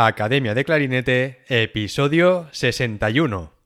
Academia 0.00 0.54
de 0.54 0.64
Clarinete, 0.64 1.42
episodio 1.48 2.46
61. 2.52 3.57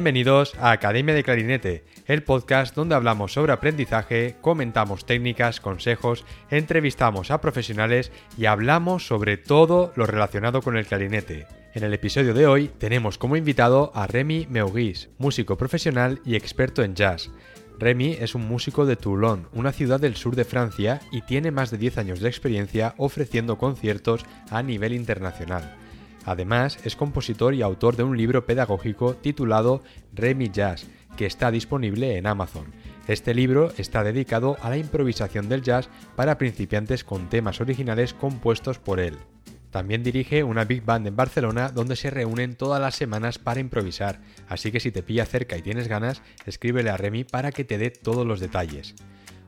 Bienvenidos 0.00 0.54
a 0.58 0.70
Academia 0.70 1.14
de 1.14 1.22
Clarinete, 1.22 1.84
el 2.06 2.22
podcast 2.22 2.74
donde 2.74 2.94
hablamos 2.94 3.34
sobre 3.34 3.52
aprendizaje, 3.52 4.36
comentamos 4.40 5.04
técnicas, 5.04 5.60
consejos, 5.60 6.24
entrevistamos 6.50 7.30
a 7.30 7.42
profesionales 7.42 8.10
y 8.38 8.46
hablamos 8.46 9.06
sobre 9.06 9.36
todo 9.36 9.92
lo 9.96 10.06
relacionado 10.06 10.62
con 10.62 10.78
el 10.78 10.86
clarinete. 10.86 11.46
En 11.74 11.84
el 11.84 11.92
episodio 11.92 12.32
de 12.32 12.46
hoy 12.46 12.70
tenemos 12.78 13.18
como 13.18 13.36
invitado 13.36 13.92
a 13.94 14.06
Remy 14.06 14.46
Meuguis, 14.48 15.10
músico 15.18 15.58
profesional 15.58 16.22
y 16.24 16.34
experto 16.34 16.82
en 16.82 16.94
jazz. 16.94 17.30
Remy 17.78 18.16
es 18.20 18.34
un 18.34 18.48
músico 18.48 18.86
de 18.86 18.96
Toulon, 18.96 19.48
una 19.52 19.70
ciudad 19.70 20.00
del 20.00 20.16
sur 20.16 20.34
de 20.34 20.46
Francia, 20.46 21.02
y 21.12 21.20
tiene 21.20 21.50
más 21.50 21.70
de 21.70 21.76
10 21.76 21.98
años 21.98 22.20
de 22.20 22.28
experiencia 22.30 22.94
ofreciendo 22.96 23.58
conciertos 23.58 24.24
a 24.50 24.62
nivel 24.62 24.94
internacional. 24.94 25.76
Además, 26.24 26.78
es 26.84 26.96
compositor 26.96 27.54
y 27.54 27.62
autor 27.62 27.96
de 27.96 28.02
un 28.02 28.16
libro 28.16 28.46
pedagógico 28.46 29.14
titulado 29.14 29.82
Remy 30.12 30.50
Jazz, 30.50 30.86
que 31.16 31.26
está 31.26 31.50
disponible 31.50 32.16
en 32.16 32.26
Amazon. 32.26 32.66
Este 33.08 33.34
libro 33.34 33.72
está 33.76 34.04
dedicado 34.04 34.56
a 34.62 34.70
la 34.70 34.76
improvisación 34.76 35.48
del 35.48 35.62
jazz 35.62 35.88
para 36.16 36.38
principiantes 36.38 37.02
con 37.02 37.28
temas 37.28 37.60
originales 37.60 38.14
compuestos 38.14 38.78
por 38.78 39.00
él. 39.00 39.16
También 39.70 40.02
dirige 40.02 40.42
una 40.42 40.64
big 40.64 40.84
band 40.84 41.06
en 41.06 41.16
Barcelona 41.16 41.70
donde 41.70 41.96
se 41.96 42.10
reúnen 42.10 42.56
todas 42.56 42.80
las 42.80 42.96
semanas 42.96 43.38
para 43.38 43.60
improvisar, 43.60 44.20
así 44.48 44.72
que 44.72 44.80
si 44.80 44.90
te 44.90 45.02
pilla 45.02 45.26
cerca 45.26 45.56
y 45.56 45.62
tienes 45.62 45.88
ganas, 45.88 46.22
escríbele 46.44 46.90
a 46.90 46.96
Remy 46.96 47.24
para 47.24 47.52
que 47.52 47.64
te 47.64 47.78
dé 47.78 47.90
todos 47.90 48.26
los 48.26 48.40
detalles. 48.40 48.94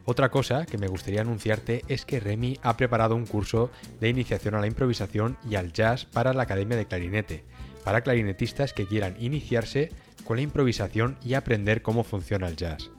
Otra 0.04 0.30
cosa 0.30 0.66
que 0.66 0.78
me 0.78 0.88
gustaría 0.88 1.20
anunciarte 1.20 1.84
es 1.86 2.04
que 2.04 2.18
Remy 2.18 2.58
ha 2.62 2.76
preparado 2.76 3.14
un 3.14 3.26
curso 3.26 3.70
de 4.00 4.08
iniciación 4.08 4.54
a 4.54 4.60
la 4.60 4.66
improvisación 4.66 5.38
y 5.48 5.54
al 5.54 5.72
jazz 5.72 6.06
para 6.06 6.32
la 6.32 6.42
Academia 6.42 6.76
de 6.76 6.86
Clarinete, 6.86 7.44
para 7.84 8.00
clarinetistas 8.00 8.72
que 8.72 8.86
quieran 8.86 9.16
iniciarse 9.20 9.90
con 10.24 10.36
la 10.36 10.42
improvisación 10.42 11.18
y 11.24 11.34
aprender 11.34 11.82
cómo 11.82 12.02
funciona 12.02 12.48
el 12.48 12.56
jazz. 12.56 12.90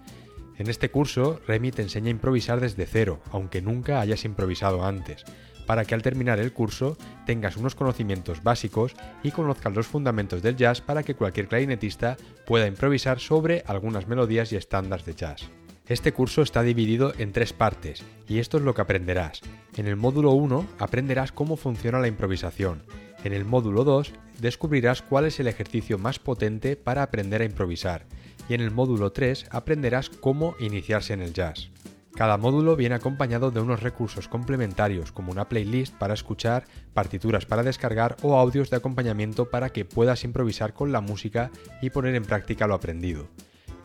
En 0.58 0.70
este 0.70 0.92
curso, 0.92 1.42
Remy 1.48 1.72
te 1.72 1.82
enseña 1.82 2.08
a 2.08 2.12
improvisar 2.12 2.62
desde 2.62 2.86
cero, 2.86 3.20
aunque 3.32 3.62
nunca 3.62 4.00
hayas 4.00 4.24
improvisado 4.24 4.86
antes, 4.86 5.26
para 5.66 5.84
que 5.84 5.96
al 5.96 6.04
terminar 6.04 6.40
el 6.40 6.54
curso 6.54 6.98
tengas 7.26 7.58
unos 7.58 7.76
conocimientos 7.76 8.44
básicos 8.44 8.96
y 9.24 9.32
conozcas 9.32 9.74
los 9.74 9.88
fundamentos 9.88 10.42
del 10.42 10.56
jazz 10.56 10.80
para 10.80 11.04
que 11.04 11.16
cualquier 11.16 11.48
clarinetista 11.48 12.18
pueda 12.46 12.68
improvisar 12.68 13.20
sobre 13.20 13.64
algunas 13.66 14.08
melodías 14.08 14.54
y 14.54 14.58
estándares 14.58 15.06
de 15.06 15.16
jazz. 15.16 15.50
Este 15.88 16.14
curso 16.14 16.42
está 16.42 16.64
dividido 16.64 17.14
en 17.18 17.34
tres 17.34 17.52
partes 17.52 18.04
y 18.30 18.40
esto 18.40 18.58
es 18.58 18.64
lo 18.64 18.74
que 18.74 18.82
aprenderás. 18.82 19.42
En 19.76 19.86
el 19.86 19.98
módulo 19.98 20.32
1 20.32 20.66
aprenderás 20.80 21.34
cómo 21.34 21.58
funciona 21.58 22.00
la 22.00 22.08
improvisación. 22.08 22.84
En 23.26 23.34
el 23.34 23.44
módulo 23.44 23.84
2 23.84 24.14
descubrirás 24.40 25.02
cuál 25.02 25.26
es 25.26 25.42
el 25.42 25.48
ejercicio 25.48 25.98
más 25.98 26.20
potente 26.20 26.78
para 26.78 27.04
aprender 27.04 27.42
a 27.42 27.46
improvisar. 27.46 28.06
Y 28.48 28.54
en 28.54 28.62
el 28.62 28.72
módulo 28.72 29.12
3 29.12 29.48
aprenderás 29.52 30.10
cómo 30.10 30.56
iniciarse 30.58 31.14
en 31.14 31.22
el 31.22 31.34
jazz. 31.34 31.70
Cada 32.16 32.38
módulo 32.38 32.78
viene 32.78 32.96
acompañado 32.96 33.52
de 33.52 33.60
unos 33.60 33.84
recursos 33.84 34.30
complementarios 34.30 35.12
como 35.12 35.34
una 35.34 35.50
playlist 35.50 35.96
para 35.96 36.14
escuchar, 36.14 36.64
partituras 36.94 37.46
para 37.46 37.64
descargar 37.64 38.16
o 38.22 38.38
audios 38.38 38.70
de 38.70 38.78
acompañamiento 38.78 39.50
para 39.50 39.72
que 39.72 39.84
puedas 39.84 40.24
improvisar 40.24 40.74
con 40.74 40.94
la 40.94 41.02
música 41.02 41.52
y 41.82 41.90
poner 41.90 42.16
en 42.16 42.24
práctica 42.24 42.68
lo 42.68 42.76
aprendido. 42.76 43.28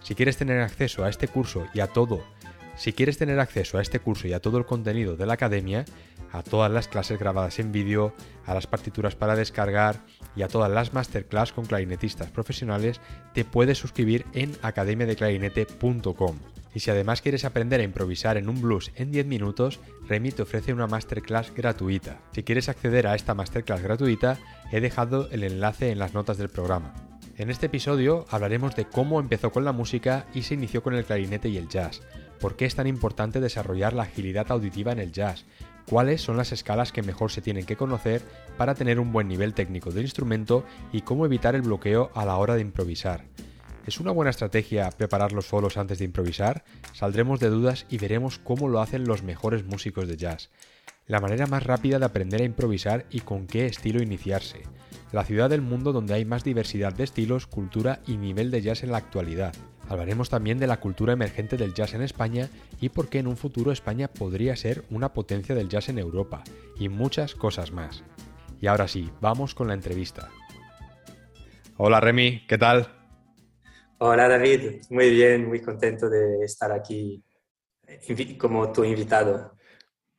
Si 0.02 0.14
quieres 0.14 0.36
tener 0.36 0.60
acceso 0.60 1.04
a 1.04 1.08
este 1.08 1.28
curso 1.28 1.66
y 1.74 1.80
a 1.80 1.88
todo, 1.88 2.22
si 2.78 2.92
quieres 2.92 3.18
tener 3.18 3.40
acceso 3.40 3.76
a 3.76 3.82
este 3.82 3.98
curso 3.98 4.28
y 4.28 4.32
a 4.32 4.40
todo 4.40 4.56
el 4.56 4.64
contenido 4.64 5.16
de 5.16 5.26
la 5.26 5.34
academia, 5.34 5.84
a 6.30 6.44
todas 6.44 6.70
las 6.70 6.86
clases 6.86 7.18
grabadas 7.18 7.58
en 7.58 7.72
vídeo, 7.72 8.14
a 8.46 8.54
las 8.54 8.68
partituras 8.68 9.16
para 9.16 9.34
descargar 9.34 10.00
y 10.36 10.42
a 10.42 10.48
todas 10.48 10.70
las 10.70 10.92
masterclass 10.92 11.52
con 11.52 11.66
clarinetistas 11.66 12.30
profesionales, 12.30 13.00
te 13.34 13.44
puedes 13.44 13.78
suscribir 13.78 14.26
en 14.32 14.56
academiadeclarinete.com. 14.62 16.38
Y 16.72 16.80
si 16.80 16.90
además 16.92 17.20
quieres 17.20 17.44
aprender 17.44 17.80
a 17.80 17.84
improvisar 17.84 18.36
en 18.36 18.48
un 18.48 18.60
blues 18.60 18.92
en 18.94 19.10
10 19.10 19.26
minutos, 19.26 19.80
Remy 20.06 20.30
te 20.30 20.42
ofrece 20.42 20.72
una 20.72 20.86
masterclass 20.86 21.52
gratuita. 21.52 22.20
Si 22.32 22.44
quieres 22.44 22.68
acceder 22.68 23.08
a 23.08 23.16
esta 23.16 23.34
masterclass 23.34 23.82
gratuita, 23.82 24.38
he 24.70 24.80
dejado 24.80 25.28
el 25.32 25.42
enlace 25.42 25.90
en 25.90 25.98
las 25.98 26.14
notas 26.14 26.38
del 26.38 26.50
programa. 26.50 27.07
En 27.38 27.50
este 27.50 27.66
episodio 27.66 28.26
hablaremos 28.30 28.74
de 28.74 28.86
cómo 28.86 29.20
empezó 29.20 29.52
con 29.52 29.64
la 29.64 29.70
música 29.70 30.26
y 30.34 30.42
se 30.42 30.54
inició 30.54 30.82
con 30.82 30.94
el 30.94 31.04
clarinete 31.04 31.48
y 31.48 31.56
el 31.56 31.68
jazz, 31.68 32.02
por 32.40 32.56
qué 32.56 32.64
es 32.64 32.74
tan 32.74 32.88
importante 32.88 33.38
desarrollar 33.38 33.92
la 33.92 34.02
agilidad 34.02 34.50
auditiva 34.50 34.90
en 34.90 34.98
el 34.98 35.12
jazz, 35.12 35.44
cuáles 35.86 36.20
son 36.20 36.36
las 36.36 36.50
escalas 36.50 36.90
que 36.90 37.04
mejor 37.04 37.30
se 37.30 37.40
tienen 37.40 37.64
que 37.64 37.76
conocer 37.76 38.22
para 38.56 38.74
tener 38.74 38.98
un 38.98 39.12
buen 39.12 39.28
nivel 39.28 39.54
técnico 39.54 39.92
del 39.92 40.02
instrumento 40.02 40.64
y 40.92 41.02
cómo 41.02 41.26
evitar 41.26 41.54
el 41.54 41.62
bloqueo 41.62 42.10
a 42.12 42.24
la 42.24 42.36
hora 42.38 42.56
de 42.56 42.62
improvisar. 42.62 43.22
¿Es 43.86 44.00
una 44.00 44.10
buena 44.10 44.32
estrategia 44.32 44.90
preparar 44.90 45.30
los 45.30 45.46
solos 45.46 45.76
antes 45.76 46.00
de 46.00 46.06
improvisar? 46.06 46.64
Saldremos 46.92 47.38
de 47.38 47.50
dudas 47.50 47.86
y 47.88 47.98
veremos 47.98 48.40
cómo 48.40 48.68
lo 48.68 48.80
hacen 48.80 49.04
los 49.04 49.22
mejores 49.22 49.64
músicos 49.64 50.08
de 50.08 50.16
jazz. 50.16 50.50
La 51.08 51.20
manera 51.20 51.46
más 51.46 51.64
rápida 51.64 51.98
de 51.98 52.04
aprender 52.04 52.42
a 52.42 52.44
improvisar 52.44 53.06
y 53.10 53.20
con 53.20 53.46
qué 53.46 53.66
estilo 53.66 54.02
iniciarse 54.02 54.62
la 55.12 55.24
ciudad 55.24 55.48
del 55.48 55.62
mundo 55.62 55.92
donde 55.92 56.14
hay 56.14 56.24
más 56.24 56.44
diversidad 56.44 56.92
de 56.92 57.04
estilos, 57.04 57.46
cultura 57.46 58.00
y 58.06 58.16
nivel 58.16 58.50
de 58.50 58.60
jazz 58.60 58.82
en 58.82 58.92
la 58.92 58.98
actualidad. 58.98 59.54
Hablaremos 59.88 60.28
también 60.28 60.58
de 60.58 60.66
la 60.66 60.80
cultura 60.80 61.14
emergente 61.14 61.56
del 61.56 61.72
jazz 61.72 61.94
en 61.94 62.02
España 62.02 62.50
y 62.80 62.90
por 62.90 63.08
qué 63.08 63.20
en 63.20 63.26
un 63.26 63.38
futuro 63.38 63.72
España 63.72 64.08
podría 64.08 64.54
ser 64.54 64.84
una 64.90 65.14
potencia 65.14 65.54
del 65.54 65.68
jazz 65.68 65.88
en 65.88 65.98
Europa, 65.98 66.44
y 66.78 66.90
muchas 66.90 67.34
cosas 67.34 67.72
más. 67.72 68.04
Y 68.60 68.66
ahora 68.66 68.86
sí, 68.86 69.10
vamos 69.20 69.54
con 69.54 69.68
la 69.68 69.74
entrevista. 69.74 70.28
Hola 71.78 72.00
Remy, 72.00 72.46
¿qué 72.46 72.58
tal? 72.58 72.86
Hola 73.98 74.28
David, 74.28 74.82
muy 74.90 75.10
bien, 75.10 75.48
muy 75.48 75.60
contento 75.60 76.10
de 76.10 76.44
estar 76.44 76.70
aquí 76.70 77.24
como 78.38 78.70
tu 78.72 78.84
invitado. 78.84 79.57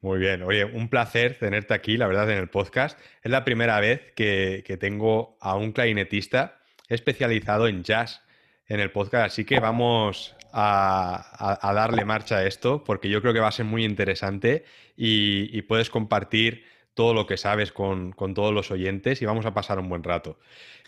Muy 0.01 0.17
bien, 0.17 0.43
oye, 0.43 0.63
un 0.63 0.87
placer 0.87 1.37
tenerte 1.39 1.73
aquí, 1.73 1.97
la 1.97 2.07
verdad, 2.07 2.29
en 2.29 2.37
el 2.37 2.47
podcast. 2.47 2.97
Es 3.21 3.31
la 3.31 3.43
primera 3.43 3.81
vez 3.81 4.13
que, 4.15 4.63
tengo 4.79 5.37
a 5.41 5.55
un 5.55 5.73
clarinetista 5.73 6.61
especializado 6.87 7.67
en 7.67 7.83
jazz 7.83 8.21
en 8.67 8.79
el 8.79 8.91
podcast, 8.91 9.25
así 9.25 9.43
que 9.43 9.59
vamos 9.59 10.35
a, 10.53 11.71
darle 11.73 12.05
marcha 12.05 12.37
a 12.37 12.45
esto 12.45 12.83
porque 12.83 13.09
yo 13.09 13.21
creo 13.21 13.33
que 13.33 13.41
va 13.41 13.49
a 13.49 13.51
ser 13.51 13.65
muy 13.65 13.83
interesante 13.83 14.63
y, 14.95 15.61
puedes 15.63 15.89
compartir 15.89 16.63
todo 16.93 17.13
lo 17.13 17.27
que 17.27 17.35
sabes 17.35 17.73
con, 17.73 18.13
todos 18.33 18.53
los 18.53 18.71
oyentes 18.71 19.21
y 19.21 19.25
vamos 19.25 19.45
a 19.45 19.53
pasar 19.53 19.79
un 19.79 19.89
buen 19.89 20.03
rato. 20.03 20.39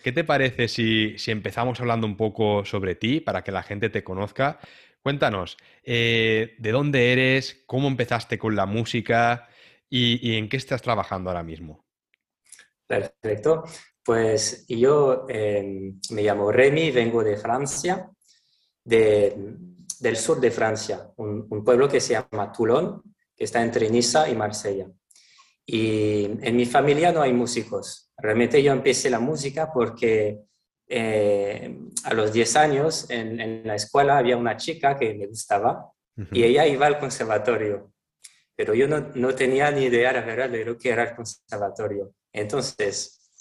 ¿Qué 0.03 0.13
te 0.13 0.23
parece 0.23 0.69
si, 0.69 1.17
si 1.17 1.31
empezamos 1.31 1.81
hablando 1.81 2.07
un 2.07 2.15
poco 2.15 2.63
sobre 2.63 2.95
ti 2.95 3.19
para 3.19 3.43
que 3.43 3.51
la 3.51 3.61
gente 3.61 3.89
te 3.89 4.05
conozca? 4.05 4.59
Cuéntanos, 5.03 5.57
eh, 5.83 6.55
¿de 6.59 6.71
dónde 6.71 7.11
eres? 7.11 7.63
¿Cómo 7.65 7.87
empezaste 7.87 8.37
con 8.37 8.55
la 8.55 8.67
música? 8.67 9.47
Y, 9.89 10.35
en 10.35 10.47
qué 10.47 10.57
estás 10.57 10.81
trabajando 10.81 11.29
ahora 11.29 11.43
mismo? 11.43 11.85
Perfecto. 12.87 13.63
Pues 14.03 14.65
yo 14.67 15.25
em, 15.27 15.99
me 16.11 16.23
llamo 16.23 16.51
Remy, 16.51 16.91
vengo 16.91 17.23
de 17.23 17.35
Francia, 17.35 18.09
del 18.83 20.15
sur 20.15 20.39
de 20.39 20.49
Francia, 20.49 21.11
un, 21.17 21.45
un, 21.49 21.63
pueblo 21.63 21.89
que 21.89 21.99
se 21.99 22.13
llama 22.13 22.51
Toulon, 22.51 23.01
que 23.35 23.43
está 23.43 23.61
entre 23.61 23.89
Niza 23.89 24.29
y 24.29 24.35
Marsella. 24.35 24.87
Y 25.65 26.25
en 26.41 26.55
mi 26.55 26.65
familia 26.65 27.11
no 27.11 27.21
hay 27.21 27.33
músicos. 27.33 28.11
Realmente 28.17 28.63
yo 28.63 28.71
empecé 28.71 29.09
la 29.09 29.19
música 29.19 29.71
porque 29.73 30.39
eh, 30.93 31.73
a 32.03 32.13
los 32.13 32.33
10 32.33 32.55
años 32.57 33.09
en, 33.09 33.65
la 33.65 33.75
escuela 33.75 34.17
había 34.17 34.35
una 34.35 34.57
chica 34.57 34.97
que 34.97 35.13
me 35.13 35.25
gustaba 35.25 35.89
y 36.33 36.43
ella 36.43 36.67
iba 36.67 36.85
al 36.85 36.99
conservatorio, 36.99 37.93
pero 38.57 38.73
yo 38.73 38.89
no, 38.89 38.99
no 39.15 39.33
tenía 39.33 39.71
ni 39.71 39.85
idea 39.85 40.11
de 40.11 40.65
lo 40.65 40.77
que 40.77 40.89
era 40.89 41.03
el 41.03 41.15
conservatorio. 41.15 42.13
Entonces, 42.33 43.31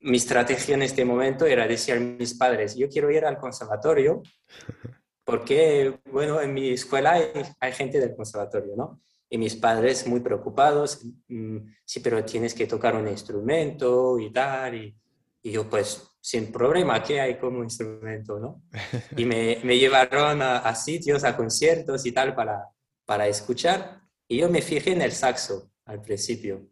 mi 0.00 0.16
estrategia 0.16 0.74
en 0.74 0.82
este 0.82 1.04
momento 1.04 1.46
era 1.46 1.68
decir 1.68 1.94
a 1.94 2.00
mis 2.00 2.34
padres, 2.34 2.74
yo 2.74 2.88
quiero 2.88 3.12
ir 3.12 3.24
al 3.24 3.38
conservatorio 3.38 4.20
porque, 5.24 6.00
bueno, 6.10 6.40
en 6.40 6.52
mi 6.52 6.70
escuela 6.70 7.12
hay, 7.12 7.30
hay 7.60 7.72
gente 7.72 8.00
del 8.00 8.16
conservatorio, 8.16 8.74
¿no? 8.76 9.00
y 9.30 9.38
mis 9.38 9.54
padres 9.54 10.06
muy 10.06 10.20
preocupados, 10.20 11.04
mm, 11.28 11.58
sí, 11.84 12.00
pero 12.00 12.24
tienes 12.24 12.54
que 12.54 12.66
tocar 12.66 12.96
un 12.96 13.06
instrumento 13.06 14.18
y 14.18 14.32
tal, 14.32 14.74
y, 14.74 14.96
y 15.42 15.52
yo 15.52 15.68
pues 15.68 16.17
sin 16.28 16.52
problema, 16.52 17.02
¿qué 17.02 17.22
hay 17.22 17.38
como 17.38 17.62
instrumento, 17.64 18.38
no? 18.38 18.62
Y 19.16 19.24
me, 19.24 19.60
me 19.64 19.78
llevaron 19.78 20.42
a, 20.42 20.74
sitios, 20.74 21.24
a 21.24 21.34
conciertos 21.34 22.04
y 22.04 22.12
tal 22.12 22.34
para, 22.34 22.68
para 23.06 23.26
escuchar, 23.26 24.02
y 24.28 24.36
yo 24.36 24.50
me 24.50 24.60
fijé 24.60 24.92
en 24.92 25.00
el 25.00 25.12
saxo 25.12 25.72
al 25.86 26.02
principio. 26.02 26.68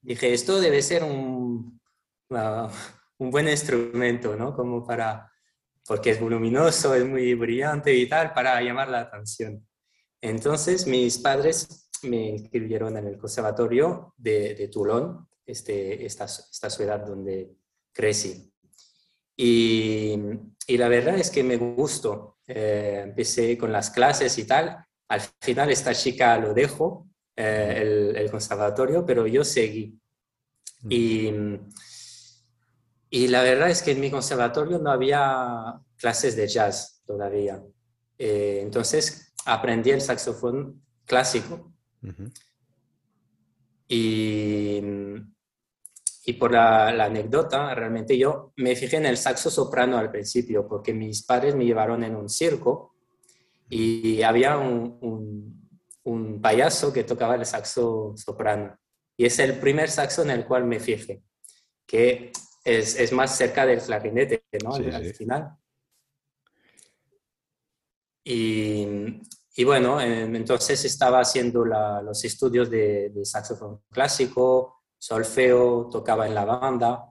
Dije, 0.00 0.32
esto 0.32 0.58
debe 0.58 0.80
ser 0.80 1.04
un, 1.04 1.78
un 3.18 3.30
buen 3.30 3.48
instrumento, 3.50 4.34
¿no? 4.34 4.56
Como 4.56 4.82
para, 4.82 5.30
porque 5.86 6.12
es 6.12 6.18
voluminoso, 6.18 6.94
es 6.94 7.04
muy 7.04 7.34
brillante 7.34 7.94
y 7.94 8.08
tal, 8.08 8.32
para 8.32 8.62
llamar 8.62 8.88
la 8.88 9.00
atención. 9.00 9.68
Entonces 10.22 10.86
mis 10.86 11.18
padres 11.18 11.90
me 12.04 12.30
inscribieron 12.30 12.96
en 12.96 13.08
el 13.08 13.18
conservatorio 13.18 14.14
de, 14.16 14.54
de 14.54 14.68
Toulon, 14.68 15.28
este, 15.44 16.06
esta, 16.06 16.24
esta 16.24 16.70
ciudad 16.70 17.04
donde 17.04 17.58
crecí. 17.92 18.49
Y, 19.42 20.18
y, 20.66 20.76
la 20.76 20.88
verdad 20.88 21.16
es 21.16 21.30
que 21.30 21.42
me 21.42 21.56
gustó. 21.56 22.36
Eh, 22.46 23.00
empecé 23.04 23.56
con 23.56 23.72
las 23.72 23.88
clases 23.88 24.36
y 24.36 24.44
tal. 24.44 24.84
Al 25.08 25.20
final 25.40 25.70
esta 25.70 25.94
chica 25.94 26.36
lo 26.36 26.52
dejó, 26.52 27.08
eh, 27.34 27.78
el, 27.80 28.16
el, 28.16 28.30
conservatorio, 28.30 29.06
pero 29.06 29.26
yo 29.26 29.42
seguí. 29.42 29.98
Y, 30.90 31.32
y 33.08 33.28
la 33.28 33.42
verdad 33.42 33.70
es 33.70 33.82
que 33.82 33.92
en 33.92 34.00
mi 34.00 34.10
conservatorio 34.10 34.78
no 34.78 34.90
había 34.90 35.80
clases 35.96 36.36
de 36.36 36.46
jazz 36.46 37.02
todavía. 37.06 37.62
Eh, 38.18 38.60
entonces 38.62 39.32
aprendí 39.46 39.90
el 39.90 40.02
saxofón 40.02 40.82
clásico. 41.06 41.72
y, 43.88 44.82
y, 46.30 46.34
por 46.34 46.52
la, 46.52 46.88
anécdota, 46.88 47.74
realmente 47.74 48.16
yo 48.16 48.52
me 48.56 48.76
fijé 48.76 48.96
en 48.96 49.06
el 49.06 49.16
saxo 49.16 49.50
soprano 49.50 49.98
al 49.98 50.10
principio, 50.10 50.66
porque 50.68 50.92
mis 50.92 51.22
padres 51.24 51.54
me 51.54 51.64
llevaron 51.64 52.04
en 52.04 52.16
un 52.16 52.28
circo 52.28 52.94
y 53.68 54.22
había 54.22 54.58
un, 54.58 55.68
un, 56.02 56.40
payaso 56.40 56.92
que 56.92 57.04
tocaba 57.04 57.34
el 57.34 57.46
saxo 57.46 58.14
soprano. 58.16 58.76
Y 59.16 59.26
es 59.26 59.38
el 59.38 59.58
primer 59.58 59.90
saxo 59.90 60.22
en 60.22 60.30
el 60.30 60.46
cual 60.46 60.64
me 60.64 60.80
fijé, 60.80 61.22
que 61.86 62.32
es, 62.64 62.98
es 62.98 63.12
más 63.12 63.36
cerca 63.36 63.66
del 63.66 63.80
clarinete, 63.80 64.44
¿no? 64.64 64.74
al 64.74 65.14
final. 65.14 65.56
Y, 68.24 68.86
y 69.60 69.64
bueno, 69.64 70.00
entonces 70.00 70.84
estaba 70.84 71.20
haciendo 71.20 71.64
los 71.64 72.24
estudios 72.24 72.70
de, 72.70 73.12
saxofón 73.24 73.82
clásico, 73.90 74.79
solfeo, 75.00 75.88
tocaba 75.90 76.26
en 76.26 76.34
la 76.34 76.44
banda, 76.44 77.10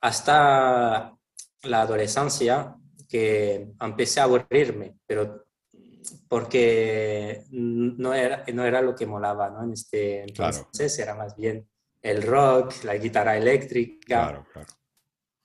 hasta 0.00 1.16
la 1.62 1.80
adolescencia 1.80 2.76
que 3.08 3.72
empecé 3.80 4.20
a 4.20 4.24
aburrirme, 4.24 4.96
pero 5.06 5.46
porque 6.28 7.44
no 7.50 8.14
era, 8.14 8.44
no 8.52 8.64
era 8.64 8.80
lo 8.80 8.94
que 8.94 9.06
molaba, 9.06 9.50
¿no? 9.50 9.64
En 9.64 9.72
este 9.72 10.22
entonces 10.22 10.98
era 10.98 11.14
más 11.14 11.36
bien 11.36 11.68
el 12.02 12.22
rock, 12.22 12.84
la 12.84 12.96
guitarra 12.96 13.36
eléctrica. 13.36 14.06
Claro, 14.06 14.46
claro. 14.52 14.68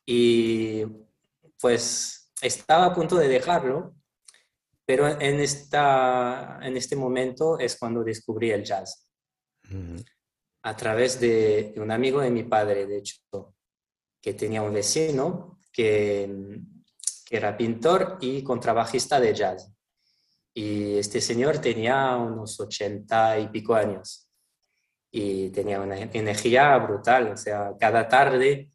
Y 0.06 0.86
pues 1.60 2.31
estaba 2.42 2.86
a 2.86 2.94
punto 2.94 3.18
de 3.18 3.28
dejarlo 3.28 3.96
pero 4.86 5.07
en, 5.19 5.40
esta, 5.40 6.60
en 6.62 6.78
este 6.78 6.96
momento 6.96 7.57
es 7.57 7.78
cuando 7.78 8.04
descubrí 8.04 8.52
el 8.52 8.63
jazz. 8.63 9.10
A 10.66 10.76
través 10.76 11.20
de, 11.20 11.76
un 11.78 11.92
amigo 11.92 12.22
de 12.22 12.32
mi 12.32 12.42
padre, 12.42 12.88
de 12.88 12.98
hecho, 12.98 13.20
que 14.20 14.34
tenía 14.34 14.64
un 14.64 14.74
vecino 14.74 15.60
que, 15.72 16.28
que 17.24 17.38
era 17.38 17.56
pintor 17.56 18.18
y 18.20 18.42
contrabajista 18.42 19.20
de 19.20 19.36
jazz. 19.36 19.72
Y 20.56 20.98
este 20.98 21.22
señor 21.22 21.60
tenía 21.60 22.16
unos 22.16 22.60
ochenta 22.60 23.38
y 23.38 23.50
pico 23.50 23.76
años 23.76 24.28
y 25.12 25.52
tenía 25.52 25.80
una 25.80 26.00
energía 26.00 26.76
brutal. 26.80 27.34
O 27.34 27.38
sea, 27.38 27.74
cada 27.80 28.08
tarde 28.08 28.72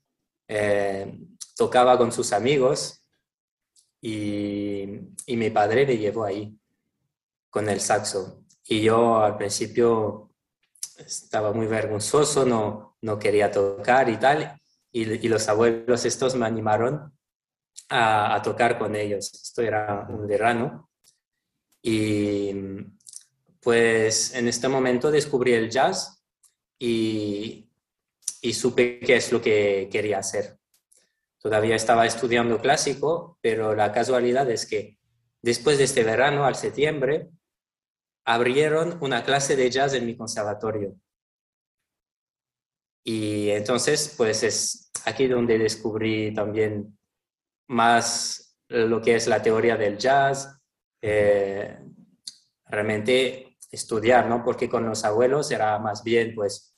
eh, 0.46 1.18
tocaba 1.56 1.98
con 1.98 2.12
sus 2.12 2.32
amigos 2.32 3.04
y, 4.00 4.84
y, 5.26 5.36
mi 5.36 5.50
padre 5.50 5.84
le 5.84 5.98
llevó 5.98 6.22
ahí 6.22 6.56
con 7.48 7.68
el 7.68 7.80
saxo. 7.80 8.44
Y 8.64 8.80
yo 8.80 9.18
al 9.18 9.36
principio 9.36 10.29
estaba 11.06 11.52
muy 11.52 11.66
vergonzoso, 11.66 12.44
no, 12.44 12.96
no 13.02 13.18
quería 13.18 13.50
tocar 13.50 14.08
y 14.08 14.16
tal. 14.16 14.60
Y, 14.92 15.28
los 15.28 15.48
abuelos 15.48 16.04
estos 16.04 16.34
me 16.34 16.46
animaron 16.46 17.12
a, 17.88 18.34
a, 18.34 18.42
tocar 18.42 18.78
con 18.78 18.96
ellos. 18.96 19.32
Esto 19.32 19.62
era 19.62 20.06
un 20.08 20.26
verano. 20.26 20.90
Y 21.82 22.52
pues 23.60 24.34
en 24.34 24.48
este 24.48 24.68
momento 24.68 25.10
descubrí 25.10 25.52
el 25.52 25.70
jazz 25.70 26.22
y, 26.78 27.70
y 28.40 28.52
supe 28.54 28.98
qué 29.00 29.16
es 29.16 29.32
lo 29.32 29.40
que 29.40 29.88
quería 29.90 30.18
hacer. 30.18 30.58
Todavía 31.38 31.76
estaba 31.76 32.06
estudiando 32.06 32.60
clásico, 32.60 33.38
pero 33.40 33.74
la 33.74 33.92
casualidad 33.92 34.50
es 34.50 34.66
que 34.66 34.98
después 35.42 35.78
de 35.78 35.84
este 35.84 36.04
verano, 36.04 36.44
al 36.44 36.54
septiembre, 36.54 37.30
abrieron 38.24 38.98
una 39.00 39.24
clase 39.24 39.56
de 39.56 39.70
jazz 39.70 39.94
en 39.94 40.06
mi 40.06 40.16
conservatorio. 40.16 40.94
Y 43.04 43.50
entonces, 43.50 44.14
pues 44.16 44.42
es 44.42 44.90
aquí 45.04 45.26
donde 45.26 45.58
descubrí 45.58 46.34
también 46.34 46.98
más 47.68 48.58
lo 48.68 49.00
que 49.00 49.16
es 49.16 49.26
la 49.26 49.42
teoría 49.42 49.76
del 49.76 49.98
jazz, 49.98 50.60
eh, 51.02 51.78
realmente 52.66 53.56
estudiar, 53.70 54.26
¿no? 54.26 54.44
Porque 54.44 54.68
con 54.68 54.86
los 54.86 55.04
abuelos 55.04 55.50
era 55.50 55.78
más 55.78 56.04
bien, 56.04 56.34
pues, 56.34 56.74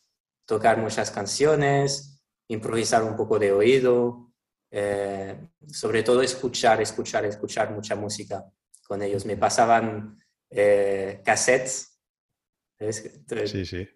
tocar 0.46 0.78
muchas 0.78 1.10
canciones, 1.10 2.20
improvisar 2.48 3.02
un 3.02 3.16
poco 3.16 3.38
de 3.38 3.52
oído, 3.52 4.32
eh, 4.70 5.48
sobre 5.70 6.02
todo 6.02 6.22
escuchar, 6.22 6.80
escuchar, 6.80 7.24
escuchar 7.24 7.70
mucha 7.72 7.94
música 7.94 8.44
con 8.86 9.02
ellos. 9.02 9.26
Me 9.26 9.36
pasaban 9.36 10.21
eh, 10.52 11.20
cassettes. 11.24 11.98
Sí, 13.46 13.64
sí. 13.64 13.88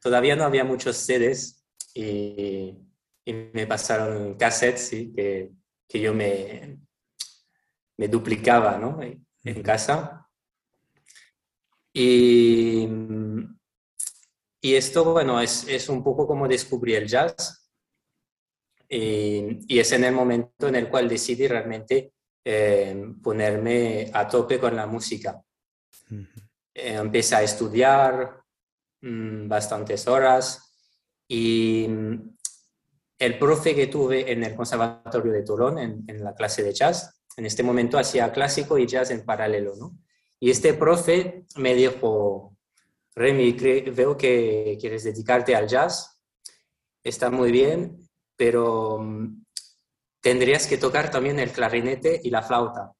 Todavía 0.00 0.36
no 0.36 0.44
había 0.44 0.64
muchos 0.64 0.96
CDs 0.96 1.64
y, 1.94 2.76
y 3.24 3.32
me 3.32 3.66
pasaron 3.66 4.34
cassettes 4.34 4.88
sí, 4.88 5.12
que, 5.14 5.50
que, 5.88 6.00
yo 6.00 6.12
me, 6.12 6.78
me 7.96 8.08
duplicaba 8.08 8.78
¿no? 8.78 9.00
en 9.02 9.62
casa. 9.62 10.28
Y, 11.92 12.88
y 14.60 14.74
esto, 14.74 15.12
bueno, 15.12 15.40
es, 15.40 15.66
es 15.68 15.88
un 15.88 16.04
poco 16.04 16.26
como 16.26 16.46
descubrir 16.48 16.96
el 16.96 17.08
jazz 17.08 17.64
y, 18.88 19.78
es 19.78 19.92
en 19.92 20.04
el 20.04 20.14
momento 20.14 20.68
en 20.68 20.76
el 20.76 20.88
cual 20.88 21.08
decidí 21.08 21.48
realmente 21.48 22.12
eh, 22.44 23.14
ponerme 23.22 24.10
a 24.12 24.28
tope 24.28 24.58
con 24.58 24.76
la 24.76 24.86
música. 24.86 25.42
Empecé 26.74 27.36
a 27.36 27.42
estudiar 27.42 28.42
mm, 29.00 29.48
bastantes 29.48 30.06
horas 30.08 30.74
y 31.28 31.86
mm, 31.88 32.36
el 33.18 33.38
profe 33.38 33.74
que 33.74 33.86
tuve 33.86 34.30
en 34.30 34.44
el 34.44 34.54
Conservatorio 34.54 35.32
de 35.32 35.42
Toulon, 35.42 35.78
en, 35.78 36.04
en, 36.06 36.22
la 36.22 36.34
clase 36.34 36.62
de 36.62 36.72
jazz, 36.72 37.22
en 37.36 37.46
este 37.46 37.62
momento 37.62 37.98
hacía 37.98 38.32
clásico 38.32 38.76
y 38.78 38.86
jazz 38.86 39.10
en 39.10 39.24
paralelo, 39.24 39.74
¿no? 39.76 39.98
Y 40.40 40.50
este 40.50 40.74
profe 40.74 41.44
me 41.56 41.74
dijo, 41.74 42.56
Remy, 43.14 43.52
veo 43.52 44.16
que 44.16 44.76
quieres 44.80 45.04
dedicarte 45.04 45.54
al 45.54 45.68
jazz, 45.68 46.20
está 47.02 47.30
muy 47.30 47.52
bien, 47.52 48.08
pero 48.36 48.98
mm, 48.98 49.44
tendrías 50.20 50.66
que 50.66 50.78
tocar 50.78 51.10
también 51.10 51.38
el 51.38 51.52
clarinete 51.52 52.20
y 52.22 52.30
la 52.30 52.42
flauta, 52.42 52.92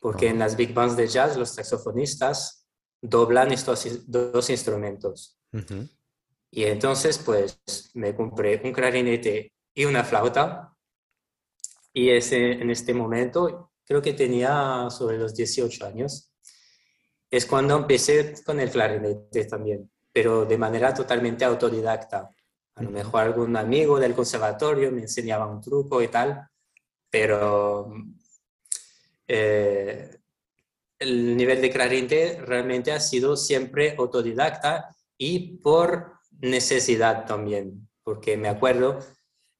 porque 0.00 0.28
en 0.28 0.38
las 0.38 0.56
big 0.56 0.74
bands 0.74 0.96
de 0.96 1.06
jazz 1.06 1.36
los 1.36 1.50
saxofonistas 1.50 2.66
doblan 3.00 3.52
estos 3.52 3.86
dos 4.10 4.50
instrumentos. 4.50 5.38
Y 6.50 6.64
entonces, 6.64 7.18
pues, 7.18 7.60
me 7.94 8.14
compré 8.16 8.60
un 8.64 8.72
clarinete 8.72 9.52
y 9.74 9.84
una 9.84 10.02
flauta. 10.02 10.74
Y 11.92 12.10
ese, 12.10 12.52
en 12.52 12.70
este 12.70 12.94
momento, 12.94 13.72
creo 13.84 14.02
que 14.02 14.14
tenía 14.14 14.88
sobre 14.90 15.18
los 15.18 15.34
18 15.34 15.86
años, 15.86 16.32
es 17.30 17.46
cuando 17.46 17.76
empecé 17.76 18.34
con 18.44 18.58
el 18.58 18.70
clarinete 18.70 19.44
también, 19.44 19.90
pero 20.12 20.44
de 20.44 20.58
manera 20.58 20.92
totalmente 20.92 21.44
autodidacta. 21.44 22.28
A 22.74 22.82
lo 22.82 22.90
mejor 22.90 23.22
algún 23.22 23.56
amigo 23.56 24.00
del 24.00 24.14
conservatorio 24.14 24.90
me 24.90 25.02
enseñaba 25.02 25.46
un 25.46 25.60
truco 25.60 26.02
y 26.02 26.08
tal, 26.08 26.48
pero 27.08 27.92
eh, 29.32 30.10
el 30.98 31.36
nivel 31.36 31.62
de 31.62 31.70
clarinete 31.70 32.42
realmente 32.44 32.90
ha 32.90 32.98
sido 32.98 33.36
siempre 33.36 33.94
autodidacta 33.96 34.88
y 35.16 35.58
por 35.58 36.14
necesidad 36.40 37.26
también, 37.26 37.88
porque 38.02 38.36
me 38.36 38.48
acuerdo 38.48 38.98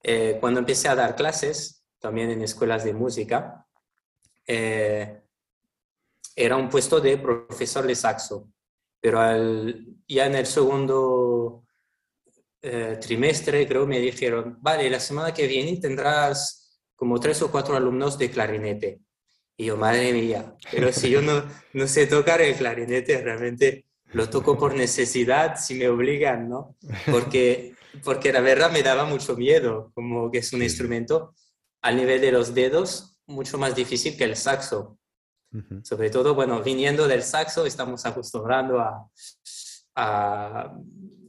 eh, 0.03 0.39
cuando 0.41 0.59
empecé 0.59 0.89
a 0.89 0.97
dar 0.97 1.15
clases, 1.15 1.85
también 2.01 2.31
en 2.31 2.43
escuelas 2.43 2.83
de 2.83 2.95
música, 2.95 3.65
eh, 4.45 5.23
era 6.35 6.57
un 6.57 6.69
puesto 6.69 7.01
de 7.01 7.19
profesor 7.19 7.87
de 7.87 7.95
saxo, 7.95 8.51
pero 9.01 9.21
ya 10.09 10.27
en 10.27 10.35
el 10.35 10.47
segundo 10.47 11.65
trimestre 13.01 13.69
creo 13.69 13.87
me 13.87 14.01
dijeron, 14.01 14.59
vale, 14.61 14.91
la 14.91 15.01
semana 15.01 15.33
que 15.33 15.47
viene 15.47 15.81
tendrás 15.81 16.83
como 16.97 17.21
tres 17.21 17.41
o 17.43 17.53
cuatro 17.53 17.77
alumnos 17.77 18.19
de 18.19 18.31
clarinete. 18.31 19.01
Y 19.61 19.67
yo, 19.67 19.77
madre 19.77 20.15
mía, 20.15 20.55
pero 20.73 20.91
si 20.91 21.11
yo 21.11 21.21
no, 21.21 21.45
no 21.75 21.87
sé 21.87 22.07
tocar 22.07 22.41
el 22.41 22.55
clarinete, 22.55 23.21
realmente 23.21 23.85
lo 24.15 24.31
toco 24.31 24.57
por 24.57 24.75
necesidad, 24.75 25.57
si 25.59 25.75
me 25.75 25.87
obligan, 25.87 26.49
¿no? 26.49 26.77
Porque, 27.11 27.75
porque 28.03 28.33
la 28.33 28.41
verdad 28.41 28.73
me 28.73 28.83
daba 28.83 29.05
mucho 29.05 29.37
miedo, 29.37 29.93
como 29.93 30.31
que 30.31 30.39
es 30.39 30.55
un 30.55 30.63
instrumento 30.63 31.35
al 31.83 31.99
nivel 31.99 32.23
de 32.23 32.33
los 32.33 32.55
dedos 32.55 33.19
mucho 33.27 33.59
más 33.59 33.75
difícil 33.75 34.17
que 34.17 34.25
el 34.25 34.35
saxo. 34.35 34.97
Sobre 35.83 36.09
todo, 36.09 36.35
bueno, 36.35 36.63
viniendo 36.63 37.07
del 37.07 37.23
saxo, 37.23 37.67
estamos 37.67 38.07
acostumbrando 38.07 38.81
a, 38.81 39.11
a, 39.95 40.75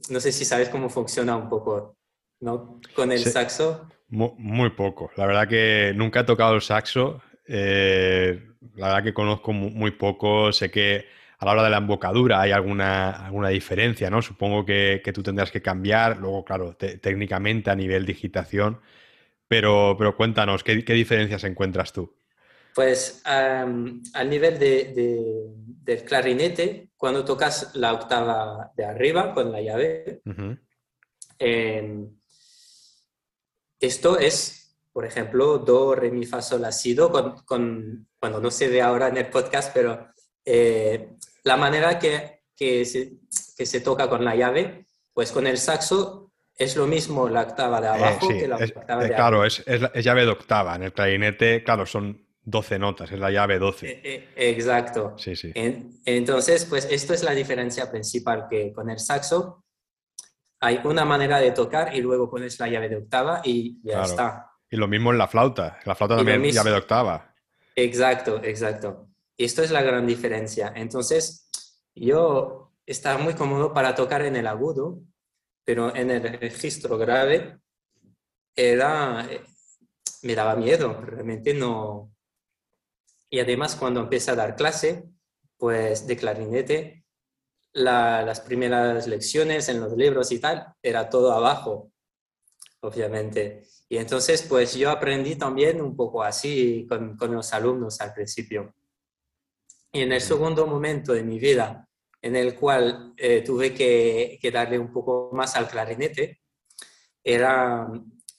no 0.08 0.20
sé 0.20 0.32
si 0.32 0.46
sabes 0.46 0.70
cómo 0.70 0.88
funciona 0.88 1.36
un 1.36 1.50
poco, 1.50 1.98
¿no? 2.40 2.80
Con 2.96 3.12
el 3.12 3.22
saxo. 3.22 3.90
Muy, 4.08 4.30
muy, 4.38 4.70
poco. 4.70 5.10
La 5.16 5.26
verdad 5.26 5.46
que 5.46 5.92
nunca 5.94 6.20
he 6.20 6.24
tocado 6.24 6.54
el 6.54 6.62
saxo. 6.62 7.20
Eh, 7.54 8.48
la 8.76 8.86
verdad 8.86 9.04
que 9.04 9.12
conozco 9.12 9.52
muy 9.52 9.90
poco. 9.90 10.50
Sé 10.52 10.70
que 10.70 11.04
a 11.36 11.44
la 11.44 11.52
hora 11.52 11.64
de 11.64 11.70
la 11.70 11.76
embocadura 11.76 12.40
hay 12.40 12.50
alguna, 12.50 13.10
alguna 13.26 13.50
diferencia, 13.50 14.08
¿no? 14.08 14.22
Supongo 14.22 14.64
que, 14.64 15.02
tú 15.12 15.22
tendrás 15.22 15.50
que 15.50 15.60
cambiar, 15.60 16.16
luego, 16.16 16.44
claro, 16.44 16.74
técnicamente 16.76 17.70
a 17.70 17.74
nivel 17.74 18.06
digitación, 18.06 18.80
pero, 19.48 19.94
pero 19.98 20.16
cuéntanos, 20.16 20.64
¿qué, 20.64 20.76
diferencias 20.76 21.44
encuentras 21.44 21.92
tú? 21.92 22.14
Pues 22.74 23.20
al 23.24 24.30
nivel 24.30 24.58
de, 24.58 24.94
del 25.82 26.04
clarinete, 26.04 26.88
cuando 26.96 27.22
tocas 27.22 27.72
la 27.74 27.92
octava 27.92 28.72
de 28.74 28.84
arriba 28.86 29.34
con 29.34 29.52
la 29.52 29.60
llave, 29.60 30.22
em, 31.38 32.08
esto 33.78 34.18
es, 34.18 34.61
por 34.92 35.06
ejemplo, 35.06 35.58
do, 35.58 35.94
re, 35.94 36.10
mi, 36.10 36.26
fa, 36.26 36.42
sol, 36.42 36.62
la, 36.62 36.70
si, 36.70 36.94
do, 36.94 37.10
con, 37.10 37.42
con, 37.44 38.06
bueno, 38.20 38.40
no 38.40 38.50
se 38.50 38.68
ve 38.68 38.82
ahora 38.82 39.08
en 39.08 39.16
el 39.16 39.28
podcast, 39.28 39.72
pero 39.72 40.08
eh, 40.44 41.16
la 41.44 41.56
manera 41.56 41.98
que, 41.98 42.42
que, 42.54 42.84
se, 42.84 43.14
que, 43.56 43.64
se, 43.64 43.80
toca 43.80 44.08
con 44.08 44.24
la 44.24 44.36
llave, 44.36 44.86
pues 45.12 45.32
con 45.32 45.46
el 45.46 45.56
saxo 45.56 46.32
es 46.54 46.76
lo 46.76 46.86
mismo 46.86 47.28
la 47.28 47.42
octava 47.42 47.80
de 47.80 47.86
eh, 47.86 47.90
abajo 47.90 48.28
que 48.28 48.48
la 48.48 48.56
octava 48.56 49.02
de 49.02 49.08
de 49.08 49.14
Claro, 49.14 49.44
es, 49.44 49.62
es, 49.66 50.04
llave 50.04 50.26
de 50.26 50.30
octava. 50.30 50.76
En 50.76 50.82
el 50.82 50.92
clarinete, 50.92 51.64
claro, 51.64 51.86
son 51.86 52.26
12 52.42 52.78
notas, 52.78 53.10
es 53.10 53.18
la 53.18 53.30
llave 53.30 53.58
12. 53.58 54.00
Eh, 54.04 54.28
exacto. 54.36 55.14
Sí, 55.16 55.34
sí. 55.34 55.52
entonces, 56.04 56.66
pues 56.66 56.86
esto 56.90 57.14
es 57.14 57.22
la 57.22 57.32
diferencia 57.32 57.90
principal, 57.90 58.46
que 58.50 58.72
con 58.72 58.90
el 58.90 58.98
saxo 58.98 59.64
hay 60.60 60.80
una 60.84 61.04
manera 61.04 61.38
de 61.38 61.50
tocar 61.50 61.94
y 61.94 62.00
luego 62.00 62.30
pones 62.30 62.58
la 62.60 62.68
llave 62.68 62.88
de 62.88 62.96
octava 62.96 63.40
y 63.44 63.80
ya 63.82 64.02
está. 64.02 64.51
Y 64.72 64.76
lo 64.76 64.88
mismo 64.88 65.12
en 65.12 65.18
la 65.18 65.28
flauta. 65.28 65.78
La 65.84 65.94
flauta 65.94 66.16
también 66.16 66.42
es 66.46 66.54
llave 66.54 66.70
de 66.70 66.78
octava. 66.78 67.34
Exacto, 67.76 68.42
exacto. 68.42 69.06
Esto 69.36 69.62
es 69.62 69.70
la 69.70 69.82
gran 69.82 70.06
diferencia. 70.06 70.72
Entonces, 70.74 71.46
yo 71.94 72.72
estaba 72.86 73.22
muy 73.22 73.34
cómodo 73.34 73.74
para 73.74 73.94
tocar 73.94 74.22
en 74.22 74.34
el 74.34 74.46
agudo, 74.46 74.98
pero 75.62 75.94
en 75.94 76.10
el 76.10 76.22
registro 76.40 76.96
grave 76.96 77.58
era, 78.56 79.28
eh, 79.30 79.42
me 80.22 80.34
daba 80.34 80.56
miedo, 80.56 80.98
realmente 81.02 81.52
no. 81.52 82.10
Y 83.28 83.40
además 83.40 83.76
cuando 83.76 84.00
empecé 84.00 84.30
a 84.30 84.36
dar 84.36 84.56
clase, 84.56 85.04
pues 85.58 86.06
de 86.06 86.16
clarinete, 86.16 87.04
las 87.74 88.40
primeras 88.40 89.06
lecciones 89.06 89.68
en 89.68 89.80
los 89.80 89.92
libros 89.92 90.32
y 90.32 90.38
tal, 90.38 90.72
era 90.82 91.10
todo 91.10 91.32
abajo, 91.32 91.91
obviamente. 92.82 93.64
Y 93.88 93.96
entonces, 93.96 94.42
pues 94.42 94.74
yo 94.74 94.90
aprendí 94.90 95.36
también 95.36 95.80
un 95.80 95.96
poco 95.96 96.22
así 96.22 96.86
con, 96.88 97.16
con 97.16 97.34
los 97.34 97.52
alumnos 97.52 98.00
al 98.00 98.12
principio. 98.14 98.74
Y 99.92 100.02
en 100.02 100.12
el 100.12 100.20
segundo 100.20 100.66
momento 100.66 101.12
de 101.12 101.22
mi 101.22 101.38
vida 101.38 101.88
en 102.22 102.36
el 102.36 102.54
cual 102.54 103.12
eh, 103.16 103.42
tuve 103.42 103.74
que, 103.74 104.38
darle 104.52 104.78
un 104.78 104.92
poco 104.92 105.30
más 105.32 105.56
al 105.56 105.68
clarinete, 105.68 106.40
era 107.22 107.88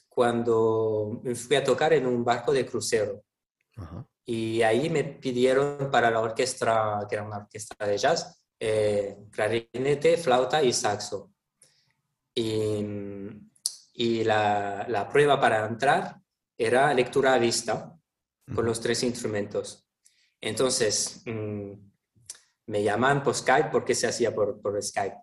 cuando 0.07 1.19
me 1.21 1.35
fui 1.35 1.57
a 1.57 1.63
tocar 1.63 1.91
en 1.93 2.07
un 2.07 2.23
barco 2.23 2.53
de 2.53 2.65
crucero. 2.65 3.23
Y 4.25 4.61
ahí 4.61 4.89
me 4.89 5.03
pidieron 5.03 5.91
para 5.91 6.09
la 6.09 6.21
orquesta, 6.21 7.05
que 7.09 7.15
era 7.15 7.25
una 7.25 7.37
orquesta 7.37 7.85
de 7.85 7.97
jazz, 7.97 8.41
eh, 8.57 9.17
clarinete, 9.29 10.15
flauta 10.15 10.63
y 10.63 10.71
saxo. 10.71 11.33
Y, 12.33 12.85
y 13.93 14.23
la, 14.23 14.85
la, 14.89 15.07
prueba 15.07 15.39
para 15.39 15.65
entrar 15.65 16.19
era 16.57 16.93
lectura 16.93 17.33
a 17.33 17.37
vista 17.37 17.95
con 18.53 18.65
los 18.65 18.81
tres 18.81 19.03
instrumentos. 19.03 19.87
Entonces, 20.41 21.21
mm, 21.25 21.71
me 22.67 22.83
llaman 22.83 23.23
por 23.23 23.35
Skype 23.35 23.69
porque 23.71 23.95
se 23.95 24.07
hacía 24.07 24.33
por, 24.33 24.59
por 24.61 24.81
Skype. 24.81 25.17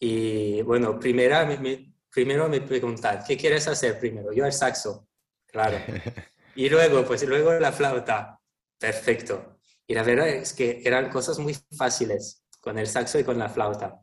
Y 0.00 0.62
bueno, 0.62 0.98
primero 0.98 1.46
me, 1.46 1.94
primero 2.10 2.48
me 2.48 2.60
preguntan, 2.60 3.22
¿qué 3.26 3.36
quieres 3.36 3.66
hacer 3.68 3.98
primero? 3.98 4.32
Yo 4.32 4.44
el 4.44 4.52
saxo, 4.52 5.08
claro. 5.46 5.78
Y 6.54 6.68
luego, 6.68 7.04
pues 7.04 7.22
luego 7.22 7.52
la 7.52 7.70
flauta, 7.70 8.40
perfecto. 8.80 9.60
Y 9.86 9.94
la 9.94 10.02
verdad 10.02 10.26
es 10.26 10.52
que 10.52 10.82
eran 10.84 11.08
cosas 11.08 11.38
muy 11.38 11.56
fáciles 11.76 12.44
con 12.60 12.80
el 12.80 12.88
saxo 12.88 13.16
y 13.20 13.22
con 13.22 13.38
la 13.38 13.48
flauta. 13.48 14.00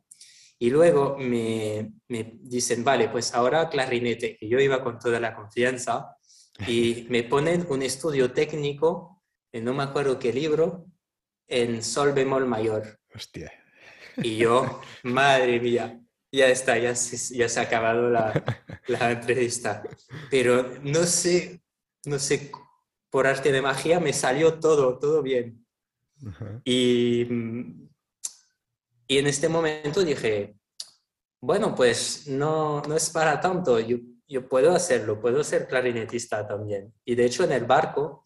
Y 0.57 0.69
luego 0.69 1.17
me, 1.17 1.93
me 2.07 2.39
dicen, 2.41 2.83
vale, 2.83 3.09
pues 3.09 3.33
ahora 3.33 3.69
clarinete. 3.69 4.37
Y 4.39 4.49
yo 4.49 4.59
iba 4.59 4.83
con 4.83 4.99
toda 4.99 5.19
la 5.19 5.35
confianza 5.35 6.15
y 6.67 7.05
me 7.09 7.23
ponen 7.23 7.65
un 7.69 7.81
estudio 7.81 8.31
técnico 8.31 9.15
no 9.61 9.73
me 9.73 9.83
acuerdo 9.83 10.19
qué 10.19 10.33
libro, 10.33 10.87
en 11.47 11.83
sol 11.83 12.13
bemol 12.13 12.45
mayor. 12.45 12.99
Hostia. 13.13 13.51
Y 14.17 14.37
yo, 14.37 14.81
madre 15.03 15.59
mía, 15.59 16.01
ya 16.31 16.47
está, 16.47 16.77
ya 16.77 16.95
se, 16.95 17.35
ya 17.35 17.47
se 17.47 17.59
ha 17.59 17.63
acabado 17.63 18.09
la, 18.09 18.43
la, 18.87 19.11
entrevista. 19.11 19.83
Pero 20.29 20.77
no 20.83 21.03
sé, 21.03 21.61
no 22.05 22.19
sé, 22.19 22.51
por 23.09 23.27
arte 23.27 23.51
de 23.51 23.61
magia 23.61 23.99
me 23.99 24.13
salió 24.13 24.59
todo, 24.59 24.97
todo 24.99 25.21
bien. 25.21 25.65
y, 26.63 27.27
y 29.07 29.17
en 29.17 29.27
este 29.27 29.49
momento 29.49 30.03
dije, 30.03 30.55
bueno, 31.41 31.75
pues 31.75 32.27
no, 32.27 32.81
no 32.81 32.95
es 32.95 33.09
para 33.09 33.39
tanto, 33.39 33.79
yo, 33.79 33.97
yo 34.27 34.47
puedo 34.47 34.73
hacerlo, 34.73 35.19
puedo 35.19 35.43
ser 35.43 35.67
clarinetista 35.67 36.47
también. 36.47 36.93
Y 37.03 37.15
de 37.15 37.25
hecho 37.25 37.43
en 37.43 37.51
el 37.51 37.65
barco 37.65 38.25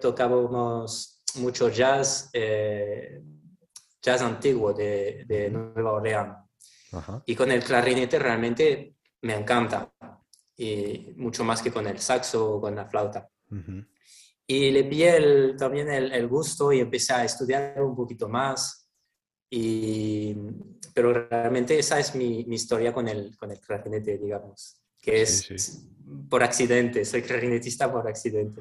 tocábamos 0.00 1.22
mucho 1.36 1.68
jazz, 1.68 2.30
eh, 2.32 3.20
jazz 4.00 4.22
antiguo 4.22 4.72
de, 4.72 5.24
de 5.26 5.50
Nueva 5.50 5.92
Orleans. 5.92 6.36
Y 7.26 7.34
con 7.34 7.50
el 7.50 7.62
clarinete 7.62 8.18
realmente 8.18 8.94
me 9.22 9.34
encanta, 9.34 9.92
y 10.56 11.12
mucho 11.16 11.44
más 11.44 11.62
que 11.62 11.72
con 11.72 11.86
el 11.86 11.98
saxo 11.98 12.54
o 12.54 12.60
con 12.60 12.74
la 12.74 12.86
flauta. 12.86 13.28
Y 14.46 14.70
le 14.70 14.82
vi 14.82 15.04
también 15.56 15.88
el, 15.90 16.26
gusto 16.26 16.72
y 16.72 16.80
empecé 16.80 17.12
a 17.12 17.24
estudiar 17.24 17.80
un 17.82 17.94
poquito 17.94 18.28
más. 18.28 18.77
Y, 19.50 20.36
pero 20.94 21.12
realmente 21.28 21.78
esa 21.78 21.98
es 21.98 22.14
mi, 22.14 22.44
mi 22.44 22.56
historia 22.56 22.92
con 22.92 23.08
el, 23.08 23.36
con 23.36 23.50
el 23.50 23.60
clarinete, 23.60 24.18
digamos, 24.18 24.80
que 25.00 25.22
es 25.22 25.88
por 26.28 26.42
accidente, 26.42 27.04
soy 27.04 27.22
clarinetista 27.22 27.90
por 27.90 28.06
accidente. 28.06 28.60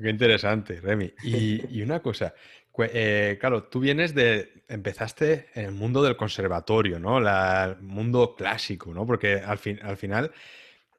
Qué 0.00 0.08
interesante, 0.08 0.80
Remy. 0.80 1.12
Y, 1.22 1.82
una 1.82 2.00
cosa, 2.00 2.34
eh, 2.78 3.36
claro, 3.38 3.64
tú 3.64 3.80
vienes 3.80 4.14
de, 4.14 4.64
empezaste 4.68 5.48
en 5.54 5.66
el 5.66 5.72
mundo 5.72 6.02
del 6.02 6.16
conservatorio, 6.16 6.98
¿no? 6.98 7.18
el 7.18 7.76
mundo 7.82 8.34
clásico, 8.34 8.92
¿no? 8.94 9.06
Porque 9.06 9.34
al, 9.34 9.58
fin, 9.58 9.78
al 9.82 9.96
final, 9.96 10.32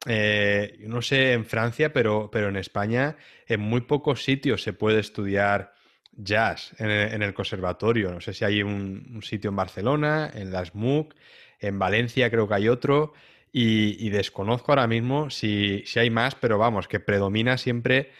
eh, 0.06 0.76
no 0.80 1.02
sé 1.02 1.32
en 1.32 1.44
Francia, 1.44 1.92
pero, 1.92 2.30
pero 2.30 2.48
en 2.48 2.56
España, 2.56 3.16
en 3.46 3.60
muy 3.60 3.82
pocos 3.82 4.22
sitios 4.22 4.62
se 4.62 4.72
puede 4.72 5.00
estudiar 5.00 5.73
jazz 6.16 6.74
en 6.78 6.90
el, 7.22 7.34
conservatorio. 7.34 8.10
No 8.10 8.20
sé 8.20 8.34
si 8.34 8.44
hay 8.44 8.62
un, 8.62 9.20
sitio 9.22 9.50
en 9.50 9.56
Barcelona, 9.56 10.30
en 10.34 10.52
las 10.52 10.74
MOOC, 10.74 11.14
en 11.60 11.78
Valencia 11.78 12.30
creo 12.30 12.48
que 12.48 12.54
hay 12.54 12.68
otro. 12.68 13.12
Y, 13.56 14.08
desconozco 14.10 14.72
ahora 14.72 14.88
mismo 14.88 15.30
si, 15.30 15.84
si 15.86 16.00
hay 16.00 16.10
más, 16.10 16.34
pero 16.34 16.58
vamos, 16.58 16.88
que 16.88 16.98
predomina 16.98 17.56
siempre 17.56 18.10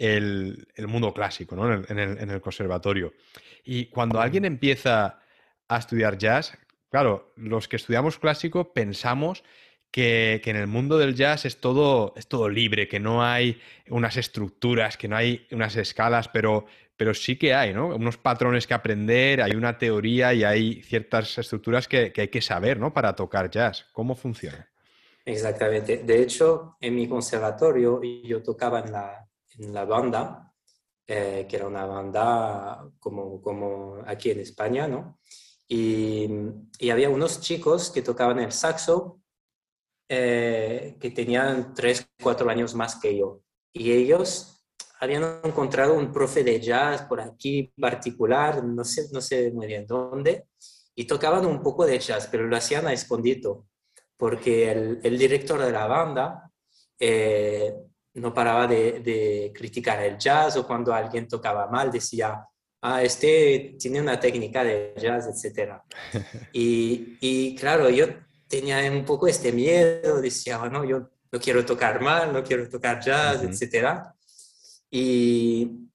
el, 0.00 0.66
mundo 0.88 1.12
clásico, 1.12 1.54
¿no? 1.54 1.72
En 1.72 1.98
el, 1.98 2.40
conservatorio. 2.40 3.12
Y 3.64 3.86
cuando 3.86 4.20
alguien 4.20 4.44
empieza 4.44 5.20
a 5.68 5.78
estudiar 5.78 6.18
jazz, 6.18 6.58
claro, 6.88 7.32
los 7.36 7.68
que 7.68 7.76
estudiamos 7.76 8.18
clásico 8.18 8.72
pensamos 8.72 9.44
que, 9.90 10.40
en 10.44 10.56
el 10.56 10.66
mundo 10.66 10.98
del 10.98 11.14
jazz 11.14 11.44
es 11.44 11.60
todo, 11.60 12.14
es 12.16 12.26
todo 12.28 12.48
libre, 12.48 12.88
que 12.88 12.98
no 12.98 13.22
hay 13.22 13.60
unas 13.88 14.16
estructuras, 14.16 14.96
que 14.96 15.08
no 15.08 15.16
hay 15.16 15.46
unas 15.50 15.76
escalas, 15.76 16.28
pero, 16.28 16.66
pero 17.00 17.14
sí 17.14 17.38
que 17.38 17.54
hay, 17.54 17.72
¿no? 17.72 17.96
Unos 17.96 18.18
patrones 18.18 18.66
que 18.66 18.74
aprender, 18.74 19.40
hay 19.40 19.52
una 19.52 19.78
teoría 19.78 20.34
y 20.34 20.44
hay 20.44 20.82
ciertas 20.82 21.38
estructuras 21.38 21.88
que, 21.88 22.12
hay 22.14 22.28
que 22.28 22.42
saber, 22.42 22.78
¿no? 22.78 22.92
Para 22.92 23.16
tocar 23.16 23.50
jazz. 23.50 23.86
¿Cómo 23.94 24.14
funciona? 24.14 24.70
Exactamente. 25.24 26.02
De 26.04 26.20
hecho, 26.20 26.76
en 26.78 26.94
mi 26.94 27.08
conservatorio 27.08 28.02
yo 28.02 28.42
tocaba 28.42 28.80
en 28.80 28.92
la, 28.92 29.26
en 29.58 29.72
la 29.72 29.86
banda, 29.86 30.52
eh, 31.06 31.46
que 31.48 31.56
era 31.56 31.68
una 31.68 31.86
banda 31.86 32.86
como, 32.98 33.40
como 33.40 34.02
aquí 34.04 34.32
en 34.32 34.40
España, 34.40 34.86
¿no? 34.86 35.18
Y, 35.66 36.28
y 36.78 36.90
había 36.90 37.08
unos 37.08 37.40
chicos 37.40 37.90
que 37.90 38.02
tocaban 38.02 38.40
el 38.40 38.52
saxo 38.52 39.22
eh, 40.06 40.98
que 41.00 41.10
tenían 41.12 41.72
tres, 41.72 42.06
cuatro 42.22 42.50
años 42.50 42.74
más 42.74 42.96
que 42.96 43.16
yo. 43.16 43.40
Y 43.72 43.90
ellos 43.90 44.59
habían 45.00 45.40
encontrado 45.42 45.94
un 45.94 46.12
profe 46.12 46.44
de 46.44 46.60
jazz 46.60 47.02
por 47.02 47.20
aquí 47.20 47.72
particular, 47.80 48.62
no 48.62 48.84
sé, 48.84 49.08
no 49.12 49.20
sé 49.20 49.50
muy 49.50 49.66
bien 49.66 49.86
dónde, 49.86 50.44
y 50.94 51.06
tocaban 51.06 51.46
un 51.46 51.62
poco 51.62 51.86
de 51.86 51.98
jazz, 51.98 52.28
pero 52.30 52.46
lo 52.46 52.54
hacían 52.54 52.86
a 52.86 52.92
escondido, 52.92 53.66
porque 54.18 54.70
el, 54.70 55.00
el 55.02 55.18
director 55.18 55.58
de 55.58 55.72
la 55.72 55.86
banda 55.86 56.50
eh, 56.98 57.74
no 58.14 58.34
paraba 58.34 58.66
de, 58.66 59.00
de, 59.00 59.52
criticar 59.54 60.02
el 60.02 60.18
jazz 60.18 60.56
o 60.58 60.66
cuando 60.66 60.92
alguien 60.92 61.26
tocaba 61.26 61.66
mal 61.68 61.90
decía, 61.90 62.44
ah, 62.82 63.02
este 63.02 63.76
tiene 63.78 64.02
una 64.02 64.20
técnica 64.20 64.62
de 64.62 64.92
jazz, 64.98 65.26
etc. 65.28 65.80
y, 66.52 67.16
y 67.20 67.54
claro, 67.56 67.88
yo 67.88 68.06
tenía 68.46 68.78
un 68.92 69.06
poco 69.06 69.28
este 69.28 69.50
miedo, 69.52 70.20
decía, 70.20 70.58
no, 70.68 70.84
yo 70.84 71.08
no 71.32 71.40
quiero 71.40 71.64
tocar 71.64 72.02
mal, 72.02 72.34
no 72.34 72.44
quiero 72.44 72.68
tocar 72.68 73.00
jazz, 73.00 73.42
etc. 73.42 74.02
Y, 74.90 75.90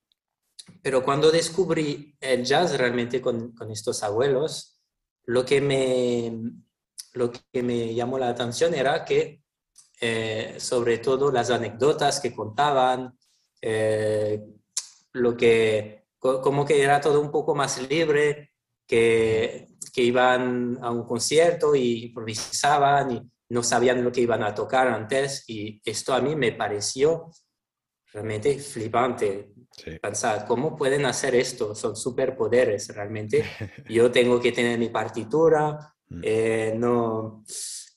pero 0.82 1.04
cuando 1.04 1.32
descubrí 1.32 2.16
el 2.20 2.46
jazz 2.46 2.78
realmente 2.78 3.22
con, 3.22 3.54
con, 3.54 3.72
estos 3.72 4.04
abuelos, 4.04 4.80
lo 5.26 5.46
que, 5.46 5.60
me, 5.60 6.32
lo 7.14 7.32
que 7.32 7.64
me 7.64 7.94
llamó 7.94 8.18
la 8.18 8.30
atención 8.30 8.74
era 8.74 9.04
que, 9.04 9.42
eh, 10.00 10.56
sobre 10.60 11.00
todo 11.00 11.32
las 11.32 11.50
anécdotas 11.50 12.20
que 12.20 12.34
contaban, 12.34 13.18
eh, 13.62 14.42
lo 15.14 15.36
que, 15.36 16.06
como 16.20 16.66
que 16.66 16.82
era 16.82 17.02
todo 17.02 17.20
un 17.22 17.32
poco 17.32 17.56
más 17.56 17.82
libre, 17.90 18.52
que, 18.88 19.68
que 19.94 20.02
iban 20.02 20.78
a 20.82 20.92
un 20.92 21.06
concierto 21.06 21.76
y 21.76 22.06
improvisaban 22.06 23.12
y 23.12 23.32
no 23.50 23.64
sabían 23.64 24.04
lo 24.04 24.12
que 24.12 24.22
iban 24.22 24.44
a 24.44 24.54
tocar 24.54 24.88
antes. 24.88 25.44
Y 25.48 25.82
esto 25.86 26.14
a 26.14 26.22
mí 26.22 26.36
me 26.36 26.52
pareció 26.52 27.32
realmente 28.16 28.58
flipante. 28.58 29.52
Pensar, 30.02 30.48
¿cómo 30.48 30.74
pueden 30.74 31.06
hacer 31.06 31.36
esto? 31.36 31.76
Son 31.76 31.98
superpoderes 31.98 32.88
realmente. 32.96 33.44
Yo 33.90 34.10
tengo 34.10 34.40
que 34.40 34.54
tener 34.54 34.80
mi 34.80 34.88
partitura, 34.88 35.94
mm. 36.08 36.22
eh, 36.24 36.74
no, 36.78 37.44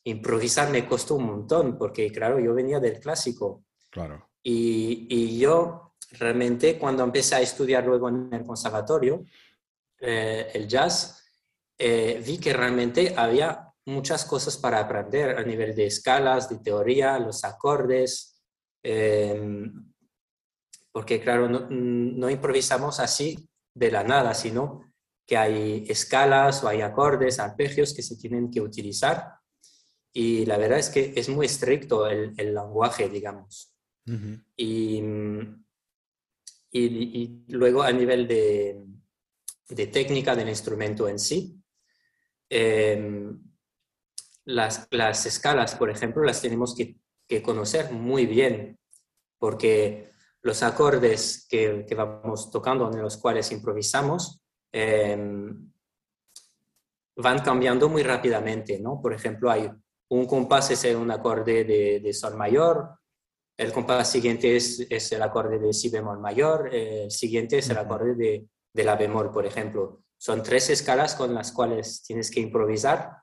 improvisar 0.02 0.70
me 0.70 0.87
costó 0.87 1.14
un 1.14 1.26
montón 1.26 1.78
porque 1.78 2.10
claro, 2.10 2.40
yo 2.40 2.54
venía 2.54 2.80
del 2.80 2.98
clásico. 2.98 3.64
Claro. 3.90 4.30
Y, 4.42 5.06
y 5.08 5.38
yo 5.38 5.94
realmente 6.12 6.78
cuando 6.78 7.04
empecé 7.04 7.37
a 7.37 7.40
estudiar 7.40 7.84
luego 7.84 8.08
en 8.08 8.32
el 8.32 8.44
conservatorio, 8.44 9.25
eh, 10.00 10.50
el 10.54 10.66
jazz, 10.66 11.25
eh, 11.78 12.22
vi 12.25 12.38
que 12.38 12.52
realmente 12.52 13.14
había 13.16 13.72
muchas 13.84 14.25
cosas 14.25 14.56
para 14.56 14.80
aprender 14.80 15.38
a 15.38 15.42
nivel 15.42 15.75
de 15.75 15.87
escalas, 15.87 16.48
de 16.48 16.58
teoría, 16.58 17.18
los 17.18 17.44
acordes, 17.44 18.40
em, 18.82 19.88
porque 20.92 21.20
claro, 21.20 21.48
no, 21.48 22.31
improvisamos 22.31 23.01
así 23.01 23.48
de 23.74 23.90
la 23.90 24.05
nada, 24.05 24.35
sino 24.35 24.92
que 25.27 25.37
hay 25.37 25.85
escalas 25.88 26.64
o 26.64 26.68
hay 26.68 26.81
acordes, 26.81 27.38
arpegios 27.38 27.94
que 27.94 28.03
se 28.03 28.16
tienen 28.16 28.51
que 28.51 28.61
utilizar. 28.61 29.35
Y 30.12 30.46
la 30.46 30.57
verdad 30.57 30.79
es 30.79 30.88
que 30.88 31.12
es 31.14 31.29
muy 31.29 31.46
estricto 31.46 32.07
el, 32.07 32.35
lenguaje, 32.37 33.09
digamos. 33.09 33.74
y, 34.57 35.03
y, 36.72 37.44
luego 37.48 37.83
a 37.83 37.92
nivel 37.92 38.27
de, 38.27 38.83
de 39.68 39.87
técnica 39.88 40.35
del 40.35 40.48
instrumento 40.48 41.09
en 41.09 41.18
sí. 41.18 41.61
Em, 42.51 43.38
las, 44.44 44.88
las, 44.90 45.27
escalas, 45.27 45.74
por 45.74 45.90
ejemplo, 45.90 46.24
las 46.24 46.40
tenemos 46.40 46.74
que, 46.74 46.96
conocer 47.42 47.92
muy 47.92 48.24
bien, 48.24 48.79
porque 49.38 50.11
los 50.42 50.62
acordes 50.62 51.46
que, 51.48 51.87
vamos 51.96 52.51
tocando, 52.51 52.90
en 52.90 53.03
los 53.03 53.16
cuales 53.16 53.51
improvisamos, 53.53 54.40
em, 54.72 55.70
van 57.16 57.40
cambiando 57.40 57.88
muy 57.88 58.03
rápidamente, 58.03 58.79
¿no? 58.79 59.01
Por 59.01 59.12
ejemplo, 59.12 59.51
hay 59.51 59.68
un 60.11 60.27
compás 60.27 60.70
es 60.70 60.94
un 60.94 61.11
acorde 61.11 61.64
de, 61.64 62.12
sol 62.12 62.37
mayor, 62.37 62.98
el 63.57 63.72
compás 63.72 64.11
siguiente 64.11 64.57
es, 64.57 64.87
es, 64.88 65.12
el 65.12 65.22
acorde 65.22 65.59
de 65.59 65.72
si 65.72 65.88
bemol 65.88 66.20
mayor, 66.20 66.72
el 66.72 67.11
siguiente 67.11 67.59
es 67.59 67.68
el 67.70 67.79
acorde 67.79 68.14
de, 68.14 68.46
de 68.72 68.85
la 68.85 68.94
bemol, 68.94 69.33
por 69.33 69.44
ejemplo. 69.44 70.05
Son 70.16 70.42
tres 70.42 70.70
escalas 70.70 71.14
con 71.14 71.35
las 71.35 71.53
cuales 71.53 72.03
tienes 72.03 72.31
que 72.31 72.40
improvisar, 72.40 73.16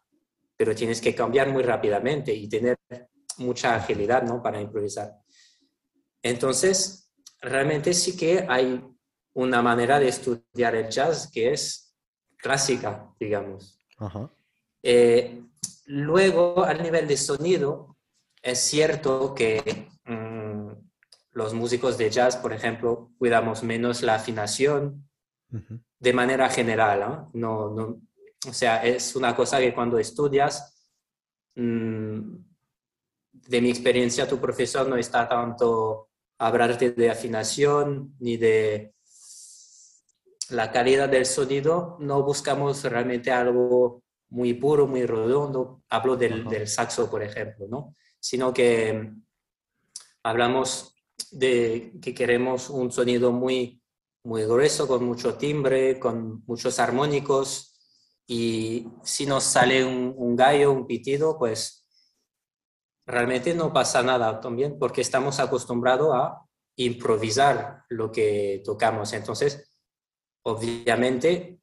pero 0.57 0.75
tienes 0.75 1.01
que 1.01 1.15
cambiar 1.15 1.49
muy 1.49 1.63
rápidamente 1.63 2.33
y 2.33 2.47
tener 2.47 2.77
mucha 3.37 3.75
agilidad 3.75 4.23
¿no? 4.23 4.41
para 4.41 4.61
improvisar. 4.61 5.13
Entonces, 6.21 7.04
realmente 7.45 7.93
sí 7.93 8.17
que 8.17 8.45
hay 8.49 8.83
una 9.33 9.61
manera 9.61 9.99
de 9.99 10.07
estudiar 10.07 10.75
el 10.75 10.89
jazz 10.89 11.29
que 11.31 11.51
es 11.51 11.95
clásica, 12.37 13.13
digamos. 13.19 13.77
Eh, 14.81 15.43
luego, 15.85 16.63
al 16.63 16.81
nivel 16.81 17.07
de 17.07 17.17
sonido, 17.17 17.97
es 18.41 18.59
cierto 18.59 19.33
que 19.33 19.89
mm, 20.05 20.71
los 21.31 21.53
músicos 21.53 21.97
de 21.97 22.09
jazz, 22.09 22.37
por 22.37 22.53
ejemplo, 22.53 23.11
cuidamos 23.17 23.63
menos 23.63 24.01
la 24.01 24.15
afinación, 24.15 25.07
de 25.99 26.13
manera 26.13 26.49
general. 26.49 27.29
¿no? 27.33 27.69
No, 27.69 28.01
o 28.47 28.53
sea, 28.53 28.85
es 28.85 29.15
una 29.15 29.35
cosa 29.35 29.59
que 29.59 29.73
cuando 29.73 29.97
estudias, 29.97 30.87
mm, 31.55 32.35
de 33.31 33.61
mi 33.61 33.69
experiencia, 33.69 34.27
tu 34.27 34.39
profesor 34.39 34.87
no 34.87 34.95
está 34.95 35.27
tanto 35.27 36.09
hablarte 36.37 36.91
de 36.91 37.09
afinación 37.09 38.15
ni 38.19 38.37
de 38.37 38.93
la 40.49 40.71
calidad 40.71 41.09
del 41.09 41.25
sonido, 41.25 41.97
no 41.99 42.23
buscamos 42.23 42.83
realmente 42.83 43.31
algo 43.31 44.03
muy 44.29 44.53
puro, 44.53 44.87
muy 44.87 45.05
redondo. 45.05 45.83
Hablo 45.89 46.15
del, 46.15 46.45
del 46.45 46.67
saxo, 46.67 47.09
por 47.09 47.23
ejemplo, 47.23 47.67
¿no? 47.69 47.95
Sino 48.19 48.53
que 48.53 49.11
hablamos 50.23 50.95
de 51.31 51.93
que 52.01 52.13
queremos 52.13 52.69
un 52.69 52.91
sonido 52.91 53.31
muy 53.31 53.81
muy 54.25 54.43
grueso, 54.43 54.87
con 54.87 55.05
mucho 55.05 55.35
timbre, 55.35 55.99
con 55.99 56.43
muchos 56.47 56.79
armónicos. 56.79 57.73
Y 58.27 58.87
si 59.03 59.25
nos 59.25 59.43
sale 59.43 59.85
un, 59.85 60.35
gallo, 60.35 60.71
un 60.71 60.87
pitido, 60.87 61.37
pues 61.37 61.84
realmente 63.05 63.53
no 63.53 63.71
pasa 63.71 64.03
nada 64.03 64.39
también, 64.39 64.77
porque 64.79 65.01
estamos 65.01 65.39
acostumbrados 65.39 66.13
a 66.13 66.41
improvisar 66.77 67.83
lo 67.89 68.11
que 68.11 68.61
tocamos. 68.63 69.13
Entonces, 69.13 69.77
obviamente, 70.43 71.59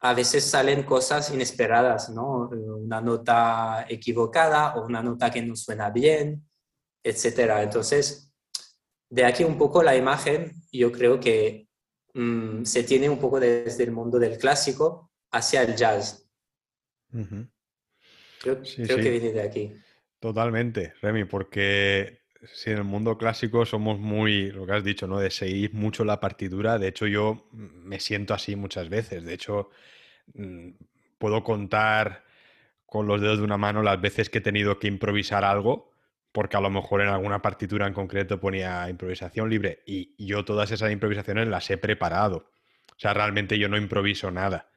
a 0.00 0.14
veces 0.14 0.44
salen 0.44 0.82
cosas 0.82 1.30
inesperadas, 1.32 2.10
¿no? 2.10 2.48
Una 2.50 3.00
nota 3.00 3.86
equivocada 3.88 4.76
o 4.76 4.84
una 4.84 5.02
nota 5.02 5.30
que 5.30 5.42
no 5.42 5.56
suena 5.56 5.90
bien, 5.90 6.48
etcétera. 7.02 7.62
Entonces, 7.62 8.30
de 9.10 9.24
aquí 9.24 9.44
un 9.44 9.56
poco 9.56 9.82
la 9.82 9.96
imagen, 9.96 10.52
yo 10.70 10.92
creo 10.92 11.18
que 11.18 11.64
Mm, 12.14 12.64
se 12.64 12.84
tiene 12.84 13.10
un 13.10 13.18
poco 13.18 13.40
desde 13.40 13.82
el 13.82 13.90
mundo 13.90 14.18
del 14.18 14.38
clásico 14.38 15.10
hacia 15.32 15.62
el 15.62 15.74
jazz. 15.74 16.28
Creo, 18.40 18.62
que 18.62 19.10
viene 19.10 19.32
de 19.32 19.42
aquí. 19.42 19.72
Totalmente, 20.24 20.94
Remy, 21.02 21.24
porque 21.26 22.22
si 22.50 22.70
en 22.70 22.78
el 22.78 22.84
mundo 22.84 23.18
clásico 23.18 23.66
somos 23.66 23.98
muy, 23.98 24.50
lo 24.52 24.64
que 24.64 24.72
has 24.72 24.82
dicho, 24.82 25.06
¿no? 25.06 25.18
De 25.18 25.30
seguir 25.30 25.74
mucho 25.74 26.02
la 26.02 26.18
partitura. 26.18 26.78
De 26.78 26.88
hecho, 26.88 27.06
yo 27.06 27.46
me 27.52 28.00
siento 28.00 28.32
así 28.32 28.56
muchas 28.56 28.88
veces. 28.88 29.22
De 29.22 29.34
hecho, 29.34 29.68
mm, 30.32 30.70
puedo 31.18 31.44
contar 31.44 32.24
con 32.86 33.06
los 33.06 33.20
dedos 33.20 33.36
de 33.36 33.44
una 33.44 33.58
mano 33.58 33.82
las 33.82 34.00
veces 34.00 34.30
que 34.30 34.38
he 34.38 34.40
tenido 34.40 34.78
que 34.78 34.88
improvisar 34.88 35.44
algo 35.44 35.90
porque 36.32 36.56
a 36.56 36.60
lo 36.62 36.70
mejor 36.70 37.02
en 37.02 37.08
alguna 37.08 37.42
partitura 37.42 37.86
en 37.86 37.92
concreto 37.92 38.40
ponía 38.40 38.88
improvisación 38.88 39.50
libre 39.50 39.82
y 39.86 40.14
yo 40.26 40.46
todas 40.46 40.70
esas 40.70 40.90
improvisaciones 40.90 41.48
las 41.48 41.70
he 41.70 41.76
preparado. 41.76 42.50
O 42.96 42.98
sea, 42.98 43.12
realmente 43.12 43.58
yo 43.58 43.68
no 43.68 43.76
improviso 43.76 44.30
nada. 44.30 44.70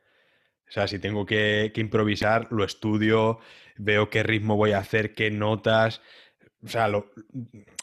O 0.67 0.71
sea, 0.71 0.87
si 0.87 0.99
tengo 0.99 1.25
que, 1.25 1.71
improvisar, 1.75 2.47
lo 2.51 2.63
estudio, 2.63 3.39
veo 3.77 4.09
qué 4.09 4.23
ritmo 4.23 4.57
voy 4.57 4.73
a 4.73 4.79
hacer, 4.79 5.13
qué 5.13 5.31
notas. 5.31 6.01
O 6.63 6.67
sea, 6.67 6.89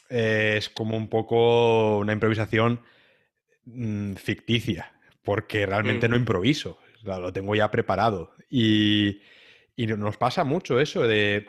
es 0.09 0.69
como 0.69 0.97
un 0.97 1.09
poco 1.09 1.99
una 1.99 2.13
improvisación 2.13 2.83
mm, 3.65 4.15
ficticia, 4.15 4.93
porque 5.23 5.65
realmente 5.65 6.09
no 6.09 6.17
improviso, 6.17 6.79
lo 7.03 7.33
tengo 7.33 7.55
ya 7.55 7.71
preparado. 7.71 8.35
Y, 8.51 9.21
nos 9.77 10.17
pasa 10.19 10.45
mucho 10.45 10.79
eso 10.79 11.03
de 11.03 11.49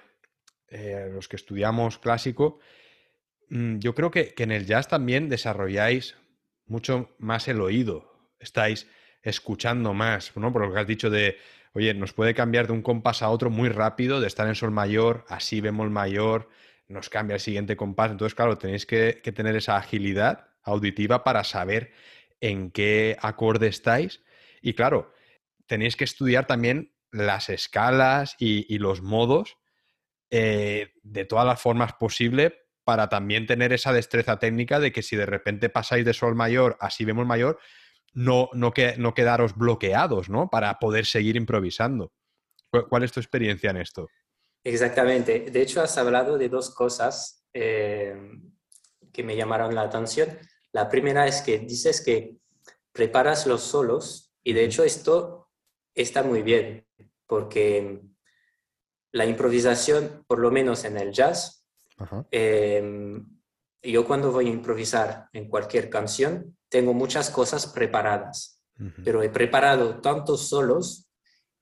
eh, 0.70 1.10
los 1.14 1.28
que 1.28 1.36
estudiamos 1.36 2.00
clásico. 2.00 2.60
Mm, 3.50 3.80
yo 3.80 3.94
creo 3.94 4.10
que, 4.10 4.34
que 4.34 4.44
en 4.44 4.52
el 4.52 4.66
jazz 4.66 4.88
también 4.88 5.30
desarrolláis 5.30 6.16
mucho 6.66 7.14
más 7.20 7.48
el 7.50 7.62
oído. 7.62 8.32
Estáis 8.40 8.88
escuchando 9.26 9.94
más, 9.94 10.32
¿no? 10.38 10.54
Por 10.54 10.66
lo 10.66 10.74
que 10.74 10.80
has 10.80 10.88
dicho 10.88 11.10
de, 11.10 11.38
oye, 11.74 11.94
nos 11.94 12.14
puede 12.14 12.34
cambiar 12.34 12.68
de 12.68 12.74
un 12.74 12.82
compás 12.82 13.22
a 13.22 13.30
otro 13.30 13.50
muy 13.50 13.70
rápido, 13.70 14.22
de 14.22 14.28
estar 14.28 14.48
en 14.48 14.56
sol 14.56 14.72
mayor, 14.72 15.26
así 15.28 15.60
vemos 15.60 15.90
mayor, 15.90 16.48
nos 16.88 17.10
cambia 17.10 17.34
el 17.34 17.40
siguiente 17.40 17.76
compás. 17.76 18.12
Entonces, 18.12 18.36
claro, 18.36 18.58
tenéis 18.58 18.86
que, 18.86 19.14
tener 19.36 19.56
esa 19.56 19.76
agilidad 19.78 20.48
auditiva 20.64 21.24
para 21.24 21.44
saber 21.44 21.92
en 22.40 22.70
qué 22.70 23.18
acorde 23.20 23.68
estáis. 23.68 24.24
Y 24.62 24.74
claro, 24.74 25.12
tenéis 25.66 25.96
que 25.96 26.04
estudiar 26.04 26.46
también 26.46 26.94
las 27.12 27.50
escalas 27.50 28.36
y, 28.38 28.78
los 28.78 29.02
modos 29.02 29.58
eh, 30.30 30.94
de 31.02 31.26
todas 31.26 31.46
las 31.46 31.60
formas 31.60 31.94
posibles 31.94 32.54
para 32.84 33.10
también 33.10 33.48
tener 33.48 33.74
esa 33.74 33.92
destreza 33.92 34.38
técnica 34.38 34.80
de 34.80 34.92
que 34.92 35.02
si 35.02 35.16
de 35.16 35.26
repente 35.26 35.70
pasáis 35.70 36.06
de 36.06 36.14
sol 36.14 36.36
mayor 36.36 36.78
a 36.80 36.92
si 36.92 37.06
vemos 37.06 37.26
mayor, 37.26 37.58
no, 38.16 38.50
no, 38.54 38.72
que, 38.72 38.96
no 38.98 39.14
quedaros 39.14 39.56
bloqueados, 39.56 40.30
¿no? 40.30 40.50
Para 40.50 40.80
poder 40.80 41.06
seguir 41.06 41.36
improvisando. 41.36 42.12
¿Cuál 42.90 43.04
es 43.04 43.12
tu 43.12 43.20
experiencia 43.20 43.70
en 43.70 43.78
esto? 43.78 44.08
Exactamente. 44.64 45.52
De 45.52 45.62
hecho, 45.62 45.82
has 45.82 45.98
hablado 45.98 46.38
de 46.38 46.50
dos 46.50 46.74
cosas 46.74 47.46
eh, 47.54 48.18
que 49.14 49.24
me 49.24 49.36
llamaron 49.36 49.76
la 49.76 49.84
atención. 49.84 50.30
La 50.72 50.90
primera 50.90 51.28
es 51.28 51.42
que 51.42 51.60
dices 51.60 52.04
que 52.04 52.38
preparas 52.92 53.46
los 53.46 53.62
solos 53.62 54.34
y 54.44 54.54
de 54.54 54.66
hecho 54.66 54.84
esto 54.84 55.50
está 55.94 56.24
muy 56.24 56.42
bien 56.42 56.88
porque 57.28 58.02
la 59.12 59.26
improvisación, 59.26 60.24
por 60.28 60.40
lo 60.40 60.52
menos 60.52 60.84
en 60.86 60.98
el 60.98 61.12
jazz, 61.12 61.66
eh, 62.32 63.22
yo 63.92 64.06
cuando 64.06 64.32
voy 64.32 64.48
a 64.48 64.52
improvisar 64.52 65.28
en 65.34 65.50
cualquier 65.50 65.90
canción, 65.90 66.58
tengo 66.70 66.94
muchas 66.94 67.30
cosas 67.30 67.68
preparadas, 67.68 68.62
pero 69.04 69.24
he 69.24 69.30
preparado 69.30 70.02
tantos 70.02 70.48
solos 70.50 71.08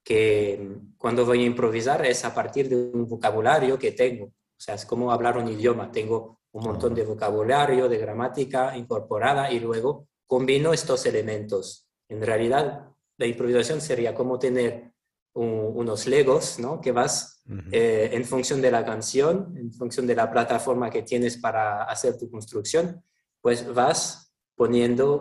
que 0.02 0.78
cuando 0.98 1.24
voy 1.24 1.42
a 1.42 1.46
improvisar 1.46 2.04
es 2.04 2.24
a 2.24 2.34
partir 2.34 2.68
de 2.68 2.76
un 2.76 3.08
vocabulario 3.08 3.78
que 3.78 3.92
tengo. 3.92 4.26
O 4.26 4.60
sea, 4.64 4.74
es 4.74 4.84
como 4.84 5.10
hablar 5.10 5.36
un 5.38 5.48
idioma. 5.48 5.90
Tengo 5.90 6.40
un 6.52 6.64
montón 6.64 6.94
de 6.94 7.04
vocabulario, 7.04 7.88
de 7.88 7.98
gramática 7.98 8.76
incorporada 8.76 9.50
y 9.50 9.60
luego 9.60 10.08
combino 10.26 10.72
estos 10.72 11.06
elementos. 11.06 11.86
En 12.08 12.22
realidad, 12.22 12.88
la 13.16 13.26
improvisación 13.26 13.80
sería 13.80 14.14
como 14.14 14.38
tener 14.38 14.93
unos 15.34 16.06
legos, 16.06 16.58
¿no? 16.58 16.80
Que 16.80 16.92
vas 16.92 17.42
eh, 17.72 18.10
en 18.12 18.24
función 18.24 18.62
de 18.62 18.70
la 18.70 18.84
canción, 18.84 19.54
en 19.56 19.72
función 19.72 20.06
de 20.06 20.14
la 20.14 20.30
plataforma 20.30 20.90
que 20.90 21.02
tienes 21.02 21.36
para 21.36 21.84
hacer 21.84 22.16
tu 22.16 22.30
construcción, 22.30 23.02
pues 23.40 23.72
vas 23.74 24.32
poniendo 24.54 25.20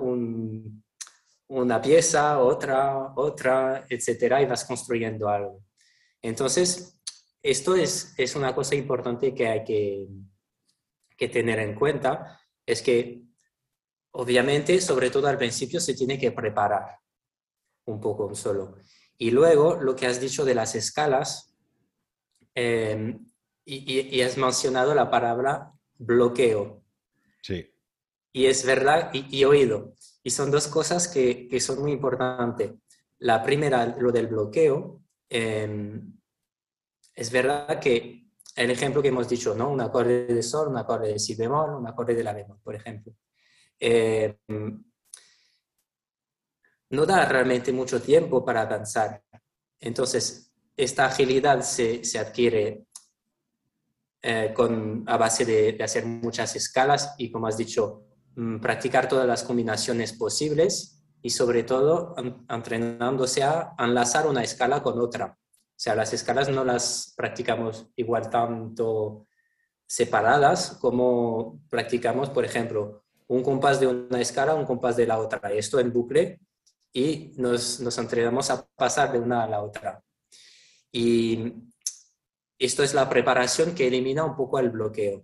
una 1.47 1.81
pieza, 1.81 2.39
otra, 2.39 3.13
otra, 3.15 3.85
etcétera, 3.89 4.41
y 4.41 4.45
vas 4.45 4.63
construyendo 4.63 5.27
algo. 5.27 5.63
Entonces, 6.21 7.01
esto 7.41 7.75
es, 7.75 8.13
es 8.17 8.35
una 8.35 8.55
cosa 8.55 8.75
importante 8.75 9.33
que 9.33 9.47
hay 9.47 9.63
que, 9.63 10.07
que 11.17 11.27
tener 11.27 11.59
en 11.59 11.75
cuenta, 11.75 12.39
es 12.65 12.81
que 12.81 13.23
obviamente, 14.11 14.79
sobre 14.79 15.09
todo 15.09 15.27
al 15.27 15.37
principio, 15.37 15.79
se 15.79 15.95
tiene 15.95 16.17
que 16.17 16.31
preparar 16.31 16.99
un 17.85 17.99
poco 17.99 18.33
solo. 18.35 18.77
Y 19.23 19.31
luego, 19.31 19.77
lo 19.77 19.95
que 19.95 20.05
has 20.05 20.19
dicho 20.19 20.43
de 20.43 20.53
las 20.53 20.75
escalas, 20.75 21.55
eh, 22.53 23.17
y, 23.63 24.19
has 24.19 24.37
mencionado 24.37 24.93
la 24.93 25.09
palabra 25.09 25.71
bloqueo. 25.97 26.83
Sí. 27.41 27.73
Y 28.33 28.47
es 28.47 28.65
verdad, 28.65 29.11
y, 29.13 29.45
oído. 29.45 29.93
Y 30.23 30.29
son 30.29 30.51
dos 30.51 30.67
cosas 30.67 31.07
que, 31.07 31.47
que, 31.47 31.61
son 31.61 31.79
muy 31.79 31.93
importantes. 31.93 32.73
La 33.19 33.41
primera, 33.41 33.95
lo 33.97 34.11
del 34.11 34.27
bloqueo. 34.27 35.01
Eh, 35.29 36.01
es 37.15 37.31
verdad 37.31 37.79
que 37.79 38.27
el 38.57 38.71
ejemplo 38.71 39.01
que 39.01 39.07
hemos 39.07 39.29
dicho, 39.29 39.55
¿no? 39.55 39.71
Un 39.71 39.79
acorde 39.79 40.25
de 40.25 40.43
sol, 40.43 40.67
un 40.67 40.75
acorde 40.75 41.13
de 41.13 41.19
si 41.19 41.35
bemol, 41.35 41.75
un 41.75 41.87
acorde 41.87 42.13
de 42.13 42.25
la 42.25 42.33
bemol, 42.33 42.59
por 42.61 42.75
ejemplo. 42.75 43.13
Eh, 43.79 44.37
no 46.93 47.07
da 47.07 47.25
realmente 47.25 47.73
mucho 47.73 47.99
tiempo 47.99 48.45
para 48.45 48.61
avanzar. 48.61 49.23
Entonces, 49.79 50.53
esta 50.77 51.05
agilidad 51.05 51.61
se, 51.61 52.03
se 52.03 52.19
adquiere 52.19 52.85
eh, 54.21 54.53
con, 54.55 55.03
a 55.07 55.17
base 55.17 55.43
de, 55.43 55.83
hacer 55.83 56.05
muchas 56.05 56.55
escalas 56.55 57.15
y, 57.17 57.31
como 57.31 57.47
has 57.47 57.57
dicho, 57.57 58.03
mm, 58.35 58.59
practicar 58.59 59.09
todas 59.09 59.27
las 59.27 59.43
combinaciones 59.43 60.13
posibles 60.13 61.03
y, 61.23 61.31
sobre 61.31 61.63
todo, 61.63 62.15
entrenándose 62.47 63.41
a 63.41 63.73
enlazar 63.79 64.27
una 64.27 64.43
escala 64.43 64.83
con 64.83 64.99
otra. 64.99 65.35
O 65.35 65.75
sea, 65.75 65.95
las 65.95 66.13
escalas 66.13 66.47
no 66.49 66.63
las 66.63 67.15
practicamos 67.17 67.87
igual 67.95 68.29
tanto 68.29 69.25
separadas 69.87 70.77
como 70.79 71.59
practicamos, 71.69 72.29
por 72.29 72.45
ejemplo, 72.45 73.03
un 73.27 73.41
compás 73.41 73.79
de 73.79 73.87
una 73.87 74.21
escala, 74.21 74.53
un 74.53 74.65
compás 74.65 74.95
de 74.95 75.07
la 75.07 75.17
otra. 75.17 75.51
Esto 75.51 75.79
en 75.79 75.91
bucle 75.91 76.39
y 76.93 77.33
nos, 77.37 77.79
nos 77.79 77.97
entrenamos 77.97 78.51
a 78.51 78.65
pasar 78.75 79.11
de 79.11 79.19
una 79.19 79.43
a 79.43 79.47
la 79.47 79.61
otra. 79.63 80.01
Y 80.91 81.53
esto 82.59 82.83
es 82.83 82.93
la 82.93 83.09
preparación 83.09 83.73
que 83.73 83.87
elimina 83.87 84.23
un 84.23 84.35
poco 84.35 84.59
el 84.59 84.69
bloqueo. 84.69 85.23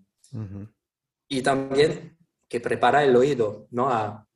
Y 1.27 1.41
también 1.43 2.17
que 2.47 2.59
prepara 2.59 3.03
el 3.03 3.15
oído, 3.15 3.67
¿no? 3.69 3.89
A 3.89 4.27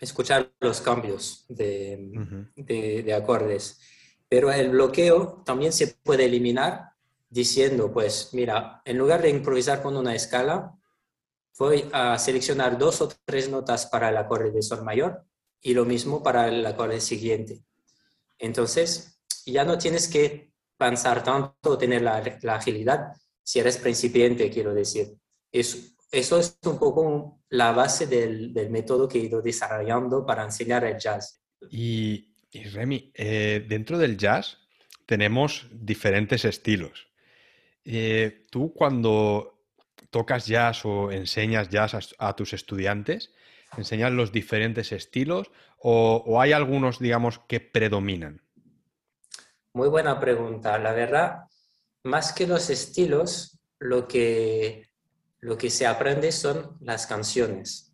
escuchar 0.00 0.52
los 0.58 0.80
cambios 0.80 1.44
de, 1.48 2.50
de, 2.56 3.02
de, 3.04 3.14
acordes. 3.14 3.80
Pero 4.28 4.52
el 4.52 4.70
bloqueo 4.70 5.42
también 5.44 5.72
se 5.72 5.86
puede 6.02 6.24
eliminar 6.24 6.90
diciendo, 7.30 7.92
pues, 7.92 8.30
mira, 8.32 8.82
en 8.84 8.98
lugar 8.98 9.22
de 9.22 9.30
improvisar 9.30 9.80
con 9.80 9.96
una 9.96 10.14
escala, 10.14 10.74
voy 11.56 11.88
a 11.92 12.18
seleccionar 12.18 12.78
dos 12.78 13.00
o 13.00 13.08
tres 13.24 13.48
notas 13.48 13.86
para 13.86 14.08
el 14.08 14.16
acorde 14.16 14.50
de 14.50 14.62
sol 14.62 14.84
mayor 14.84 15.27
y 15.60 15.74
lo 15.74 15.84
mismo 15.84 16.22
para 16.22 16.48
el 16.48 16.64
acorde 16.64 17.00
siguiente. 17.00 17.60
Entonces, 18.38 19.20
ya 19.44 19.64
no 19.64 19.78
tienes 19.78 20.08
que 20.08 20.52
pensar 20.76 21.24
tanto 21.24 21.56
o 21.62 21.78
tener 21.78 22.02
la, 22.02 22.16
agilidad 22.54 23.12
si 23.42 23.58
eres 23.58 23.78
principiante, 23.78 24.50
quiero 24.50 24.74
decir. 24.74 25.16
Es, 25.50 25.96
eso 26.12 26.38
es 26.38 26.58
un 26.64 26.78
poco 26.78 27.40
la 27.48 27.72
base 27.72 28.06
del, 28.06 28.52
método 28.70 29.08
que 29.08 29.18
he 29.18 29.22
ido 29.22 29.42
desarrollando 29.42 30.24
para 30.24 30.44
enseñar 30.44 30.84
el 30.84 30.98
jazz. 30.98 31.42
Y, 31.70 32.34
Remy, 32.52 33.10
eh, 33.14 33.64
dentro 33.68 33.98
del 33.98 34.16
jazz 34.16 34.58
tenemos 35.06 35.66
diferentes 35.72 36.44
estilos. 36.44 37.08
Eh, 37.84 38.46
tú 38.50 38.74
cuando 38.74 39.64
tocas 40.10 40.46
jazz 40.46 40.84
o 40.84 41.10
enseñas 41.10 41.70
jazz 41.70 42.14
a 42.18 42.36
tus 42.36 42.52
estudiantes, 42.52 43.32
¿Enseñan 43.76 44.16
los 44.16 44.32
diferentes 44.32 44.92
estilos 44.92 45.50
o, 45.78 46.40
hay 46.40 46.52
algunos, 46.52 46.98
digamos, 46.98 47.40
que 47.46 47.60
predominan? 47.60 48.42
Muy 49.74 49.88
buena 49.88 50.18
pregunta. 50.18 50.78
La 50.78 50.92
verdad, 50.92 51.44
más 52.04 52.32
que 52.32 52.46
los 52.46 52.70
estilos, 52.70 53.60
lo 53.78 54.08
que, 54.08 54.88
lo 55.40 55.56
que 55.56 55.70
se 55.70 55.86
aprende 55.86 56.32
son 56.32 56.76
las 56.80 57.06
canciones. 57.06 57.92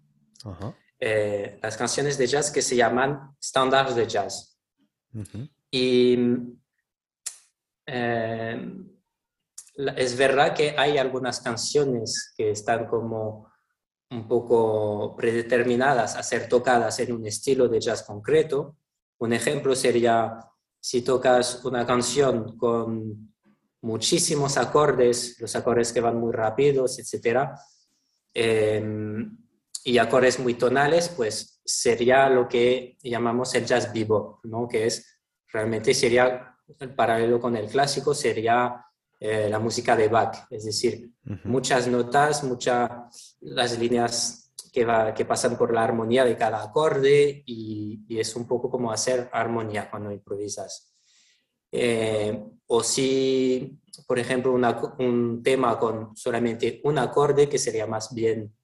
Eh, 1.01 1.59
las 1.63 1.77
canciones 1.77 2.17
de 2.17 2.27
jazz 2.27 2.51
que 2.51 2.63
se 2.63 2.77
llaman 2.77 3.35
estándares 3.41 3.95
de 3.95 4.07
jazz. 4.07 4.59
Y 5.71 6.17
eh, 7.87 8.85
es 9.97 10.17
verdad 10.17 10.55
que 10.55 10.75
hay 10.79 10.99
algunas 10.99 11.41
canciones 11.41 12.33
que 12.37 12.51
están 12.51 12.87
como 12.87 13.53
un 14.15 14.29
poco 14.29 15.15
predeterminadas 15.17 16.17
a 16.17 16.23
ser 16.23 16.49
tocadas 16.49 16.99
en 17.01 17.13
un 17.13 17.27
estilo 17.27 17.69
de 17.69 17.81
jazz 17.81 18.03
concreto. 18.03 18.77
Un 19.19 19.33
ejemplo 19.33 19.75
sería 19.75 20.39
si 20.81 21.03
tocas 21.03 21.65
una 21.65 21.87
canción 21.87 22.57
con 22.57 23.35
muchísimos 23.83 24.57
acordes, 24.57 25.37
los 25.41 25.55
acordes 25.57 25.93
que 25.93 26.01
van 26.01 26.19
muy 26.19 26.33
rápidos, 26.33 26.99
etc. 26.99 27.51
Em, 28.33 29.39
y 29.85 29.99
acordes 29.99 30.39
muy 30.39 30.55
tonales, 30.55 31.11
pues 31.11 31.61
sería 31.65 32.29
lo 32.29 32.49
que 32.49 32.97
llamamos 33.03 33.55
el 33.55 33.67
jazz 33.67 33.93
bebop, 33.93 34.45
¿no? 34.45 34.67
que 34.69 34.87
es 34.87 35.21
realmente 35.49 35.95
sería 35.95 36.57
el 36.79 36.95
paralelo 36.95 37.39
con 37.41 37.57
el 37.57 37.69
clásico, 37.69 38.15
sería 38.15 38.85
eh, 39.21 39.49
la 39.49 39.59
música 39.59 39.97
de 39.97 40.09
Bach, 40.09 40.47
es 40.51 40.65
decir, 40.65 41.11
muchas 41.45 41.87
notas, 41.89 42.45
muchas 42.45 43.37
las 43.41 43.79
líneas 43.79 44.53
que, 44.73 44.85
va, 44.85 45.15
que, 45.15 45.25
pasan 45.25 45.57
por 45.57 45.73
la 45.73 45.85
armonía 45.85 46.25
de 46.25 46.37
cada 46.37 46.63
acorde 46.63 47.43
y, 47.47 48.05
y, 48.09 48.19
es 48.19 48.35
un 48.37 48.47
poco 48.47 48.69
como 48.69 48.93
hacer 48.93 49.31
armonía 49.33 49.89
cuando 49.91 50.11
improvisas. 50.11 50.95
Eh, 51.77 52.41
o 52.67 52.83
si, 52.85 53.81
por 54.07 54.19
ejemplo, 54.19 54.53
un 54.53 55.43
tema 55.43 55.77
con 55.77 56.17
solamente 56.17 56.81
un 56.85 56.99
acorde, 56.99 57.49
que 57.49 57.59
sería 57.59 57.87
más 57.87 58.15
bien, 58.15 58.55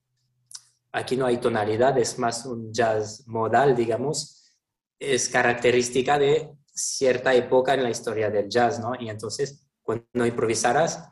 aquí 0.93 1.17
no 1.17 1.25
hay 1.25 1.37
tonalidad, 1.37 1.97
es 1.97 2.17
más 2.19 2.45
un 2.45 2.73
jazz 2.73 3.27
modal, 3.27 3.75
digamos, 3.75 4.55
es 4.97 5.27
característica 5.27 6.17
de 6.17 6.51
cierta 6.73 7.33
época 7.33 7.73
en 7.73 7.83
la 7.83 7.89
historia 7.89 8.29
del 8.29 8.49
jazz, 8.49 8.79
¿no? 8.79 8.93
Y 8.97 9.09
entonces, 9.09 9.67
cuando 9.91 10.25
improvisarás, 10.25 11.09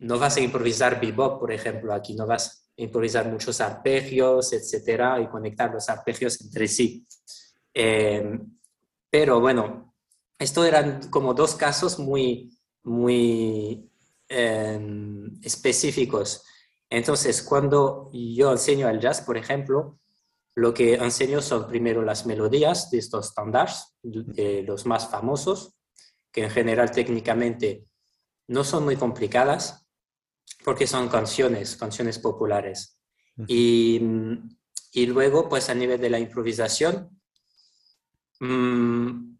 no 0.00 0.18
vas 0.18 0.36
a 0.36 0.40
improvisar 0.40 1.00
bebop, 1.00 1.40
por 1.40 1.52
ejemplo, 1.52 1.92
aquí 1.94 2.14
no 2.14 2.26
vas 2.26 2.70
a 2.78 2.82
improvisar 2.82 3.30
muchos 3.30 3.60
arpegios, 3.60 4.52
etcétera, 4.52 5.20
y 5.20 5.28
conectar 5.28 5.72
los 5.72 5.88
arpegios 5.88 6.40
entre 6.40 6.68
sí. 6.68 7.06
Eh, 7.72 8.38
pero 9.08 9.40
bueno, 9.40 9.94
esto 10.38 10.64
eran 10.64 11.08
como 11.10 11.34
dos 11.34 11.54
casos 11.54 11.98
muy, 11.98 12.50
muy 12.82 13.90
em, 14.28 15.38
específicos. 15.42 16.44
Entonces, 16.88 17.42
cuando 17.42 18.10
yo 18.12 18.52
enseño 18.52 18.88
el 18.88 19.00
jazz, 19.00 19.20
por 19.22 19.36
ejemplo, 19.36 19.98
lo 20.54 20.74
que 20.74 20.94
enseño 20.94 21.40
son 21.40 21.66
primero 21.66 22.02
las 22.02 22.26
melodías 22.26 22.90
de 22.90 22.98
estos 22.98 23.28
estándares, 23.28 23.96
de 24.02 24.62
los 24.62 24.86
más 24.86 25.08
famosos, 25.08 25.79
que 26.32 26.44
en 26.44 26.50
general 26.50 26.90
técnicamente 26.90 27.86
no 28.48 28.64
son 28.64 28.84
muy 28.84 28.96
complicadas, 28.96 29.86
porque 30.64 30.86
son 30.86 31.08
canciones, 31.08 31.76
canciones 31.76 32.18
populares. 32.18 32.98
Y, 33.46 34.00
y 34.92 35.06
luego, 35.06 35.48
pues 35.48 35.70
a 35.70 35.74
nivel 35.74 36.00
de 36.00 36.10
la 36.10 36.18
improvisación, 36.18 37.20
mmm, 38.40 39.36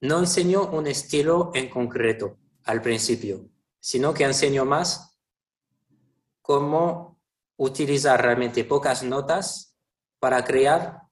no 0.00 0.18
enseño 0.20 0.70
un 0.70 0.86
estilo 0.86 1.50
en 1.54 1.68
concreto 1.68 2.38
al 2.64 2.80
principio, 2.80 3.50
sino 3.80 4.14
que 4.14 4.24
enseño 4.24 4.64
más 4.64 5.18
cómo 6.40 7.20
utilizar 7.56 8.22
realmente 8.22 8.64
pocas 8.64 9.02
notas 9.02 9.76
para 10.20 10.44
crear 10.44 11.02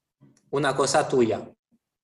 una 0.50 0.74
cosa 0.76 1.08
tuya. 1.08 1.52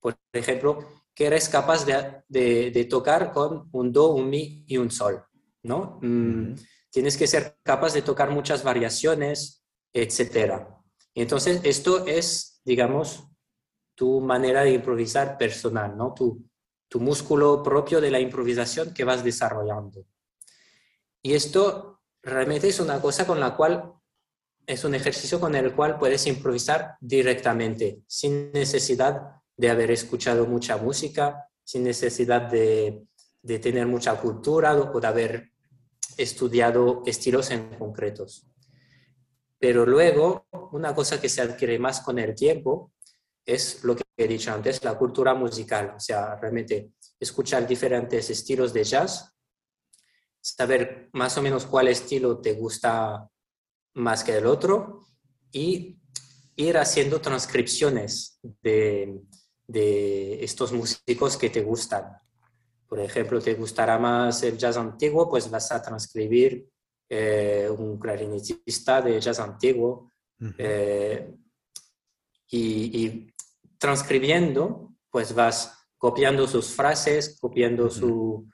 Por 0.00 0.18
ejemplo, 0.32 1.01
que 1.14 1.26
eres 1.26 1.48
capaz 1.48 1.84
de, 1.84 2.86
tocar 2.88 3.32
con 3.32 3.68
un 3.72 3.92
do, 3.92 4.12
un 4.12 4.28
mi 4.28 4.64
y 4.66 4.78
un 4.78 4.90
sol, 4.90 5.24
¿no? 5.62 5.98
Mm, 6.02 6.54
tienes 6.90 7.16
que 7.16 7.26
ser 7.26 7.58
capaz 7.62 7.92
de 7.92 8.02
tocar 8.02 8.30
muchas 8.30 8.62
variaciones, 8.62 9.64
etc. 9.92 10.66
Entonces, 11.14 11.60
esto 11.64 12.06
es, 12.06 12.60
digamos, 12.64 13.28
tu 13.94 14.20
manera 14.20 14.62
de 14.62 14.72
improvisar 14.72 15.36
personal, 15.36 15.96
¿no? 15.96 16.14
Tu, 16.14 16.42
tu 16.88 17.00
músculo 17.00 17.62
propio 17.62 18.00
de 18.00 18.10
la 18.10 18.20
improvisación 18.20 18.92
que 18.94 19.04
vas 19.04 19.22
desarrollando. 19.22 20.06
Y 21.22 21.34
esto 21.34 22.00
realmente 22.22 22.68
es 22.68 22.80
una 22.80 23.00
cosa 23.00 23.26
con 23.26 23.38
la 23.38 23.54
cual 23.54 23.94
es 24.66 24.84
un 24.84 24.94
ejercicio 24.94 25.40
con 25.40 25.54
el 25.54 25.74
cual 25.74 25.98
puedes 25.98 26.26
improvisar 26.26 26.96
directamente, 27.00 28.02
sin 28.06 28.52
necesidad 28.52 29.41
de 29.56 29.70
haber 29.70 29.90
escuchado 29.90 30.46
mucha 30.46 30.76
música, 30.76 31.48
sin 31.64 31.84
necesidad 31.84 32.42
de, 32.42 33.06
de 33.42 33.58
tener 33.58 33.86
mucha 33.86 34.18
cultura 34.20 34.74
o 34.74 35.00
de 35.00 35.06
haber 35.06 35.52
estudiado 36.16 37.02
estilos 37.06 37.50
en 37.50 37.74
concretos. 37.76 38.46
Pero 39.58 39.86
luego, 39.86 40.46
una 40.72 40.94
cosa 40.94 41.20
que 41.20 41.28
se 41.28 41.40
adquiere 41.40 41.78
más 41.78 42.00
con 42.00 42.18
el 42.18 42.34
tiempo 42.34 42.92
es 43.44 43.82
lo 43.84 43.96
que 43.96 44.02
he 44.16 44.28
dicho 44.28 44.52
antes, 44.52 44.82
la 44.84 44.96
cultura 44.96 45.34
musical, 45.34 45.94
o 45.96 46.00
sea, 46.00 46.36
realmente 46.36 46.92
escuchar 47.18 47.66
diferentes 47.66 48.30
estilos 48.30 48.72
de 48.72 48.84
jazz, 48.84 49.32
saber 50.40 51.10
más 51.12 51.36
o 51.38 51.42
menos 51.42 51.66
cuál 51.66 51.88
estilo 51.88 52.40
te 52.40 52.54
gusta 52.54 53.28
más 53.94 54.24
que 54.24 54.36
el 54.36 54.46
otro 54.46 55.06
y 55.50 55.98
ir 56.56 56.78
haciendo 56.78 57.20
transcripciones 57.20 58.38
de, 58.62 59.20
estos 59.74 60.72
músicos 60.72 61.36
que 61.36 61.50
te 61.50 61.62
gustan. 61.62 62.16
Por 62.86 63.00
ejemplo, 63.00 63.40
te 63.40 63.54
gustará 63.54 63.98
más 63.98 64.42
el 64.42 64.58
jazz 64.58 64.76
antiguo, 64.76 65.28
pues 65.28 65.50
vas 65.50 65.72
a 65.72 65.80
transcribir 65.80 66.68
eh, 67.08 67.68
un 67.70 67.98
clarinetista 67.98 69.00
de 69.00 69.20
jazz 69.20 69.38
antiguo. 69.40 70.12
Eh, 70.58 71.34
y, 72.50 73.32
transcribiendo, 73.78 74.94
pues 75.10 75.34
vas 75.34 75.72
copiando 75.98 76.46
sus 76.46 76.72
frases, 76.72 77.38
copiando 77.40 77.90
su, 77.90 78.48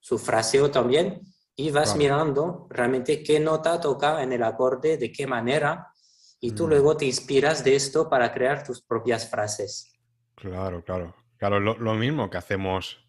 su, 0.00 0.18
fraseo 0.18 0.70
también 0.70 1.20
y 1.56 1.70
vas 1.70 1.96
mirando 1.96 2.66
realmente 2.70 3.22
qué 3.22 3.38
nota 3.38 3.80
toca 3.80 4.22
en 4.22 4.32
el 4.32 4.42
acorde, 4.42 4.96
de 4.96 5.12
qué 5.12 5.26
manera, 5.26 5.92
y 6.40 6.52
tú 6.52 6.66
mm. 6.66 6.68
luego 6.68 6.96
te 6.96 7.06
inspiras 7.06 7.64
de 7.64 7.76
esto 7.76 8.08
para 8.08 8.32
crear 8.32 8.64
tus 8.64 8.82
propias 8.82 9.28
frases. 9.28 9.93
Claro, 10.34 10.84
claro. 10.84 11.14
Claro, 11.38 11.60
lo, 11.60 11.76
lo 11.78 11.94
mismo 11.94 12.30
que 12.30 12.38
hacemos 12.38 13.04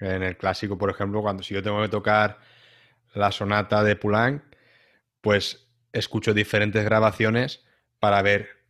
en 0.00 0.22
el 0.22 0.36
clásico, 0.36 0.78
por 0.78 0.90
ejemplo, 0.90 1.22
cuando 1.22 1.42
si 1.42 1.54
yo 1.54 1.62
tengo 1.62 1.80
que 1.82 1.88
tocar 1.88 2.38
la 3.14 3.32
sonata 3.32 3.82
de 3.82 3.96
Poulenc, 3.96 4.42
pues 5.20 5.68
escucho 5.92 6.32
diferentes 6.32 6.84
grabaciones 6.84 7.64
para 7.98 8.22
ver 8.22 8.60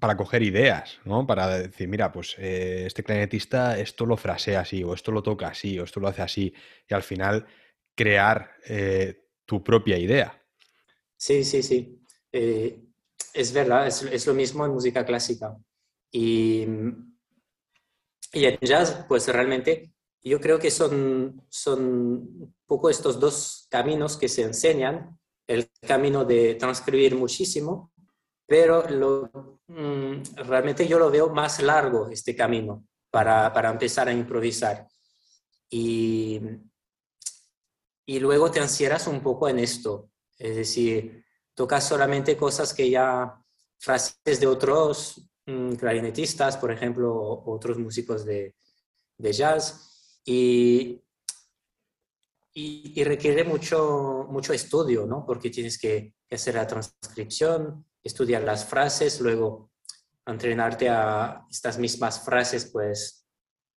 para 0.00 0.16
coger 0.16 0.42
ideas, 0.42 0.98
¿no? 1.04 1.26
Para 1.26 1.46
decir, 1.58 1.86
mira, 1.86 2.10
pues 2.10 2.36
eh, 2.38 2.84
este 2.86 3.02
clarinetista 3.02 3.78
esto 3.78 4.06
lo 4.06 4.16
frasea 4.16 4.60
así, 4.60 4.82
o 4.82 4.94
esto 4.94 5.12
lo 5.12 5.22
toca 5.22 5.48
así, 5.48 5.78
o 5.78 5.84
esto 5.84 6.00
lo 6.00 6.08
hace 6.08 6.22
así, 6.22 6.54
y 6.88 6.94
al 6.94 7.02
final 7.02 7.46
crear 7.94 8.52
eh, 8.66 9.26
tu 9.44 9.62
propia 9.62 9.98
idea. 9.98 10.42
Sí, 11.16 11.44
sí, 11.44 11.62
sí. 11.62 12.02
Eh, 12.32 12.80
es 13.34 13.52
verdad, 13.52 13.86
es, 13.86 14.26
lo 14.26 14.32
mismo 14.32 14.64
en 14.64 14.72
música 14.72 15.04
clásica. 15.04 15.54
Y, 16.10 16.66
y 18.32 18.44
en 18.44 18.58
jazz, 18.60 19.04
pues 19.08 19.28
realmente 19.28 19.92
yo 20.22 20.40
creo 20.40 20.58
que 20.58 20.70
son, 20.70 21.44
son 21.48 21.80
un 21.80 22.54
poco 22.66 22.88
estos 22.88 23.18
dos 23.18 23.66
caminos 23.70 24.16
que 24.16 24.28
se 24.28 24.42
enseñan, 24.42 25.18
el 25.46 25.70
camino 25.86 26.24
de 26.24 26.54
transcribir 26.54 27.16
muchísimo 27.16 27.92
pero 28.52 28.86
lo, 28.86 29.60
mm, 29.68 30.22
realmente 30.44 30.86
yo 30.86 30.98
lo 30.98 31.10
veo 31.10 31.30
más 31.30 31.62
largo 31.62 32.10
este 32.10 32.36
camino 32.36 32.86
para, 33.10 33.50
para 33.50 33.70
empezar 33.70 34.08
a 34.08 34.12
improvisar. 34.12 34.86
Y, 35.70 36.38
y 38.04 38.20
luego 38.20 38.50
te 38.50 38.60
encierras 38.60 39.06
un 39.06 39.22
poco 39.22 39.48
en 39.48 39.58
esto, 39.58 40.10
es 40.36 40.54
decir, 40.54 41.24
tocas 41.54 41.88
solamente 41.88 42.36
cosas 42.36 42.74
que 42.74 42.90
ya, 42.90 43.42
frases 43.78 44.38
de 44.38 44.46
otros 44.46 45.30
clarinetistas, 45.44 46.56
por 46.56 46.70
ejemplo, 46.70 47.42
otros 47.46 47.78
músicos 47.78 48.24
de, 48.24 48.54
jazz, 49.18 50.20
y, 50.24 51.02
requiere 53.04 53.44
mucho, 53.44 54.26
mucho 54.30 54.52
estudio, 54.52 55.06
¿no? 55.06 55.24
Porque 55.24 55.50
tienes 55.50 55.78
que 55.78 56.14
hacer 56.30 56.54
la 56.54 56.66
transcripción, 56.66 57.84
estudiar 58.02 58.42
las 58.42 58.64
frases, 58.64 59.20
luego 59.20 59.70
entrenarte 60.26 60.88
a 60.88 61.44
estas 61.50 61.78
mismas 61.78 62.20
frases, 62.20 62.70
pues 62.72 63.26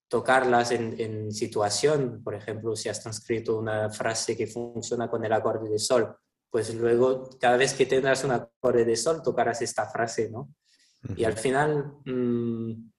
tocarlas 0.10 0.71
en, 0.71 1.32
situación. 1.32 2.21
Por 2.23 2.36
ejemplo, 2.36 2.76
si 2.76 2.89
has 2.89 3.02
transcrito 3.02 3.58
una 3.58 3.89
frase 3.89 4.36
que 4.36 4.47
funciona 4.47 5.10
con 5.10 5.23
el 5.23 5.34
acorde 5.34 5.69
de 5.69 5.80
sol, 5.80 6.15
pues 6.49 6.73
luego 6.76 7.30
cada 7.39 7.58
vez 7.58 7.73
que 7.73 7.86
tendrás 7.86 8.23
un 8.23 8.32
acorde 8.32 8.86
de 8.86 8.95
sol, 8.95 9.21
tocarás 9.23 9.62
esta 9.62 9.89
frase, 9.89 10.30
¿no? 10.30 10.54
Y 11.16 11.26
al 11.26 11.38
final, 11.38 11.98
mm, 12.06 12.92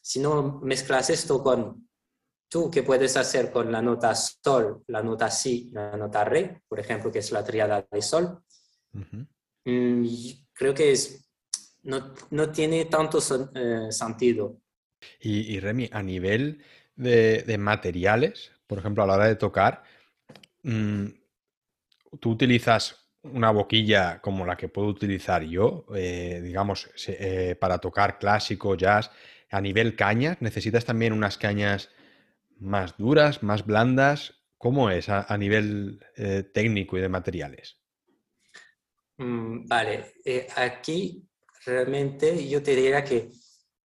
si 0.00 0.20
no 0.20 0.60
mezclas 0.62 1.10
esto 1.10 1.42
con 1.42 1.88
tú, 2.48 2.70
¿qué 2.70 2.82
puedes 2.82 3.16
hacer 3.16 3.50
con 3.50 3.72
la 3.72 3.80
nota 3.80 4.14
sol, 4.14 4.82
la 4.88 5.02
nota 5.02 5.30
si, 5.30 5.70
la 5.72 5.96
nota 5.96 6.24
re, 6.24 6.62
por 6.68 6.78
ejemplo, 6.78 7.10
que 7.10 7.20
es 7.20 7.32
la 7.32 7.42
triada 7.42 7.86
de 7.90 8.02
sol? 8.02 8.42
creo 9.64 10.74
que 10.74 10.92
es, 10.92 11.30
no, 11.84 12.12
no 12.30 12.50
tiene 12.50 12.84
tanto 12.86 13.18
eh, 13.54 13.90
sentido. 13.90 14.60
Y, 15.20 15.58
Remy, 15.60 15.88
a 15.92 16.02
nivel 16.02 16.62
de, 16.94 17.56
materiales, 17.58 18.52
por 18.66 18.78
ejemplo, 18.78 19.02
a 19.02 19.06
la 19.06 19.14
hora 19.14 19.26
de 19.26 19.36
tocar, 19.36 19.82
mm, 20.62 21.06
tú 22.20 22.30
utilizas 22.30 23.01
una 23.22 23.50
boquilla 23.50 24.20
como 24.20 24.44
la 24.44 24.56
que 24.56 24.68
puedo 24.68 24.88
utilizar 24.88 25.42
yo, 25.44 25.86
eh, 25.94 26.40
digamos, 26.42 26.90
eh, 27.06 27.56
para 27.58 27.78
tocar 27.78 28.18
clásico, 28.18 28.74
jazz, 28.74 29.10
a 29.50 29.60
nivel 29.60 29.94
cañas, 29.96 30.38
¿necesitas 30.40 30.84
también 30.84 31.12
unas 31.12 31.38
cañas 31.38 31.90
más 32.58 32.96
duras, 32.96 33.42
más 33.42 33.64
blandas? 33.64 34.40
¿Cómo 34.58 34.90
es 34.90 35.08
a, 35.08 35.36
nivel 35.36 36.04
eh, 36.16 36.44
técnico 36.44 36.96
y 36.96 37.00
de 37.00 37.08
materiales? 37.08 37.78
Mm, 39.18 39.66
vale, 39.66 40.14
aquí 40.56 41.28
realmente 41.66 42.48
yo 42.48 42.62
te 42.62 42.74
diría 42.74 43.04
que, 43.04 43.30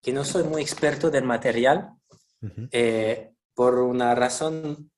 que, 0.02 0.14
no 0.14 0.24
soy 0.24 0.44
muy 0.44 0.62
experto 0.62 1.10
del 1.10 1.24
material 1.24 1.90
por 3.54 3.80
una 3.80 4.14
razón 4.14 4.92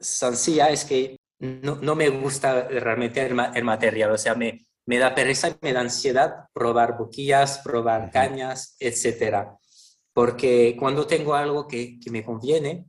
sencilla, 0.00 0.70
es 0.70 0.84
que 0.84 1.15
no, 1.38 1.76
no 1.76 1.94
me 1.94 2.08
gusta 2.08 2.68
realmente 2.68 3.24
el, 3.24 3.34
material, 3.64 4.12
o 4.12 4.18
sea, 4.18 4.34
me, 4.34 4.66
me 4.86 4.98
da 4.98 5.14
pereza 5.14 5.48
y 5.48 5.56
me 5.60 5.72
da 5.72 5.80
ansiedad 5.80 6.46
probar 6.52 6.96
boquillas, 6.96 7.58
probar 7.58 8.10
cañas, 8.10 8.76
etcétera. 8.78 9.56
Porque 10.12 10.76
cuando 10.78 11.06
tengo 11.06 11.34
algo 11.34 11.66
que, 11.66 11.98
que 12.00 12.10
me 12.10 12.24
conviene, 12.24 12.86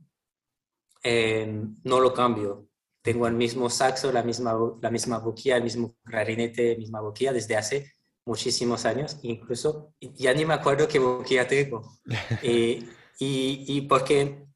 em, 1.02 1.76
no 1.84 2.00
lo 2.00 2.14
cambio. 2.14 2.68
Tengo 3.02 3.26
el 3.26 3.34
mismo 3.34 3.68
saxo, 3.68 4.10
la 4.12 4.22
misma, 4.22 4.56
la 4.80 4.90
misma 4.90 5.18
boquilla, 5.18 5.56
el 5.56 5.64
mismo 5.64 5.96
clarinete, 6.04 6.72
la 6.72 6.78
misma 6.78 7.00
boquilla 7.00 7.32
desde 7.32 7.56
hace 7.56 7.92
muchísimos 8.28 8.84
años, 8.84 9.18
incluso 9.22 9.94
ya 10.00 10.34
ni 10.34 10.44
me 10.44 10.54
acuerdo 10.54 10.86
qué 10.86 10.98
boquilla 10.98 11.48
tengo. 11.48 11.98
y, 12.42 12.86
y, 13.18 13.80
porque 13.82 14.46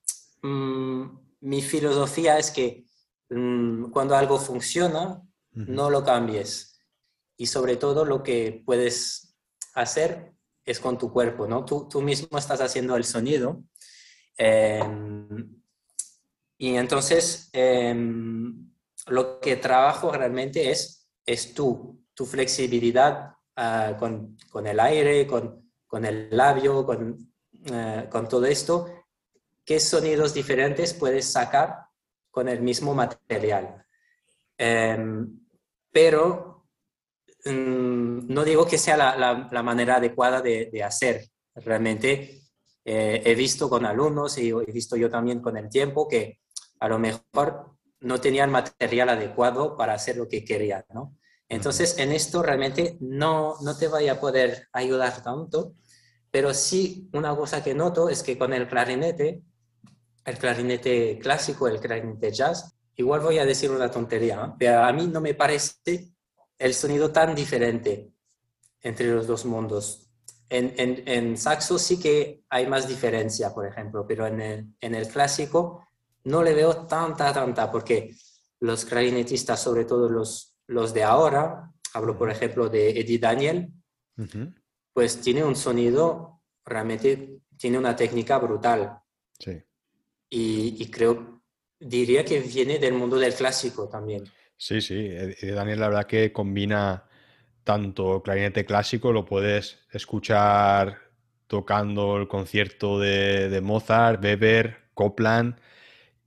mm, 0.43 1.03
mi 1.41 1.63
filosofía 1.63 2.39
es 2.39 2.51
que 2.51 2.85
cuando 3.29 4.15
algo 4.15 4.39
funciona, 4.39 5.23
no 5.53 5.91
lo 5.91 6.05
cambies. 6.05 6.79
Y 7.37 7.47
sobre 7.47 7.77
todo 7.77 8.05
lo 8.05 8.23
que 8.23 8.63
puedes 8.65 9.37
hacer 9.75 10.33
es 10.65 10.79
con 10.79 10.99
tu 10.99 11.13
cuerpo, 11.13 11.47
¿no? 11.47 11.65
Tú, 11.65 11.89
tú 11.89 12.01
mismo 12.01 12.39
estás 12.39 12.61
haciendo 12.61 12.97
el 12.97 13.05
sonido. 13.05 13.65
Em, 14.37 15.63
y 16.59 16.77
entonces, 16.77 17.51
em, 17.53 18.71
lo 19.07 19.41
que 19.41 19.57
trabajo 19.57 20.13
realmente 20.13 20.71
es, 20.71 21.09
es 21.27 21.55
tú, 21.55 22.05
tu 22.15 22.27
flexibilidad 22.27 23.33
ah, 23.57 23.97
con, 23.99 24.37
con, 24.51 24.67
el 24.67 24.79
aire, 24.79 25.27
con, 25.27 25.73
con 25.87 26.05
el 26.05 26.29
labio, 26.31 26.87
con, 26.87 27.33
eh, 27.65 28.09
con 28.11 28.29
todo 28.29 28.47
esto. 28.47 28.87
¿Qué 29.65 29.81
sonidos 29.81 30.35
diferentes 30.35 30.95
puedes 30.95 31.31
sacar 31.31 31.87
con 32.33 32.49
el 32.49 32.63
mismo 32.63 32.95
material. 32.95 33.85
Em, 34.59 35.39
pero 35.93 36.67
mm, 37.45 38.33
no 38.33 38.45
digo 38.45 38.67
que 38.67 38.79
sea 38.79 38.97
la, 38.97 39.63
manera 39.63 39.97
adecuada 39.97 40.41
de, 40.41 40.83
hacer. 40.83 41.29
Realmente 41.55 42.43
eh, 42.85 43.23
he 43.25 43.35
visto 43.35 43.69
con 43.69 43.85
alumnos 43.85 44.39
y 44.39 44.49
he 44.49 44.73
visto 44.73 44.97
yo 44.97 45.11
también 45.11 45.41
con 45.41 45.57
el 45.57 45.69
tiempo 45.69 46.09
que 46.09 46.41
a 46.81 46.89
lo 46.89 46.99
mejor 46.99 47.77
no 48.01 48.21
tenían 48.21 48.51
material 48.51 49.11
adecuado 49.11 49.77
para 49.77 49.95
hacer 49.95 50.17
lo 50.17 50.27
que 50.27 50.45
querían, 50.45 50.85
¿no? 50.93 51.17
Entonces, 51.49 51.99
en 51.99 52.13
esto 52.13 52.43
realmente 52.43 52.97
no, 53.01 53.57
no 53.61 53.77
te 53.77 53.87
vaya 53.87 54.13
a 54.13 54.21
poder 54.21 54.69
ayudar 54.73 55.23
tanto, 55.23 55.75
pero 56.31 56.55
sí 56.55 57.11
una 57.13 57.37
cosa 57.37 57.63
que 57.63 57.75
noto 57.75 58.09
es 58.09 58.23
que 58.23 58.39
con 58.39 58.55
el 58.55 58.67
clarinete 58.67 59.43
el 60.25 60.39
clarinete 60.39 61.19
clásico, 61.19 61.69
el 61.69 61.81
clarinete 61.81 62.31
jazz. 62.31 62.75
Igual 62.97 63.21
voy 63.21 63.39
a 63.39 63.47
decir 63.47 63.71
una 63.71 63.91
tontería, 63.91 64.55
pero 64.59 64.85
a 64.85 64.93
mí 64.93 65.07
no 65.07 65.21
me 65.21 65.35
parece 65.35 66.13
el 66.59 66.75
sonido 66.75 67.11
tan 67.11 67.35
diferente 67.35 68.13
entre 68.81 69.09
los 69.09 69.27
dos 69.27 69.45
mundos. 69.45 70.09
En, 70.49 70.75
en, 70.77 71.37
saxo 71.39 71.79
sí 71.79 71.99
que 71.99 72.45
hay 72.51 72.67
más 72.67 72.87
diferencia, 72.87 73.55
por 73.55 73.67
ejemplo, 73.67 74.07
pero 74.07 74.27
en 74.27 74.41
el, 74.41 74.67
en 74.83 74.95
el 74.95 75.09
clásico 75.09 75.89
no 76.25 76.43
le 76.43 76.53
veo 76.53 76.87
tanta, 76.87 77.33
tanta, 77.33 77.71
porque 77.71 78.15
los 78.61 78.85
clarinetistas, 78.85 79.63
sobre 79.63 79.87
todo 79.87 80.11
los, 80.11 80.55
los 80.67 80.93
de 80.93 81.05
ahora, 81.05 81.73
hablo 81.95 82.19
por 82.19 82.31
ejemplo 82.31 82.69
de 82.69 82.91
Eddie 82.91 83.19
Daniel, 83.19 83.73
pues 84.93 85.23
tiene 85.23 85.43
un 85.43 85.57
sonido, 85.57 86.43
realmente 86.67 87.41
tiene 87.57 87.79
una 87.79 87.97
técnica 87.97 88.39
brutal. 88.39 88.99
Sí 89.39 89.63
y, 90.35 90.91
creo, 90.91 91.43
diría 91.79 92.25
que 92.25 92.41
viene 92.41 92.79
del 92.79 92.95
mundo 92.95 93.19
del 93.19 93.35
clásico 93.35 93.87
también. 93.87 94.25
Sí, 94.57 94.81
sí, 94.81 95.11
Daniel 95.43 95.81
la 95.81 95.89
verdad 95.89 96.07
que 96.07 96.33
combina 96.33 97.05
tanto 97.65 98.23
clarinete 98.23 98.65
clásico, 98.65 99.13
lo 99.13 99.27
puedes 99.27 99.81
escuchar 99.93 100.99
tocando 101.49 102.17
el 102.17 102.29
concierto 102.29 102.99
de, 102.99 103.61
Mozart, 103.63 104.25
Weber, 104.25 104.79
Copland 104.95 105.57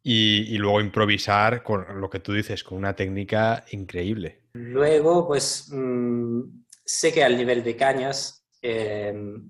y, 0.04 0.56
luego 0.60 0.82
improvisar 0.82 1.64
con 1.64 2.00
lo 2.00 2.08
que 2.08 2.20
tú 2.20 2.34
dices, 2.34 2.64
con 2.64 2.78
una 2.78 2.96
técnica 2.96 3.66
increíble. 3.72 4.44
Luego, 4.54 5.28
pues 5.28 5.70
mm, 5.72 6.42
sé 6.86 7.12
que 7.12 7.24
al 7.24 7.36
nivel 7.36 7.64
de 7.64 7.76
cañas 7.76 8.46
em, 8.62 9.50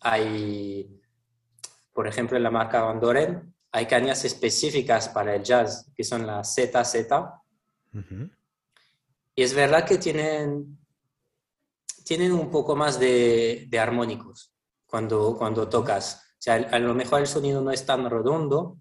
hay, 0.00 1.00
por 1.94 2.06
ejemplo, 2.06 2.36
en 2.36 2.42
la 2.42 2.50
marca 2.50 2.82
Van 2.82 3.00
Doren, 3.00 3.54
hay 3.72 3.86
cañas 3.86 4.24
específicas 4.24 5.08
para 5.08 5.34
el 5.34 5.42
jazz, 5.42 5.90
que 5.94 6.04
son 6.04 6.26
las 6.26 6.54
ZZ. 6.54 6.96
Y 9.34 9.42
es 9.42 9.54
verdad 9.54 9.84
que 9.84 9.98
tienen, 9.98 10.78
tienen 12.04 12.32
un 12.32 12.50
poco 12.50 12.74
más 12.74 12.98
de, 12.98 13.68
armónicos 13.80 14.52
cuando, 14.86 15.36
cuando 15.36 15.68
tocas. 15.68 16.24
O 16.32 16.40
sea, 16.40 16.54
a 16.54 16.78
lo 16.78 16.94
mejor 16.94 17.20
el 17.20 17.26
sonido 17.26 17.60
no 17.60 17.70
es 17.70 17.84
tan 17.84 18.08
redondo, 18.08 18.78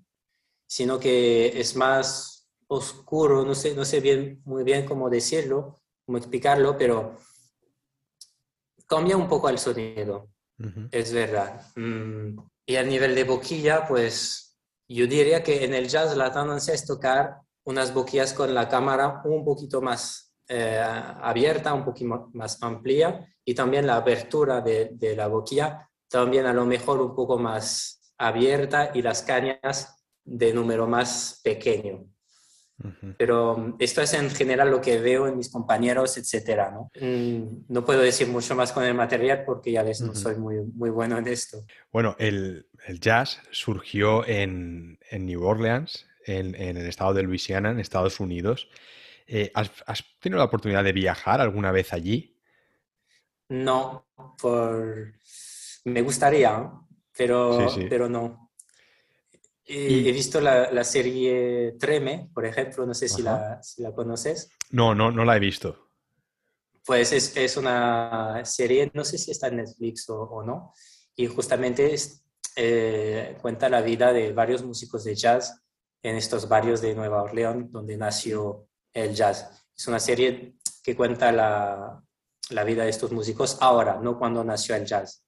sino 0.65 0.99
que 0.99 1.59
es 1.59 1.75
más 1.75 2.49
oscuro, 2.67 3.45
no 3.45 3.55
sé, 3.55 3.73
no 3.73 3.85
sé 3.85 3.99
bien, 3.99 4.41
muy 4.45 4.63
bien 4.63 4.85
cómo 4.85 5.09
decirlo, 5.09 5.81
cómo 6.05 6.17
explicarlo, 6.17 6.77
pero 6.77 7.17
cambia 8.85 9.17
un 9.17 9.27
poco 9.27 9.49
el 9.49 9.57
sonido, 9.57 10.29
es 10.91 11.13
verdad. 11.13 11.61
Mm, 11.75 12.39
y 12.65 12.75
a 12.75 12.83
nivel 12.83 13.15
de 13.15 13.23
boquilla, 13.23 13.87
pues 13.87 14.46
yo 14.95 15.07
diría 15.07 15.43
que 15.43 15.63
en 15.65 15.73
el 15.73 15.87
jazz 15.87 16.15
la 16.15 16.31
tendencia 16.31 16.73
es 16.73 16.85
tocar 16.85 17.37
unas 17.65 17.93
boquillas 17.93 18.33
con 18.33 18.53
la 18.53 18.69
cámara 18.69 19.21
un 19.25 19.43
poquito 19.43 19.81
más 19.81 20.33
eh, 20.47 20.81
abierta, 20.81 21.73
un 21.73 21.83
poquito 21.83 22.29
más 22.33 22.61
amplia 22.63 23.27
y 23.43 23.53
también 23.53 23.85
la 23.85 23.97
apertura 23.97 24.61
de, 24.61 24.91
de, 24.93 25.15
la 25.15 25.27
boquilla 25.27 25.89
también 26.09 26.45
a 26.45 26.53
lo 26.53 26.65
mejor 26.65 27.01
un 27.01 27.13
poco 27.13 27.37
más 27.37 28.13
abierta 28.17 28.91
y 28.93 29.01
las 29.01 29.21
cañas 29.23 30.05
de 30.23 30.53
número 30.53 30.87
más 30.87 31.41
pequeño. 31.43 32.05
Pero 33.17 33.57
mm, 33.57 33.75
esto 33.79 34.01
es 34.01 34.13
en 34.13 34.29
general 34.29 34.69
lo 34.69 34.79
que 34.79 34.99
veo 34.99 35.27
en 35.27 35.35
mis 35.35 35.49
compañeros, 35.49 36.15
etcétera, 36.17 36.71
¿no? 36.71 36.91
Mm, 37.01 37.65
no 37.69 37.83
puedo 37.83 38.01
decir 38.01 38.27
mucho 38.27 38.55
más 38.55 38.71
con 38.71 38.83
el 38.83 38.93
material 38.93 39.43
porque 39.45 39.71
ya 39.71 39.81
ves, 39.81 40.01
no 40.01 40.13
soy 40.13 40.35
muy, 40.35 40.57
muy 40.75 40.91
bueno 40.91 41.17
en 41.17 41.27
esto. 41.27 41.65
Bueno, 41.91 42.15
el, 42.19 42.67
el 42.87 42.99
jazz 42.99 43.41
surgió 43.51 44.25
en, 44.27 44.99
en 45.09 45.25
New 45.25 45.43
Orleans, 45.43 46.05
en, 46.25 46.55
en, 46.55 46.77
el 46.77 46.87
estado 46.87 47.13
de 47.13 47.23
Luisiana, 47.23 47.71
en 47.71 47.79
Estados 47.79 48.19
Unidos. 48.19 48.69
Eh, 49.27 49.51
¿has, 49.53 49.71
¿has, 49.85 50.03
tenido 50.19 50.39
la 50.39 50.45
oportunidad 50.45 50.83
de 50.83 50.93
viajar 50.93 51.41
alguna 51.41 51.71
vez 51.71 51.93
allí? 51.93 52.37
No, 53.49 54.07
por... 54.41 55.13
me 55.85 56.01
gustaría, 56.01 56.71
pero, 57.15 57.67
pero 57.89 58.09
no. 58.09 58.51
He 59.69 60.11
visto 60.13 60.39
la, 60.39 60.83
serie 60.85 61.73
Treme, 61.77 62.29
por 62.33 62.45
ejemplo, 62.45 62.85
no 62.85 62.93
sé 62.93 63.09
si 63.09 63.21
la, 63.21 63.59
conoces. 63.93 64.49
No, 64.69 64.95
no, 64.95 65.11
no 65.11 65.25
la 65.25 65.35
he 65.35 65.39
visto. 65.39 65.89
Pues 66.85 67.11
es, 67.11 67.57
una 67.57 68.45
serie, 68.45 68.89
no 68.93 69.03
sé 69.03 69.17
si 69.17 69.31
está 69.31 69.49
en 69.49 69.57
Netflix 69.57 70.09
o, 70.09 70.41
no, 70.41 70.71
y 71.17 71.27
justamente 71.27 71.93
eh, 72.59 73.37
cuenta 73.39 73.69
la 73.69 73.81
vida 73.81 74.11
de 74.11 74.33
varios 74.33 74.63
músicos 74.63 75.03
de 75.03 75.13
jazz 75.13 75.61
en 76.01 76.15
estos 76.15 76.49
barrios 76.49 76.81
de 76.81 76.95
Nueva 76.95 77.21
Orleans 77.21 77.71
donde 77.71 77.95
nació 77.97 78.67
el 78.91 79.13
jazz. 79.13 79.67
Es 79.75 79.87
una 79.87 79.99
serie 79.99 80.55
que 80.83 80.95
cuenta 80.95 81.31
la, 81.31 82.03
vida 82.65 82.83
de 82.83 82.89
estos 82.89 83.11
músicos 83.11 83.59
ahora, 83.61 83.99
no 84.01 84.17
cuando 84.17 84.43
nació 84.43 84.75
el 84.75 84.85
jazz. 84.85 85.23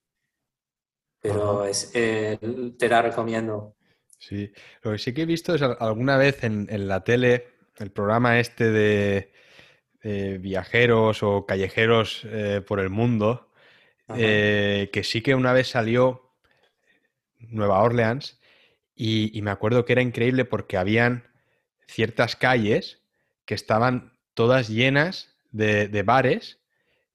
Pero 1.22 1.66
es, 1.66 1.92
eh, 1.94 2.40
te 2.80 2.90
la 2.90 3.04
recomiendo. 3.04 3.76
Sí, 4.18 4.52
lo 4.82 4.94
que 4.94 4.98
sí 4.98 5.14
que 5.14 5.22
he 5.22 5.26
visto 5.28 5.54
es 5.54 5.62
alguna 5.62 6.18
vez 6.18 6.44
en, 6.44 6.88
la 6.88 7.04
tele 7.04 7.46
el 7.78 7.92
programa 7.92 8.40
este 8.40 8.72
de, 8.72 9.32
viajeros 10.40 11.22
o 11.22 11.46
callejeros 11.46 12.22
eh, 12.26 12.64
por 12.66 12.80
el 12.80 12.90
mundo, 12.90 13.52
eh, 14.16 14.90
que 14.92 15.04
sí 15.04 15.22
que 15.22 15.36
una 15.36 15.54
vez 15.54 15.68
salió 15.68 16.29
Nueva 17.40 17.82
Orleans 17.82 18.40
y, 19.02 19.42
me 19.42 19.52
acuerdo 19.52 19.86
que 19.86 19.94
era 19.94 20.02
increíble 20.02 20.44
porque 20.44 20.76
habían 20.76 21.24
ciertas 21.88 22.36
calles 22.36 23.02
que 23.46 23.54
estaban 23.56 24.12
todas 24.34 24.68
llenas 24.68 25.38
de, 25.52 26.04
bares 26.06 26.60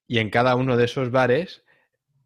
y 0.08 0.18
en 0.18 0.30
cada 0.30 0.56
uno 0.56 0.78
de 0.78 0.86
esos 0.86 1.10
bares 1.10 1.62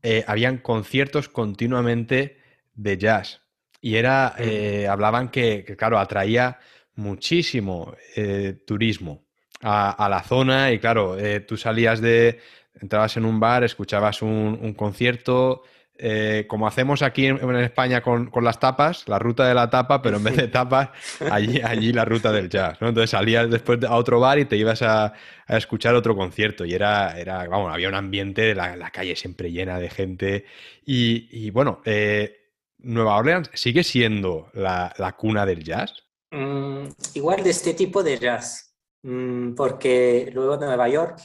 eh, 0.03 0.25
habían 0.29 0.59
conciertos 0.59 1.29
continuamente 1.29 2.39
de 2.75 2.99
jazz. 2.99 3.41
Y 3.81 3.97
era, 3.97 4.37
eh, 4.39 4.87
hablaban 4.89 5.29
que, 5.29 5.65
claro, 5.77 5.99
atraía 5.99 6.61
muchísimo 6.95 7.97
eh, 8.15 8.63
turismo 8.65 9.25
a, 9.61 10.09
la 10.09 10.23
zona 10.23 10.71
y 10.71 10.79
claro, 10.79 11.17
tú 11.49 11.57
salías 11.57 12.01
de, 12.01 12.39
entrabas 12.81 13.17
en 13.17 13.25
un 13.25 13.41
bar, 13.41 13.65
escuchabas 13.65 14.23
un 14.23 14.73
concierto, 14.75 15.65
eh, 16.01 16.47
como 16.47 16.69
hacemos 16.69 17.03
aquí 17.03 17.27
en, 17.27 17.57
España 17.57 18.03
con, 18.03 18.31
las 18.41 18.61
tapas, 18.61 19.09
la 19.09 19.19
ruta 19.19 19.49
de 19.49 19.55
la 19.55 19.69
tapa, 19.69 20.01
pero 20.01 20.19
en 20.19 20.25
vez 20.25 20.37
de 20.37 20.47
tapas, 20.47 20.91
allí, 21.29 21.61
allí 21.61 21.93
la 21.93 22.05
ruta 22.05 22.31
del 22.31 22.49
jazz. 22.49 22.81
¿no? 22.81 22.89
Entonces 22.89 23.11
salías 23.11 23.51
después 23.51 23.83
a 23.83 23.97
otro 23.97 24.21
bar 24.21 24.39
y 24.39 24.45
te 24.45 24.57
ibas 24.57 24.81
a, 24.83 25.13
escuchar 25.49 25.97
otro 25.97 26.15
concierto. 26.15 26.65
Y 26.65 26.75
era, 26.75 27.19
era, 27.19 27.49
vamos, 27.49 27.73
había 27.73 27.89
un 27.89 27.97
ambiente 27.97 28.43
de 28.43 28.55
la, 28.55 28.91
calle 28.91 29.17
siempre 29.17 29.51
llena 29.51 29.81
de 29.81 29.91
gente. 29.91 30.45
Y, 30.87 31.51
bueno, 31.51 31.81
eh, 31.85 32.53
Nueva 32.79 33.17
Orleans 33.17 33.51
sigue 33.55 33.83
siendo 33.83 34.51
la, 34.55 35.15
cuna 35.19 35.47
del 35.47 35.65
jazz. 35.65 36.05
Mm, 36.31 36.85
igual 37.15 37.43
de 37.43 37.51
este 37.51 37.75
tipo 37.75 38.05
de 38.05 38.19
jazz, 38.19 38.73
mm, 39.03 39.55
porque 39.55 40.31
luego 40.33 40.57
Nueva 40.59 40.89
York 40.89 41.19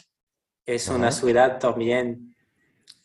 es 0.65 0.87
una 0.87 1.11
ciudad 1.11 1.59
también 1.59 2.32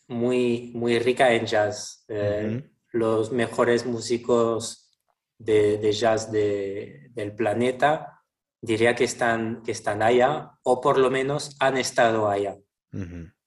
muy, 0.09 0.71
muy 0.73 0.99
rica 0.99 1.33
en 1.33 1.45
jazz. 1.45 2.03
Eh, 2.07 2.63
los 2.91 3.31
mejores 3.31 3.85
músicos 3.85 4.91
de, 5.37 5.91
jazz 5.93 6.31
del 6.31 7.35
planeta 7.35 8.23
diría 8.59 8.95
que 8.95 9.05
están, 9.05 9.61
que 9.63 9.71
están 9.71 10.01
allá 10.01 10.51
o 10.63 10.81
por 10.81 10.97
lo 10.97 11.09
menos 11.09 11.55
han 11.59 11.77
estado 11.77 12.27
allá. 12.27 12.57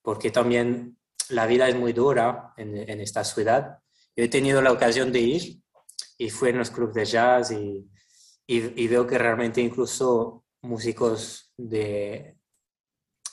Porque 0.00 0.30
también 0.30 0.96
la 1.28 1.46
vida 1.46 1.68
es 1.68 1.76
muy 1.76 1.92
dura 1.92 2.54
en, 2.56 3.00
esta 3.00 3.24
ciudad. 3.24 3.78
Yo 4.16 4.24
he 4.24 4.28
tenido 4.28 4.62
la 4.62 4.72
ocasión 4.72 5.10
de 5.12 5.20
ir 5.20 5.62
y 6.16 6.30
fui 6.30 6.50
en 6.50 6.58
los 6.58 6.70
clubes 6.70 6.94
de 6.94 7.04
jazz 7.04 7.50
y, 7.50 7.88
y, 8.46 8.86
veo 8.86 9.06
que 9.06 9.18
realmente 9.18 9.60
incluso 9.60 10.44
músicos 10.60 11.52
de, 11.56 12.36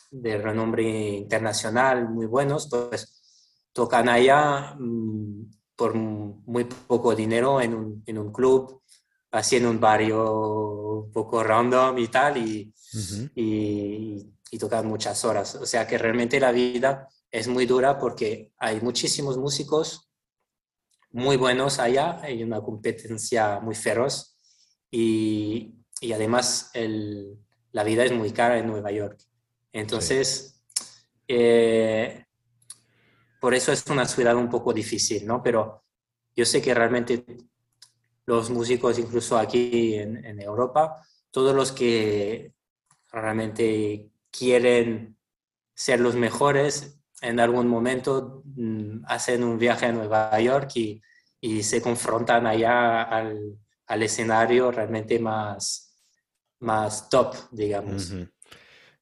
de 0.10 0.38
renombre 0.38 0.84
internacional 0.84 2.10
muy 2.10 2.26
buenos, 2.26 2.68
pues 2.70 3.19
tocan 3.80 4.10
allá 4.10 4.76
mm, 4.78 5.52
por 5.78 5.96
muy 5.96 6.66
poco 6.66 7.16
dinero 7.16 7.62
en 7.62 7.74
un, 7.74 8.04
en 8.06 8.18
un 8.18 8.30
club, 8.30 8.82
así 9.32 9.56
en 9.56 9.68
un 9.68 9.80
barrio 9.80 11.06
un 11.06 11.12
poco 11.14 11.42
random 11.42 11.98
y 11.98 12.10
tal, 12.10 12.36
y, 12.36 12.74
y, 13.36 14.34
y, 14.52 14.58
tocan 14.58 14.86
muchas 14.86 15.24
horas. 15.24 15.56
O 15.56 15.66
sea 15.66 15.88
que 15.88 15.98
realmente 15.98 16.42
la 16.42 16.52
vida 16.52 17.08
es 17.32 17.48
muy 17.48 17.66
dura 17.66 17.98
porque 17.98 18.52
hay 18.58 18.82
muchísimos 18.82 19.38
músicos 19.38 20.12
muy 21.12 21.38
buenos 21.38 21.80
allá, 21.80 22.20
hay 22.22 22.44
una 22.44 22.60
competencia 22.60 23.62
muy 23.62 23.76
feroz 23.76 24.38
y, 24.92 25.74
y 26.02 26.12
además 26.12 26.70
el, 26.74 27.40
la 27.72 27.86
vida 27.86 28.04
es 28.04 28.12
muy 28.12 28.32
cara 28.32 28.58
en 28.58 28.68
Nueva 28.68 28.92
York. 28.92 29.22
Entonces, 29.72 30.62
eh, 31.30 32.26
por 33.40 33.54
eso 33.54 33.72
es 33.72 33.86
una 33.88 34.06
ciudad 34.06 34.36
un 34.36 34.50
poco 34.50 34.74
difícil, 34.74 35.26
¿no? 35.26 35.42
Pero 35.42 35.84
yo 36.36 36.46
sé 36.46 36.62
que 36.62 36.74
realmente 36.74 37.26
los 38.26 38.50
músicos, 38.50 39.00
incluso 39.00 39.38
aquí 39.38 39.96
en, 39.96 40.40
Europa, 40.40 41.02
todos 41.32 41.56
los 41.56 41.72
que 41.72 42.54
realmente 43.12 44.12
quieren 44.30 45.18
ser 45.74 46.00
los 46.00 46.16
mejores, 46.16 47.02
en 47.22 47.40
algún 47.40 47.68
momento 47.68 48.44
mm, 48.46 49.02
hacen 49.06 49.44
un 49.44 49.58
viaje 49.58 49.88
a 49.88 49.92
Nueva 49.92 50.40
York 50.40 50.72
y, 50.76 51.02
se 51.64 51.82
confrontan 51.82 52.46
allá 52.46 53.04
al, 53.04 54.04
escenario 54.04 54.72
realmente 54.72 55.18
más, 55.20 55.98
más 56.60 57.10
top, 57.10 57.34
digamos. 57.52 58.14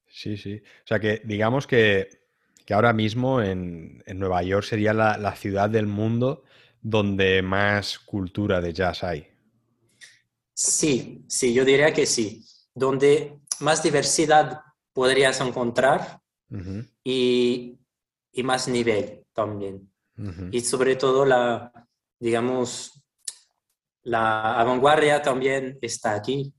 Sí, 0.08 0.38
sí. 0.38 0.56
O 0.56 0.88
sea 0.88 1.00
que 1.00 1.22
digamos 1.26 1.68
que 1.68 2.17
que 2.68 2.74
ahora 2.74 2.92
mismo 2.92 3.42
en, 3.42 4.04
Nueva 4.08 4.44
York 4.44 4.66
sería 4.66 4.94
la, 4.94 5.36
ciudad 5.38 5.70
del 5.70 5.88
mundo 5.88 6.44
donde 6.82 7.42
más 7.42 7.98
cultura 7.98 8.60
de 8.60 8.74
jazz 8.74 9.06
hay. 9.06 9.26
Sí, 10.54 11.24
sí, 11.30 11.54
yo 11.54 11.64
diría 11.64 11.94
que 11.94 12.06
sí. 12.06 12.44
Donde 12.76 13.40
más 13.62 13.82
diversidad 13.82 14.60
podrías 14.92 15.40
encontrar 15.40 16.20
y, 17.06 17.80
más 18.44 18.68
nivel 18.68 19.24
también. 19.32 19.90
Y 20.52 20.60
sobre 20.60 20.98
todo 20.98 21.24
la, 21.24 21.72
digamos, 22.20 23.02
la 24.04 24.62
vanguardia 24.68 25.22
también 25.22 25.80
está 25.82 26.16
aquí. 26.16 26.54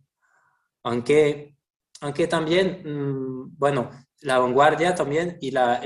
Aunque, 0.84 1.54
aunque 2.00 2.26
también, 2.26 2.82
mm, 2.82 3.58
bueno, 3.58 3.90
la 4.22 4.38
vanguardia 4.38 4.94
también 4.94 5.38
y 5.40 5.50
la, 5.50 5.80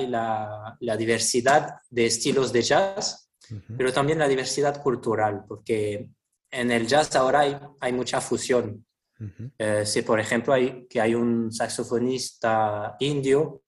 la, 0.81 0.97
diversidad 0.97 1.77
de 1.91 2.07
estilos 2.07 2.53
de 2.53 2.63
jazz, 2.63 3.31
pero 3.77 3.93
también 3.93 4.19
la 4.19 4.29
diversidad 4.29 4.83
cultural, 4.83 5.45
porque 5.47 6.09
en 6.51 6.71
el 6.71 6.87
jazz 6.87 7.15
ahora 7.17 7.41
hay, 7.41 7.59
hay 7.81 7.93
mucha 7.93 8.21
fusión. 8.21 8.85
Uh 9.21 9.85
si, 9.85 10.03
por 10.03 10.19
ejemplo, 10.19 10.53
hay, 10.53 10.87
que 10.89 11.01
hay 11.01 11.15
un 11.15 11.53
saxofonista 11.53 12.97
indio 13.01 13.63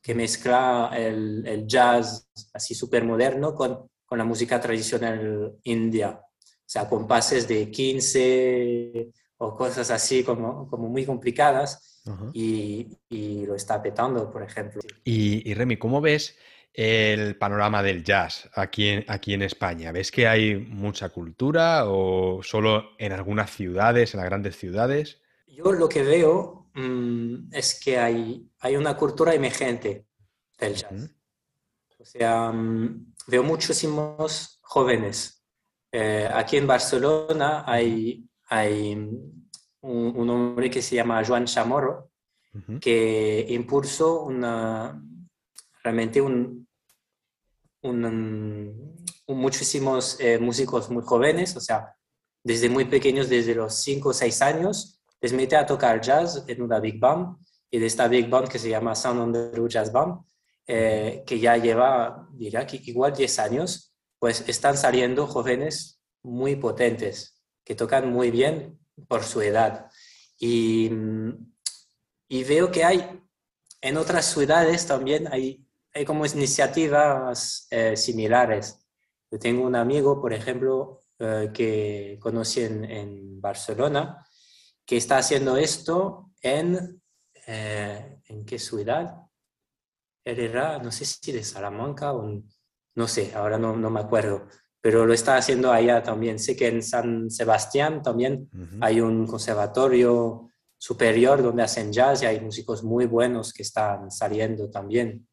que 0.00 0.14
mezcla 0.14 0.90
el, 0.96 1.46
el 1.46 1.66
jazz 1.66 2.28
así 2.54 2.74
súper 2.74 3.04
moderno 3.04 3.54
con, 3.54 3.90
con 4.06 4.18
la 4.18 4.24
música 4.24 4.60
tradicional 4.60 5.56
india, 5.64 6.20
o 6.22 6.68
sea, 6.68 6.88
con 6.88 7.06
pases 7.06 7.46
de 7.46 7.70
15 7.70 9.10
o 9.38 9.56
cosas 9.56 9.90
así 9.90 10.22
como, 10.22 10.68
como 10.70 10.88
muy 10.88 11.04
complicadas 11.04 11.95
y, 12.32 13.46
lo 13.46 13.54
está 13.54 13.82
petando, 13.82 14.30
por 14.30 14.42
ejemplo. 14.42 14.80
Y, 15.04 15.52
Remy, 15.54 15.76
¿cómo 15.76 16.00
ves 16.00 16.36
el 16.72 17.36
panorama 17.36 17.82
del 17.82 18.04
jazz 18.04 18.50
aquí 18.54 18.88
en, 18.88 19.04
aquí 19.08 19.34
en 19.34 19.42
España? 19.42 19.92
¿Ves 19.92 20.10
que 20.10 20.28
hay 20.28 20.56
mucha 20.56 21.08
cultura 21.08 21.84
o 21.86 22.42
solo 22.42 22.90
en 22.98 23.12
algunas 23.12 23.50
ciudades, 23.50 24.14
en 24.14 24.20
las 24.20 24.28
grandes 24.28 24.56
ciudades? 24.56 25.20
Yo 25.46 25.72
lo 25.72 25.88
que 25.88 26.02
veo 26.02 26.70
mm, 26.74 27.48
es 27.52 27.80
que 27.82 27.98
hay, 27.98 28.50
hay 28.60 28.76
una 28.76 28.96
cultura 28.96 29.34
emergente 29.34 30.06
del 30.58 30.74
jazz. 30.74 31.16
O 31.98 32.04
sea, 32.04 32.52
mm, 32.52 33.14
veo 33.26 33.42
muchísimos 33.42 34.60
jóvenes. 34.62 35.44
Eh, 35.90 36.28
aquí 36.32 36.56
en 36.56 36.66
Barcelona 36.66 37.64
hay, 37.66 38.28
hay 38.48 38.94
un, 39.86 40.28
hombre 40.30 40.70
que 40.70 40.82
se 40.82 40.96
llama 40.96 41.24
Juan 41.24 41.44
Chamorro, 41.44 42.10
que 42.80 43.46
impulsó 43.50 44.22
una, 44.22 45.02
realmente 45.82 46.20
un, 46.20 46.66
un, 47.82 49.04
muchísimos 49.28 50.18
eh, 50.20 50.38
músicos 50.38 50.90
muy 50.90 51.02
jóvenes, 51.02 51.54
o 51.56 51.60
sea, 51.60 51.94
desde 52.42 52.68
muy 52.68 52.86
pequeños, 52.86 53.28
desde 53.28 53.54
los 53.54 53.74
5 53.74 54.08
o 54.08 54.12
6 54.12 54.42
años, 54.42 55.00
les 55.20 55.32
mete 55.32 55.56
a 55.56 55.66
tocar 55.66 56.00
jazz 56.00 56.44
en 56.46 56.62
una 56.62 56.80
big 56.80 56.98
band, 56.98 57.36
y 57.70 57.78
de 57.78 57.86
esta 57.86 58.08
big 58.08 58.28
band 58.28 58.48
que 58.48 58.58
se 58.58 58.70
llama 58.70 58.94
Sound 58.94 59.36
Andrew 59.36 59.68
Jazz 59.68 59.92
Band, 59.92 60.20
eh, 60.66 61.22
que 61.26 61.38
ya 61.38 61.56
lleva, 61.56 62.28
diría 62.32 62.66
que 62.66 62.80
igual 62.84 63.12
10 63.12 63.38
años, 63.38 63.94
pues 64.18 64.48
están 64.48 64.76
saliendo 64.76 65.26
jóvenes 65.26 66.00
muy 66.22 66.56
potentes, 66.56 67.42
que 67.64 67.74
tocan 67.74 68.10
muy 68.10 68.30
bien 68.30 68.78
por 69.08 69.24
su 69.24 69.42
edad. 69.42 69.90
Y, 70.38 70.90
y 72.28 72.44
veo 72.44 72.70
que 72.70 72.84
hay 72.84 73.22
en 73.86 73.96
otras 73.96 74.26
ciudades 74.26 74.86
también 74.86 75.28
hay, 75.32 75.64
hay 75.94 76.04
como 76.04 76.26
iniciativas 76.26 77.68
eh, 77.70 77.96
similares. 77.96 78.84
Yo 79.30 79.38
tengo 79.38 79.64
un 79.64 79.76
amigo, 79.76 80.20
por 80.20 80.32
ejemplo, 80.32 81.02
eh, 81.18 81.50
que 81.54 82.18
conocí 82.20 82.62
en, 82.62 82.84
en, 82.84 83.40
Barcelona, 83.40 84.26
que 84.84 84.96
está 84.96 85.18
haciendo 85.18 85.56
esto 85.56 86.32
en, 86.42 87.00
eh, 87.46 88.20
¿en 88.24 88.44
qué 88.44 88.58
ciudad? 88.58 89.14
Era, 90.24 90.78
no 90.78 90.90
sé 90.90 91.04
si 91.04 91.30
de 91.30 91.44
Salamanca 91.44 92.12
o 92.12 92.42
no 92.96 93.06
sé, 93.06 93.34
ahora 93.36 93.56
no, 93.56 93.76
no 93.76 93.88
me 93.88 94.00
acuerdo 94.00 94.48
pero 94.86 95.04
lo 95.04 95.12
está 95.12 95.36
haciendo 95.36 95.72
allá 95.72 96.00
también. 96.00 96.38
Sé 96.38 96.54
que 96.54 96.68
en 96.68 96.80
San 96.80 97.28
Sebastián 97.28 98.04
también 98.04 98.48
hay 98.80 99.00
un 99.00 99.26
conservatorio 99.26 100.48
superior 100.78 101.42
donde 101.42 101.64
hacen 101.64 101.92
jazz 101.92 102.22
y 102.22 102.26
hay 102.26 102.38
músicos 102.38 102.84
muy 102.84 103.06
buenos 103.06 103.52
que 103.52 103.64
están 103.64 104.12
saliendo 104.12 104.70
también. 104.70 105.26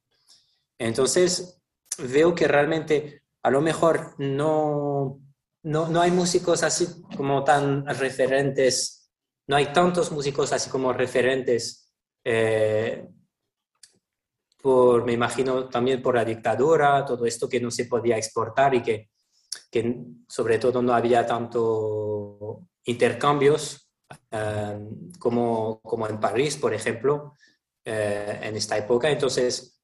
Entonces, 0.79 1.61
veo 1.99 2.33
que 2.33 2.47
realmente 2.47 3.21
a 3.43 3.51
lo 3.51 3.61
mejor 3.61 4.15
no, 4.17 5.21
no, 5.61 5.87
no 5.87 6.01
hay 6.01 6.09
músicos 6.09 6.63
así 6.63 6.87
como 7.15 7.43
tan 7.43 7.85
referentes 7.85 9.03
no 9.45 9.55
hay 9.55 9.71
tantos 9.71 10.11
músicos 10.11 10.51
así 10.51 10.67
como 10.67 10.91
referentes, 10.93 11.93
eh, 12.23 13.07
por, 14.59 15.05
me 15.05 15.13
imagino 15.13 15.67
también 15.67 16.01
por 16.01 16.15
la 16.15 16.25
dictadura, 16.25 17.05
todo 17.05 17.27
esto 17.27 17.47
que 17.47 17.59
no 17.59 17.69
se 17.69 17.85
podía 17.85 18.17
exportar 18.17 18.73
y 18.73 18.81
que, 18.81 19.12
que 19.71 20.03
sobre 20.27 20.59
todo 20.59 20.81
no 20.81 20.93
había 20.93 21.25
tanto 21.25 22.67
intercambios 22.85 23.89
eh, 24.31 24.89
como, 25.19 25.81
como 25.81 26.07
en 26.07 26.19
París, 26.19 26.57
por 26.57 26.73
ejemplo, 26.73 27.33
eh, 27.85 28.39
en 28.43 28.55
esta 28.55 28.77
época. 28.77 29.09
Entonces, 29.09 29.79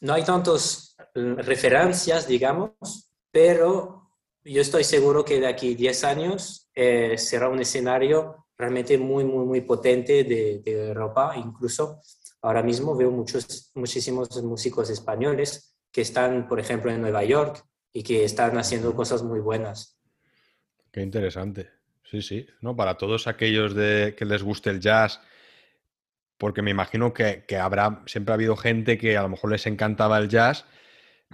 no 0.00 0.14
hay 0.14 0.24
tantas 0.24 0.96
referencias, 1.14 2.26
digamos, 2.28 3.10
pero 3.30 3.98
yo 4.44 4.62
estoy 4.62 4.84
seguro 4.84 5.24
que 5.24 5.40
de 5.40 5.46
aquí 5.46 5.74
10 5.74 6.04
años 6.04 6.70
eh, 6.74 7.18
será 7.18 7.48
un 7.48 7.60
escenario 7.60 8.46
realmente 8.56 8.96
muy, 8.96 9.24
muy, 9.24 9.44
muy 9.44 9.60
potente 9.60 10.24
de, 10.24 10.62
Europa. 10.64 11.34
Incluso 11.36 12.00
ahora 12.42 12.62
mismo 12.62 12.96
veo 12.96 13.10
muchos, 13.10 13.70
muchísimos 13.74 14.42
músicos 14.42 14.90
españoles 14.90 15.77
que 15.98 16.02
están, 16.02 16.46
por 16.46 16.60
ejemplo, 16.60 16.92
en 16.92 17.00
Nueva 17.00 17.24
York 17.24 17.64
y 17.92 18.04
que 18.04 18.22
están 18.22 18.56
haciendo 18.56 18.94
cosas 18.94 19.24
muy 19.24 19.40
buenas. 19.40 19.98
Qué 20.92 21.02
interesante. 21.02 21.70
Sí, 22.04 22.22
sí. 22.22 22.46
¿No? 22.60 22.76
Para 22.76 22.96
todos 22.96 23.26
aquellos 23.26 23.74
de, 23.74 24.14
que 24.16 24.24
les 24.24 24.44
guste 24.44 24.70
el 24.70 24.78
jazz, 24.78 25.20
porque 26.36 26.62
me 26.62 26.70
imagino 26.70 27.12
que, 27.12 27.44
que, 27.48 27.56
habrá, 27.56 28.04
siempre 28.06 28.32
ha 28.32 28.36
habido 28.36 28.56
gente 28.56 28.96
que 28.96 29.16
a 29.16 29.22
lo 29.22 29.28
mejor 29.28 29.50
les 29.50 29.66
encantaba 29.66 30.18
el 30.18 30.28
jazz, 30.28 30.66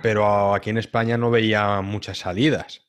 pero 0.00 0.54
aquí 0.54 0.70
en 0.70 0.78
España 0.78 1.18
no 1.18 1.30
veía 1.30 1.82
muchas 1.82 2.16
salidas. 2.16 2.86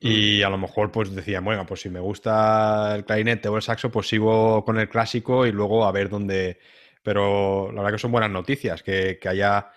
Y 0.00 0.40
a 0.44 0.48
lo 0.48 0.56
mejor 0.56 0.92
pues 0.92 1.14
decía, 1.14 1.40
bueno, 1.40 1.66
pues 1.66 1.82
si 1.82 1.90
me 1.90 2.00
gusta 2.00 2.94
el 2.94 3.04
clarinete 3.04 3.50
o 3.50 3.56
el 3.56 3.62
saxo, 3.62 3.90
pues 3.90 4.08
sigo 4.08 4.64
con 4.64 4.80
el 4.80 4.88
clásico 4.88 5.46
y 5.46 5.52
luego 5.52 5.84
a 5.84 5.92
ver 5.92 6.08
dónde... 6.08 6.58
Pero 7.02 7.70
la 7.70 7.82
verdad 7.82 7.96
que 7.96 8.00
son 8.00 8.12
buenas 8.12 8.30
noticias, 8.30 8.82
que, 8.82 9.20
haya 9.26 9.70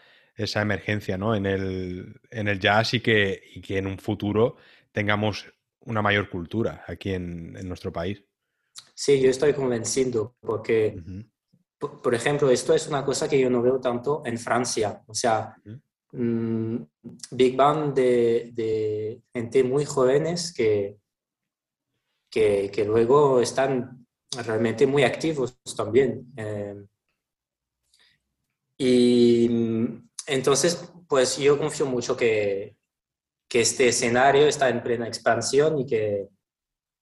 esa 0.44 0.62
emergencia 0.62 1.18
¿no? 1.18 1.36
en, 1.36 1.46
el, 1.46 2.20
en 2.32 2.48
el 2.48 2.60
jazz 2.60 2.94
y 2.94 3.00
que, 3.00 3.42
que 3.66 3.78
en 3.78 3.88
un 3.88 3.98
futuro 3.98 4.58
tengamos 4.92 5.46
una 5.82 6.02
mayor 6.02 6.30
cultura 6.30 6.84
aquí 6.88 7.14
en, 7.14 7.54
nuestro 7.68 7.92
país. 7.92 8.24
Sí, 8.94 9.20
yo 9.22 9.30
estoy 9.30 9.54
convencido 9.54 10.36
porque, 10.40 11.02
por, 11.78 12.14
ejemplo, 12.14 12.50
esto 12.50 12.74
es 12.74 12.88
una 12.88 13.04
cosa 13.04 13.28
que 13.28 13.40
yo 13.40 13.50
no 13.50 13.62
veo 13.62 13.80
tanto 13.80 14.22
en 14.26 14.38
Francia. 14.38 15.02
O 15.08 15.14
sea, 15.14 15.56
Mm, 16.12 16.78
big 17.32 17.56
band 17.56 17.94
de, 17.94 19.22
gente 19.32 19.64
muy 19.64 19.86
jóvenes 19.86 20.52
que, 20.54 20.98
que, 22.30 22.84
luego 22.86 23.42
están 23.42 24.08
realmente 24.44 24.88
muy 24.88 25.04
activos 25.04 25.60
también. 25.76 26.32
Eh, 26.36 26.86
y 28.78 29.50
mm, 29.50 30.09
entonces, 30.30 30.92
pues 31.08 31.38
yo 31.38 31.58
confío 31.58 31.86
mucho 31.86 32.16
que, 32.16 32.78
que, 33.48 33.62
este 33.62 33.90
escenario 33.90 34.48
está 34.48 34.70
en 34.70 34.84
plena 34.84 35.08
expansión 35.08 35.80
y 35.80 35.86
que, 35.86 36.30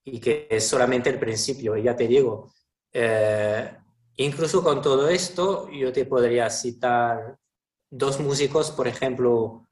y 0.06 0.20
que 0.20 0.48
es 0.50 0.68
solamente 0.68 1.10
el 1.10 1.20
principio. 1.20 1.76
Ya 1.78 1.96
te 1.96 2.08
digo, 2.08 2.54
eh, 2.94 3.78
incluso 4.18 4.64
con 4.64 4.82
todo 4.82 5.10
esto, 5.10 5.70
yo 5.70 5.92
te 5.92 6.06
podría 6.06 6.50
citar 6.50 7.38
dos 7.90 8.20
músicos, 8.20 8.72
por 8.72 8.88
ejemplo, 8.88 9.68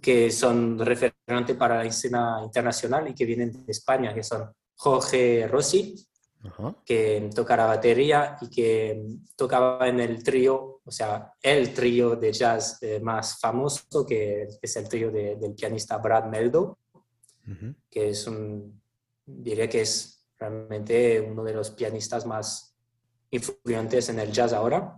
que 0.00 0.30
son 0.30 0.78
referentes 0.78 1.56
para 1.56 1.76
la 1.78 1.84
escena 1.84 2.40
internacional 2.42 3.08
y 3.08 3.14
que 3.14 3.24
vienen 3.24 3.52
de 3.52 3.72
España, 3.72 4.12
que 4.12 4.24
son 4.24 4.52
Jorge 4.74 5.46
Rossi, 5.46 5.94
que 6.84 7.30
toca 7.34 7.56
la 7.56 7.66
batería 7.66 8.36
y 8.40 8.48
que 8.48 9.04
tocaba 9.36 9.88
en 9.88 10.00
el 10.00 10.22
trío, 10.22 10.80
o 10.84 10.90
sea, 10.90 11.32
el 11.42 11.74
trío 11.74 12.16
de 12.16 12.32
jazz 12.32 12.78
eh, 12.82 13.00
más 13.00 13.38
famoso, 13.40 14.06
que 14.06 14.48
es 14.60 14.76
el 14.76 14.88
trío 14.88 15.10
del 15.10 15.54
pianista 15.54 15.98
Brad 15.98 16.26
Meldo, 16.26 16.78
que 17.90 18.10
es 18.10 18.26
un, 18.26 18.80
diré 19.24 19.68
que 19.68 19.80
es 19.80 20.26
realmente 20.38 21.20
uno 21.20 21.42
de 21.42 21.54
los 21.54 21.70
pianistas 21.70 22.26
más 22.26 22.74
influyentes 23.30 24.08
en 24.08 24.18
el 24.20 24.32
jazz 24.32 24.52
ahora. 24.52 24.96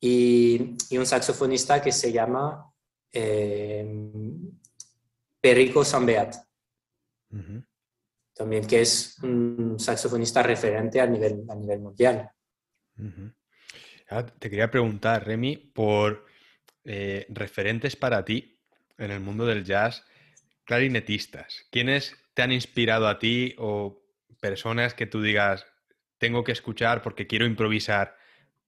Y, 0.00 0.76
un 0.96 1.06
saxofonista 1.06 1.80
que 1.80 1.90
se 1.90 2.12
llama 2.12 2.70
eh, 3.10 3.86
Perico 5.40 5.84
Sambeat. 5.84 6.36
También 8.34 8.66
que 8.66 8.80
es 8.80 9.16
un 9.22 9.78
saxofonista 9.78 10.42
referente 10.42 11.00
a 11.00 11.06
nivel, 11.06 11.44
a 11.48 11.54
nivel 11.54 11.80
mundial. 11.80 12.28
te 14.38 14.50
quería 14.50 14.70
preguntar, 14.70 15.24
Remy, 15.24 15.56
por 15.56 16.26
eh, 16.84 17.26
referentes 17.28 17.96
para 17.96 18.24
ti 18.24 18.60
en 18.98 19.10
el 19.10 19.20
mundo 19.20 19.46
del 19.46 19.64
jazz, 19.64 20.04
clarinetistas. 20.64 21.66
¿Quiénes 21.70 22.16
te 22.34 22.42
han 22.42 22.52
inspirado 22.52 23.06
a 23.06 23.18
ti 23.18 23.54
o 23.58 24.02
personas 24.40 24.94
que 24.94 25.06
tú 25.06 25.22
digas, 25.22 25.64
tengo 26.18 26.44
que 26.44 26.52
escuchar 26.52 27.02
porque 27.02 27.26
quiero 27.26 27.46
improvisar 27.46 28.16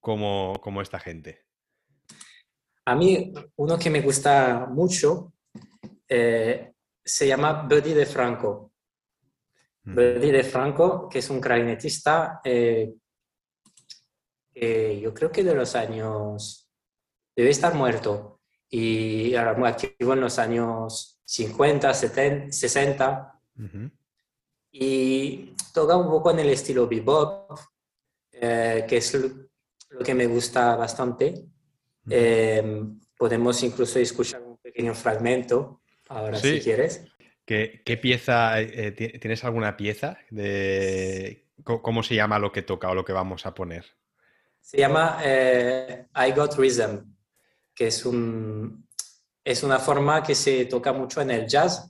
como, 0.01 0.81
esta 0.81 1.01
gente? 1.01 1.45
A 2.85 2.95
mí, 2.95 3.33
uno 3.57 3.79
que 3.79 3.91
me 3.91 4.01
gusta 4.01 4.67
mucho 4.71 5.35
eh, 6.09 6.73
se 7.05 7.27
llama 7.27 7.67
Buddy 7.69 7.95
de 7.95 8.07
Franco. 8.07 8.73
Buddy 9.87 10.30
de 10.32 10.43
Franco, 10.43 11.09
que 11.09 11.20
es 11.20 11.30
un 11.30 11.41
clarinetista 11.41 12.41
eh, 14.59 15.01
yo 15.03 15.12
creo 15.12 15.30
que 15.30 15.45
de 15.45 15.55
los 15.55 15.76
años, 15.76 16.66
debe 17.37 17.51
estar 17.51 17.74
muerto, 17.74 18.41
y 18.70 19.34
ahora 19.34 19.53
muy 19.53 19.68
activo 19.68 20.14
en 20.14 20.20
los 20.22 20.39
años 20.39 21.20
50, 21.26 21.93
70, 21.93 22.53
60, 22.53 23.41
y 24.72 25.55
toca 25.74 25.97
un 25.97 26.09
poco 26.09 26.30
en 26.30 26.39
el 26.39 26.49
estilo 26.49 26.89
bebop, 26.89 27.59
eh, 28.32 28.87
que 28.89 28.97
es 28.97 29.14
lo 29.14 30.05
que 30.05 30.14
me 30.14 30.26
gusta 30.26 30.74
bastante. 30.74 31.47
Em, 32.09 32.99
podemos 33.16 33.62
incluso 33.62 33.99
escuchar 33.99 34.43
un 34.43 34.57
pequeño 34.57 34.95
fragmento 34.95 35.82
ahora 36.09 36.39
si 36.39 36.61
quieres. 36.61 37.05
¿Qué, 37.47 37.83
qué 37.85 37.97
pieza, 37.97 38.61
eh, 38.61 38.93
tienes 38.93 39.45
alguna 39.45 39.77
pieza 39.77 40.19
de 40.31 41.47
cómo 41.63 42.03
se 42.03 42.15
llama 42.15 42.39
lo 42.39 42.53
que 42.53 42.63
toca 42.63 42.91
o 42.91 42.95
lo 42.95 43.05
que 43.05 43.13
vamos 43.13 43.47
a 43.47 43.55
poner? 43.55 43.87
Se 44.61 44.79
llama 44.79 45.21
eh, 45.23 46.09
I 46.15 46.33
Got 46.33 46.57
Rhythm, 46.57 47.15
que 47.75 47.87
es, 47.87 48.05
un, 48.05 48.87
es 49.45 49.63
una 49.63 49.79
forma 49.79 50.23
que 50.23 50.35
se 50.35 50.67
toca 50.67 50.93
mucho 50.93 51.21
en 51.21 51.31
el 51.31 51.47
jazz, 51.47 51.89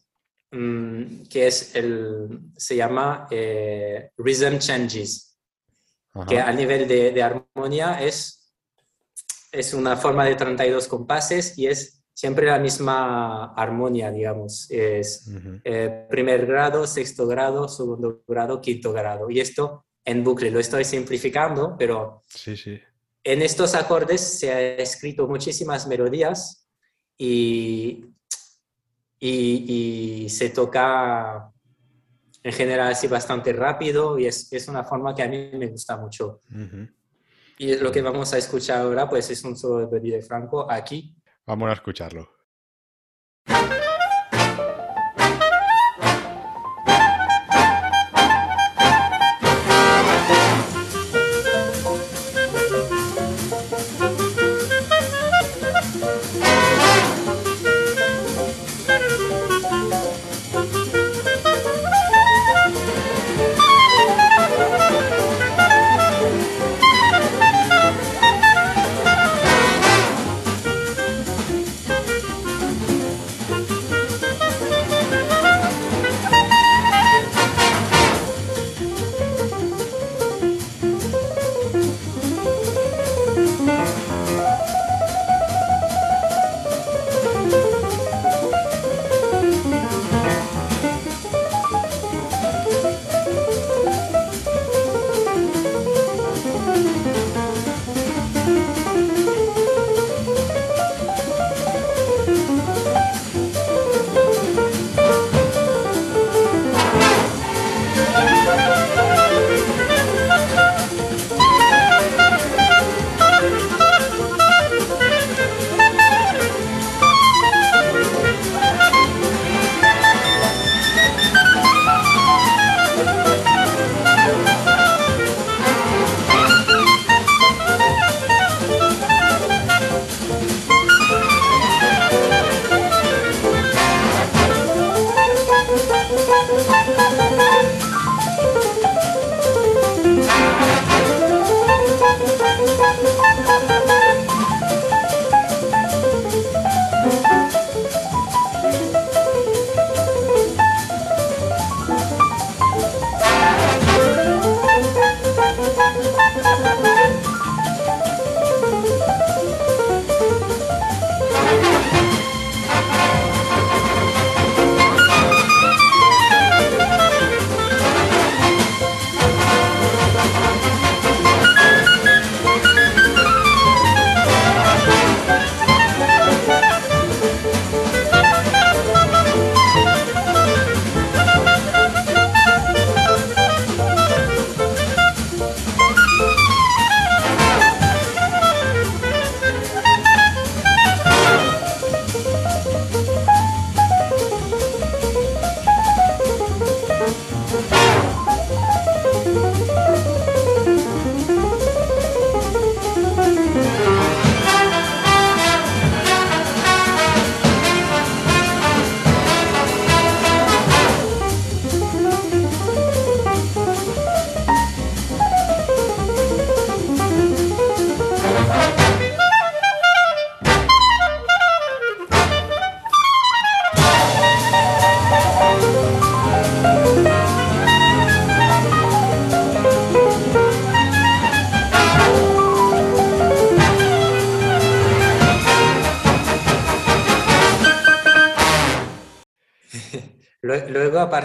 mm, 0.51 1.23
que 1.31 1.47
es 1.47 1.75
el, 1.75 2.53
se 2.57 2.77
llama 2.77 3.27
eh, 3.31 4.11
Rhythm 4.19 4.59
Changes 4.59 5.27
que 6.25 6.41
a 6.41 6.53
nivel 6.53 6.89
de, 6.89 7.23
armonía 7.23 8.01
es, 8.03 8.53
es 9.53 9.75
una 9.75 9.97
forma 9.97 10.25
de 10.25 10.35
32 10.35 10.89
compases 10.89 11.59
y 11.59 11.67
es 11.67 12.03
siempre 12.17 12.47
la 12.47 12.59
misma 12.59 13.53
armonía, 13.53 14.11
digamos. 14.11 14.71
Es 14.71 15.31
eh, 15.65 16.07
primer 16.09 16.47
grado, 16.47 16.87
sexto 16.87 17.27
grado, 17.27 17.69
segundo 17.69 18.23
grado, 18.27 18.59
quinto 18.59 18.91
grado. 18.91 19.31
Y 19.31 19.39
esto 19.39 19.85
en 20.03 20.25
bucle, 20.25 20.51
lo 20.51 20.59
estoy 20.59 20.85
simplificando, 20.85 21.77
pero 21.79 22.23
sí, 22.27 22.57
sí. 22.57 22.81
en 23.23 23.43
estos 23.43 23.75
acordes 23.75 24.21
se 24.21 24.51
ha 24.51 24.61
escrito 24.77 25.29
muchísimas 25.29 25.87
melodías 25.87 26.67
y, 27.19 28.07
y, 29.21 30.25
y 30.25 30.29
se 30.31 30.51
toca 30.51 31.53
en 32.43 32.53
general 32.53 32.93
así 32.93 33.09
bastante 33.09 33.53
rápido 33.53 34.19
y 34.19 34.27
es, 34.27 34.51
es, 34.53 34.69
una 34.69 34.85
forma 34.85 35.15
que 35.15 35.23
a 35.23 35.29
mí 35.29 35.51
me 35.53 35.67
gusta 35.67 35.99
mucho. 35.99 36.41
Y 37.59 37.77
lo 37.77 37.93
que 37.93 38.01
vamos 38.01 38.33
a 38.33 38.39
escuchar 38.39 38.83
ahora 38.83 39.07
pues 39.07 39.29
es 39.29 39.45
un 39.45 39.55
solo 39.55 39.87
de 39.87 40.01
de 40.01 40.23
Franco 40.23 40.71
aquí. 40.71 41.15
Vamos 41.47 41.71
a 41.71 41.73
escucharlo. 41.75 42.36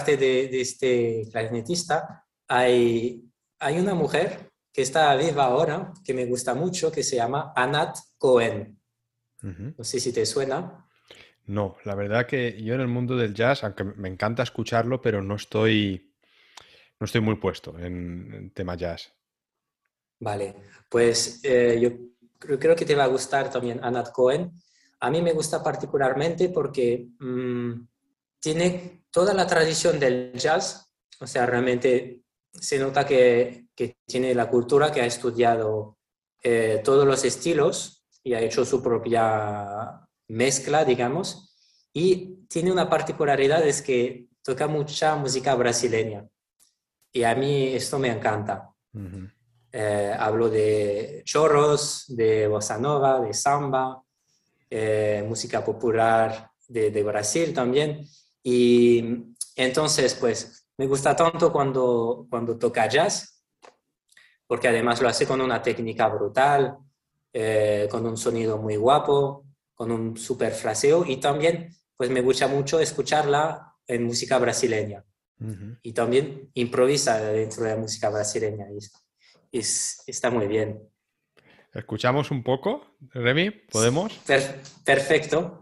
Aparte 0.02 0.18
de, 0.18 0.62
este 0.62 1.28
clarinetista, 1.32 2.26
hay, 2.47 3.24
hay 3.60 3.80
una 3.80 3.93
mujer 3.93 4.52
que 4.74 4.82
está 4.82 5.16
viva 5.16 5.45
ahora, 5.45 5.93
que 6.04 6.14
me 6.14 6.26
gusta 6.26 6.56
mucho, 6.56 6.91
que 6.91 7.04
se 7.04 7.18
llama 7.18 7.54
Anat 7.56 7.97
Cohen. 8.18 8.80
No 9.41 9.84
sé 9.84 9.99
si 9.99 10.14
te 10.14 10.26
suena. 10.26 10.88
No, 11.45 11.78
la 11.84 11.95
verdad 11.95 12.28
que 12.28 12.62
yo 12.62 12.76
en 12.76 12.82
el 12.82 12.88
mundo 12.88 13.16
del 13.16 13.34
jazz, 13.34 13.64
aunque 13.64 13.84
me 13.84 14.08
encanta 14.08 14.43
escucharlo, 14.43 15.02
pero 15.02 15.22
no 15.22 15.36
estoy, 15.36 16.14
no 16.99 17.06
estoy 17.06 17.22
muy 17.22 17.36
puesto 17.36 17.78
en, 17.80 18.52
tema 18.54 18.76
jazz. 18.76 19.12
Vale, 20.20 20.56
pues 20.88 21.41
eh, 21.43 21.80
yo 21.82 22.58
creo 22.60 22.76
que 22.76 22.86
te 22.86 22.95
va 22.95 23.06
a 23.06 23.08
gustar 23.08 23.52
también 23.52 23.84
Anat 23.84 24.12
Cohen. 24.12 24.52
A 24.99 25.10
mí 25.10 25.22
me 25.22 25.34
gusta 25.34 25.64
particularmente 25.64 26.49
porque 26.49 27.08
mm, 27.20 27.74
tiene 28.39 29.01
toda 29.12 29.34
la 29.34 29.45
tradición 29.45 29.99
del 29.99 30.34
jazz, 30.34 30.89
o 31.20 31.28
sea, 31.28 31.45
realmente 31.45 32.22
se 32.53 32.80
nota 32.80 33.05
que, 33.05 33.68
tiene 34.05 34.36
la 34.36 34.47
cultura, 34.47 34.91
que 34.91 35.01
ha 35.01 35.05
estudiado 35.07 35.97
eh, 36.43 36.82
todos 36.84 37.07
los 37.07 37.26
estilos 37.26 38.05
y 38.24 38.36
ha 38.36 38.41
hecho 38.41 38.64
su 38.64 38.84
propia 38.84 40.07
mezcla, 40.28 40.86
digamos, 40.86 41.55
y 41.91 42.45
tiene 42.47 42.72
una 42.72 42.88
particularidad, 42.88 43.66
es 43.66 43.82
que 43.82 44.28
toca 44.43 44.68
mucha 44.68 45.16
música 45.16 45.55
brasileña. 45.55 46.28
Y 47.12 47.24
a 47.24 47.34
mí 47.34 47.74
esto 47.74 47.97
me 47.97 48.09
encanta. 48.09 48.72
Eh, 49.72 50.16
hablo 50.18 50.49
de 50.49 51.24
chorros, 51.26 52.05
de 52.07 52.47
bossa 52.47 52.78
nova, 52.78 53.20
de 53.20 53.34
samba, 53.34 54.01
eh, 54.70 55.26
música 55.28 55.66
popular 55.66 56.51
de, 56.68 56.91
de 56.91 57.03
Brasil 57.03 57.51
también. 57.53 58.05
Y 58.44 59.36
entonces, 59.56 60.16
pues, 60.16 60.68
me 60.78 60.88
gusta 60.88 61.16
tanto 61.16 61.52
cuando, 61.52 62.28
cuando 62.30 62.58
toca 62.58 62.88
jazz, 62.88 63.44
porque 64.48 64.68
además 64.68 65.02
lo 65.02 65.08
hace 65.08 65.28
con 65.28 65.42
una 65.42 65.62
técnica 65.62 66.08
brutal, 66.08 66.78
eh, 67.34 67.88
con 67.89 68.06
un 68.06 68.18
sonido 68.18 68.58
muy 68.58 68.76
guapo, 68.76 69.46
con 69.74 69.92
un 69.92 70.18
super 70.18 70.52
fraseo 70.52 71.06
y 71.06 71.18
también, 71.18 71.76
pues, 71.96 72.10
me 72.10 72.22
gusta 72.22 72.48
mucho 72.48 72.80
escucharla 72.80 73.76
en 73.88 74.04
música 74.04 74.38
brasileña. 74.38 75.04
Y 75.82 75.94
también 75.94 76.52
improvisa 76.54 77.20
dentro 77.20 77.64
de 77.64 77.72
la 77.72 77.78
música 77.78 78.10
brasileña. 78.10 78.68
Y 79.52 79.58
está 79.58 80.30
muy 80.30 80.46
bien. 80.46 80.88
¿Escuchamos 81.74 82.30
un 82.30 82.44
poco, 82.44 82.86
Remy? 83.14 83.50
¿Podemos? 83.72 84.20
perfecto. 84.86 85.61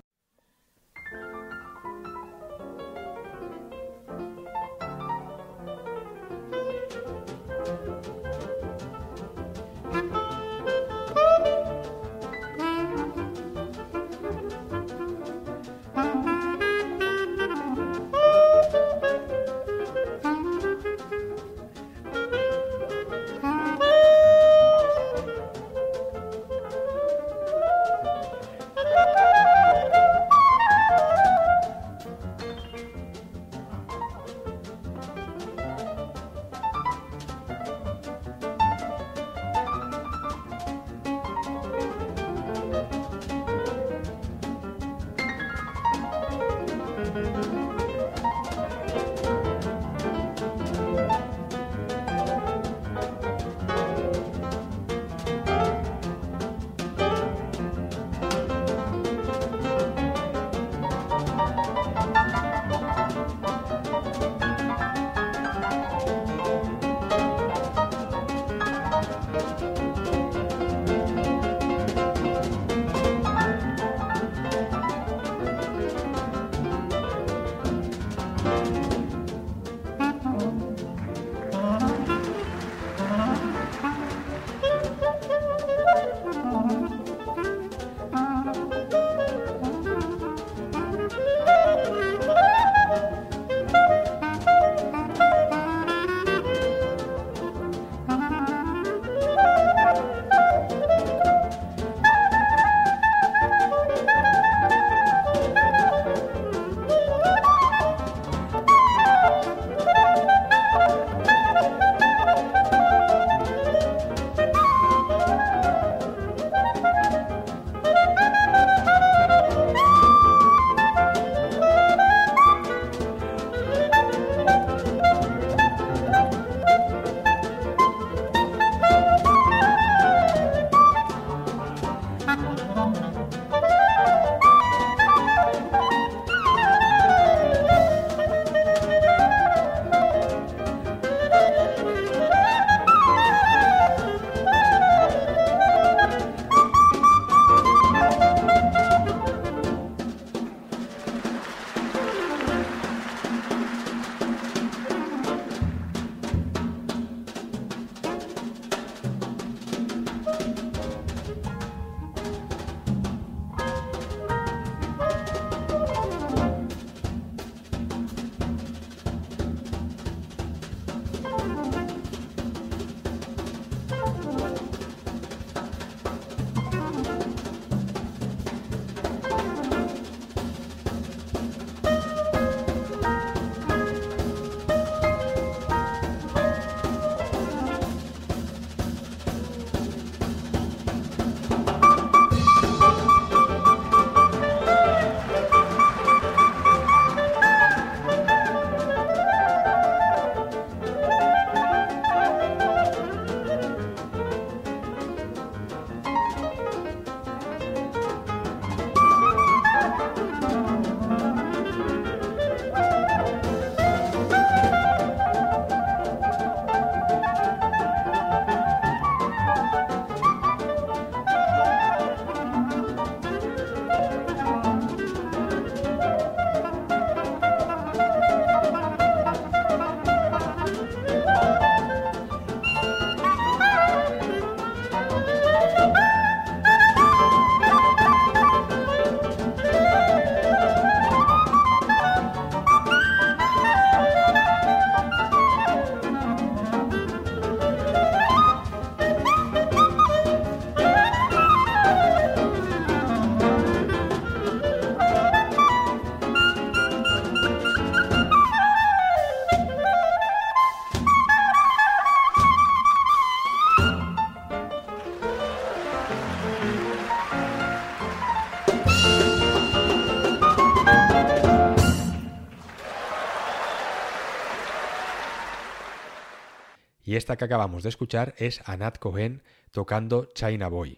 Esta 277.19 277.35
que 277.37 277.45
acabamos 277.45 277.83
de 277.83 277.89
escuchar 277.89 278.33
es 278.37 278.61
Anat 278.65 278.97
Cohen 278.97 279.43
tocando 279.71 280.29
China 280.33 280.69
Boy. 280.69 280.97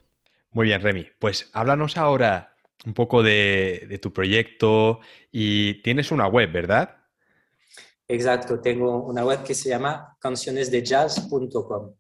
Muy 0.52 0.68
bien, 0.68 0.80
Remy, 0.80 1.08
pues 1.18 1.50
háblanos 1.52 1.98
ahora 1.98 2.56
un 2.86 2.94
poco 2.94 3.24
de, 3.24 4.00
tu 4.02 4.14
proyecto 4.14 5.00
y 5.32 5.82
tienes 5.82 6.12
una 6.12 6.28
web, 6.28 6.52
¿verdad? 6.52 6.98
Exacto, 8.08 8.60
tengo 8.62 9.04
una 9.04 9.26
web 9.26 9.44
que 9.44 9.56
se 9.56 9.70
llama 9.70 10.16
cancionesdejazz.com. 10.20 11.96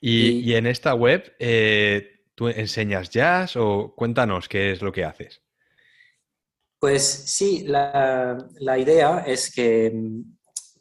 y, 0.00 0.54
en 0.54 0.66
esta 0.66 0.94
web, 0.94 1.34
eh, 1.38 2.24
¿tú 2.34 2.48
enseñas 2.48 3.08
jazz 3.08 3.56
o 3.56 3.94
cuéntanos 3.94 4.48
qué 4.48 4.72
es 4.72 4.82
lo 4.82 4.90
que 4.90 5.04
haces? 5.04 5.42
Pues 6.80 7.04
sí, 7.04 7.64
la, 7.68 8.36
idea 8.78 9.22
es 9.24 9.54
que 9.54 9.92
mm, 9.94 10.22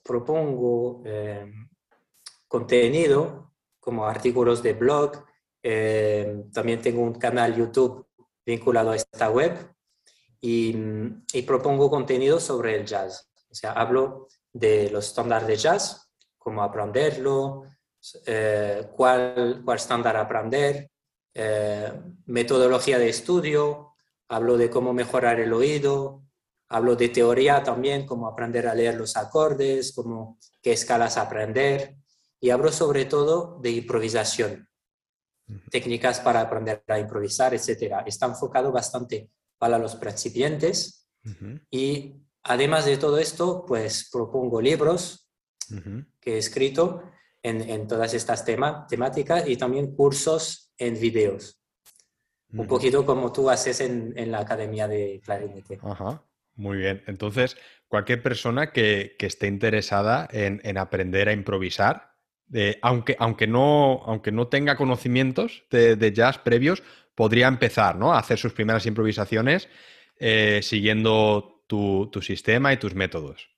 propongo 0.03 1.03
eh, 1.05 1.45
contenido 2.51 3.53
como 3.79 4.05
artículos 4.05 4.61
de 4.61 4.73
blog. 4.73 5.23
Eh, 5.63 6.43
también 6.51 6.81
tengo 6.81 7.01
un 7.01 7.13
canal 7.13 7.55
YouTube 7.55 8.05
vinculado 8.45 8.91
a 8.91 8.97
esta 8.97 9.29
web 9.29 9.53
y, 10.41 10.73
mm, 10.73 11.23
propongo 11.47 11.89
contenido 11.89 12.41
sobre 12.41 12.75
el 12.75 12.85
jazz. 12.85 13.31
O 13.49 13.55
sea, 13.55 13.71
hablo 13.71 14.27
de 14.51 14.89
los 14.89 15.07
estándares 15.07 15.47
de 15.47 15.55
jazz, 15.55 16.11
cómo 16.37 16.61
aprenderlo, 16.61 17.63
eh, 18.25 18.89
cuál, 18.97 19.61
cuál 19.63 19.77
estándar 19.77 20.17
aprender, 20.17 20.89
metodología 22.25 22.99
de 22.99 23.07
estudio, 23.07 23.93
hablo 24.27 24.57
de 24.57 24.69
cómo 24.69 24.91
mejorar 24.91 25.39
el 25.39 25.53
oído, 25.53 26.23
hablo 26.67 26.97
de 26.97 27.07
teoría 27.07 27.63
también, 27.63 28.05
cómo 28.05 28.27
aprender 28.27 28.67
a 28.67 28.75
leer 28.75 28.95
los 28.95 29.15
acordes, 29.15 29.93
cómo, 29.95 30.37
qué 30.61 30.73
escalas 30.73 31.15
aprender, 31.17 32.00
y 32.41 32.49
hablo 32.49 32.71
sobre 32.71 33.05
todo 33.05 33.59
de 33.61 33.71
improvisación, 33.71 34.67
técnicas 35.69 36.19
para 36.19 36.41
aprender 36.41 36.83
a 36.87 36.99
improvisar, 36.99 37.53
etc. 37.53 38.03
Está 38.05 38.25
enfocado 38.25 38.71
bastante 38.71 39.29
para 39.57 39.77
los 39.77 39.95
principiantes 39.95 41.07
y 41.69 42.15
además 42.43 42.85
de 42.85 42.97
todo 42.97 43.19
esto, 43.19 43.63
pues 43.65 44.09
propongo 44.11 44.59
libros 44.59 45.29
que 46.19 46.35
he 46.35 46.37
escrito 46.37 47.03
en, 47.41 47.61
en 47.61 47.87
todas 47.87 48.13
estas 48.13 48.43
temáticas 48.43 49.47
y 49.47 49.55
también 49.55 49.95
cursos 49.95 50.73
en 50.77 50.99
videos 50.99 51.61
un 52.53 52.67
poquito 52.67 53.05
como 53.05 53.31
tú 53.31 53.49
haces 53.49 53.81
en, 53.81 54.31
la 54.31 54.39
Academia 54.39 54.87
de 54.87 55.21
Clarinete. 55.23 55.79
Ajá, 55.81 56.23
muy 56.55 56.77
bien. 56.77 57.03
Entonces, 57.07 57.57
cualquier 57.87 58.21
persona 58.21 58.71
que, 58.71 59.15
esté 59.19 59.47
interesada 59.47 60.27
en, 60.31 60.77
aprender 60.77 61.29
a 61.29 61.33
improvisar, 61.33 62.10
aunque, 62.81 63.15
aunque, 63.19 63.47
no, 63.47 64.01
aunque 64.05 64.31
no 64.31 64.47
tenga 64.47 64.75
conocimientos 64.75 65.63
de, 65.69 66.13
jazz 66.13 66.37
previos, 66.37 66.83
podría 67.15 67.47
empezar 67.47 67.95
¿no? 67.95 68.13
a 68.13 68.19
hacer 68.19 68.37
sus 68.37 68.53
primeras 68.53 68.85
improvisaciones 68.85 69.69
eh, 70.17 70.59
siguiendo 70.61 71.63
tu, 71.67 72.09
sistema 72.21 72.73
y 72.73 72.77
tus 72.77 72.93
métodos. 72.93 73.49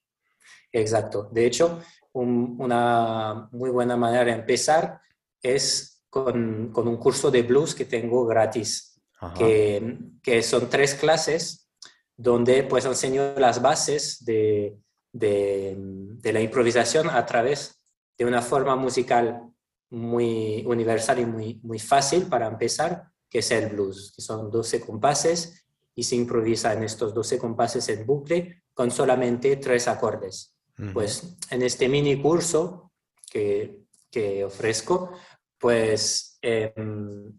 Exacto. 0.72 1.30
De 1.32 1.46
hecho, 1.46 1.82
una 2.14 3.50
muy 3.52 3.70
buena 3.70 3.98
manera 3.98 4.26
de 4.26 4.32
empezar 4.32 5.02
es 5.41 6.04
con, 6.10 6.72
un 6.76 6.98
curso 6.98 7.32
de 7.32 7.41
blues 7.41 7.74
que 7.74 7.86
tengo 7.86 8.26
gratis, 8.26 9.02
que, 9.38 9.98
que, 10.22 10.44
son 10.44 10.70
tres 10.70 10.96
clases 10.96 11.70
donde 12.16 12.64
pues 12.64 12.86
enseño 12.86 13.34
las 13.38 13.62
bases 13.62 14.24
de, 14.26 14.78
de, 15.14 16.32
la 16.34 16.41
improvisación 16.41 17.10
a 17.10 17.26
través 17.26 17.83
de 18.18 18.26
una 18.26 18.41
forma 18.41 18.76
musical 18.76 19.53
muy 19.89 20.64
universal 20.66 21.20
y 21.20 21.26
muy, 21.26 21.59
muy 21.64 21.80
fácil 21.80 22.26
para 22.26 22.47
empezar, 22.47 23.11
que 23.30 23.39
es 23.39 23.51
el 23.51 23.70
blues, 23.70 24.14
que 24.16 24.22
son 24.22 24.49
12 24.49 24.82
compases 24.82 25.66
y 25.95 26.03
se 26.03 26.16
improvisa 26.16 26.74
en 26.74 26.84
estos 26.84 27.14
12 27.14 27.38
compases 27.38 27.88
en 27.89 28.05
bucle 28.05 28.64
con 28.74 28.91
solamente 28.91 29.57
tres 29.57 29.88
acordes. 29.88 30.55
Pues 30.91 31.38
en 31.51 31.61
este 31.61 31.88
mini 31.88 32.20
curso 32.20 32.91
que, 33.30 33.84
que 34.09 34.43
ofrezco, 34.43 35.11
pues 35.59 36.39
mm, 36.41 37.30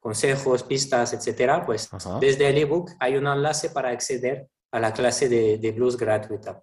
consejos, 0.00 0.64
pistas, 0.64 1.12
etcétera, 1.12 1.64
pues 1.64 1.88
desde 2.20 2.48
el 2.48 2.58
ebook 2.58 2.90
hay 2.98 3.16
un 3.16 3.28
enlace 3.28 3.70
para 3.70 3.90
acceder 3.90 4.48
a 4.70 4.80
la 4.80 4.92
clase 4.92 5.28
de, 5.28 5.72
blues 5.72 5.96
gratuita. 5.96 6.62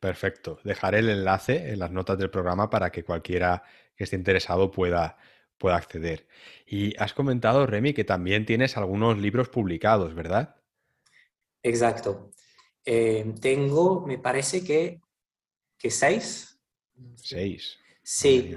Perfecto. 0.00 0.60
Dejaré 0.64 1.00
el 1.00 1.10
enlace 1.10 1.70
en 1.70 1.78
las 1.78 1.90
notas 1.90 2.18
del 2.18 2.30
programa 2.30 2.70
para 2.70 2.90
que 2.90 3.04
cualquiera 3.04 3.62
que 3.96 4.04
esté 4.04 4.16
interesado 4.16 4.70
pueda, 4.70 5.16
pueda 5.58 5.76
acceder. 5.76 6.26
Y 6.66 6.96
has 6.98 7.12
comentado, 7.12 7.66
Remy, 7.66 7.92
que 7.92 8.04
también 8.04 8.46
tienes 8.46 8.76
algunos 8.76 9.18
libros 9.18 9.48
publicados, 9.48 10.14
¿verdad? 10.14 10.56
Exacto. 11.62 12.30
Eh, 12.84 13.34
tengo, 13.40 14.06
me 14.06 14.18
parece 14.18 14.62
que, 14.62 15.00
que 15.78 15.90
seis 15.90 16.56
Seis. 17.16 17.78
Sí, 18.02 18.56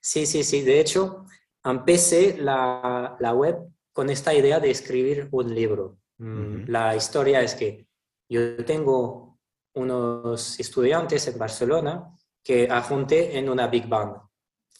sí, 0.00 0.26
sí, 0.26 0.42
sí. 0.42 0.62
De 0.62 0.80
hecho, 0.80 1.26
empecé 1.64 2.36
la, 2.38 3.16
la 3.20 3.34
web 3.34 3.58
con 3.92 4.10
esta 4.10 4.34
idea 4.34 4.60
de 4.60 4.70
escribir 4.70 5.28
un 5.30 5.54
libro. 5.54 5.98
La 6.18 6.96
historia 6.96 7.42
es 7.42 7.54
que 7.54 7.86
yo 8.28 8.64
tengo 8.64 9.38
unos 9.74 10.58
estudiantes 10.58 11.26
en 11.28 11.38
Barcelona 11.38 12.10
que 12.42 12.68
ajunté 12.70 13.38
en 13.38 13.48
una 13.48 13.66
big 13.66 13.86
band 13.86 14.16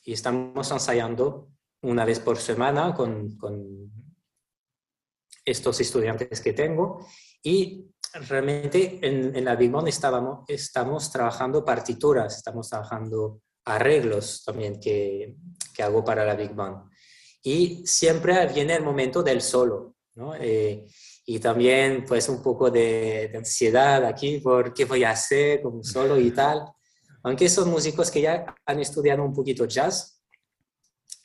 y 0.04 0.12
estamos 0.12 0.70
ensayando 0.70 1.50
una 1.82 2.04
vez 2.04 2.20
por 2.20 2.38
semana 2.38 2.94
con, 2.94 3.36
con 3.36 3.92
estos 5.44 5.80
estudiantes 5.80 6.40
que 6.40 6.52
tengo 6.52 7.06
y 7.42 7.86
realmente 8.14 8.98
en, 9.02 9.44
la 9.44 9.56
Big 9.56 9.70
Band 9.70 9.88
estábamos, 9.88 10.44
estamos 10.48 11.10
trabajando 11.10 11.64
partituras, 11.64 12.36
estamos 12.36 12.68
trabajando 12.68 13.42
arreglos 13.64 14.42
también 14.44 14.80
que, 14.80 15.36
que 15.74 15.82
hago 15.82 16.04
para 16.04 16.24
la 16.24 16.34
Big 16.34 16.54
Band. 16.54 16.90
Y 17.42 17.86
siempre 17.86 18.46
viene 18.52 18.74
el 18.74 18.82
momento 18.82 19.22
del 19.22 19.40
solo, 19.40 19.94
¿no? 20.14 20.34
Eh, 20.34 20.86
y 21.28 21.40
también 21.40 22.04
pues 22.06 22.28
un 22.28 22.40
poco 22.40 22.70
de, 22.70 23.32
ansiedad 23.36 24.04
aquí 24.04 24.38
por 24.38 24.72
qué 24.72 24.84
voy 24.84 25.02
a 25.02 25.10
hacer 25.10 25.60
con 25.60 25.82
solo 25.82 26.18
y 26.18 26.30
tal. 26.30 26.64
Aunque 27.24 27.48
son 27.48 27.68
músicos 27.68 28.12
que 28.12 28.20
ya 28.20 28.54
han 28.64 28.78
estudiado 28.78 29.24
un 29.24 29.34
poquito 29.34 29.64
jazz, 29.64 30.22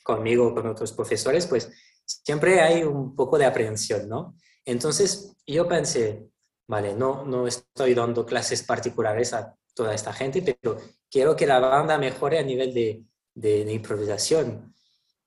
conmigo, 0.02 0.52
con 0.52 0.66
otros 0.66 0.92
profesores, 0.92 1.46
pues 1.46 1.70
siempre 2.04 2.60
hay 2.60 2.82
un 2.82 3.14
poco 3.14 3.38
de 3.38 3.44
aprehensión, 3.44 4.08
¿no? 4.08 4.36
Entonces 4.64 5.36
yo 5.46 5.68
pensé, 5.68 6.28
vale, 6.66 6.94
no, 6.94 7.24
no 7.24 7.46
estoy 7.46 7.94
dando 7.94 8.26
clases 8.26 8.64
particulares 8.64 9.32
a 9.32 9.56
toda 9.72 9.94
esta 9.94 10.12
gente, 10.12 10.42
pero 10.42 10.76
quiero 11.08 11.36
que 11.36 11.46
la 11.46 11.60
banda 11.60 11.96
mejore 11.98 12.40
a 12.40 12.42
nivel 12.42 12.74
de, 12.74 13.04
de, 13.34 13.72
improvisación. 13.72 14.74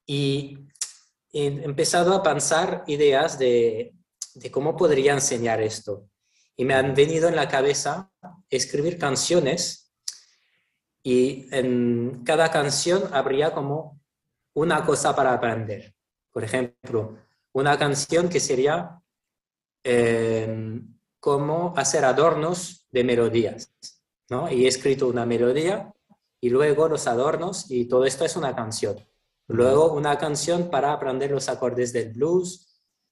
Y 0.05 0.59
he 1.31 1.45
empezado 1.45 2.13
a 2.13 2.21
pensar 2.21 2.83
ideas 2.87 3.39
de, 3.39 3.95
de 4.35 4.51
cómo 4.51 4.75
podría 4.75 5.13
enseñar 5.13 5.61
esto. 5.61 6.09
Y 6.55 6.65
me 6.65 6.73
han 6.73 6.93
venido 6.93 7.27
en 7.27 7.35
la 7.35 7.47
cabeza 7.47 8.11
escribir 8.49 8.97
canciones 8.97 9.91
y 11.03 11.47
en 11.51 12.23
cada 12.23 12.51
canción 12.51 13.03
habría 13.13 13.53
como 13.53 13.99
una 14.53 14.85
cosa 14.85 15.15
para 15.15 15.33
aprender. 15.33 15.93
Por 16.31 16.43
ejemplo, 16.43 17.17
una 17.53 17.77
canción 17.77 18.29
que 18.29 18.39
sería 18.39 19.01
eh, 19.83 20.81
cómo 21.19 21.73
hacer 21.77 22.05
adornos 22.05 22.87
de 22.91 23.03
melodías, 23.03 23.73
¿no? 24.29 24.51
Y 24.51 24.65
he 24.65 24.67
escrito 24.67 25.07
una 25.07 25.25
melodía 25.25 25.93
y 26.41 26.49
luego 26.49 26.87
los 26.87 27.07
adornos 27.07 27.69
y 27.69 27.85
todo 27.85 28.05
esto 28.05 28.25
es 28.25 28.35
una 28.35 28.55
canción. 28.55 28.97
Luego 29.47 29.93
una 29.93 30.17
canción 30.17 30.69
para 30.69 30.91
aprender 30.91 31.31
los 31.31 31.49
acordes 31.49 31.93
del 31.93 32.13
blues 32.13 32.64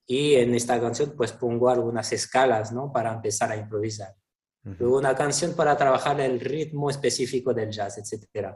y 0.06 0.36
en 0.36 0.54
esta 0.54 0.80
canción 0.80 1.14
pues 1.16 1.32
pongo 1.32 1.70
algunas 1.70 2.12
escalas, 2.12 2.72
¿no? 2.72 2.92
Para 2.92 3.14
empezar 3.14 3.52
a 3.52 3.58
improvisar. 3.58 4.16
luego 4.64 4.98
una 4.98 5.16
canción 5.16 5.54
para 5.56 5.76
trabajar 5.76 6.20
el 6.22 6.40
ritmo 6.40 6.90
específico 6.90 7.54
del 7.54 7.70
jazz, 7.70 7.98
etc. 7.98 8.56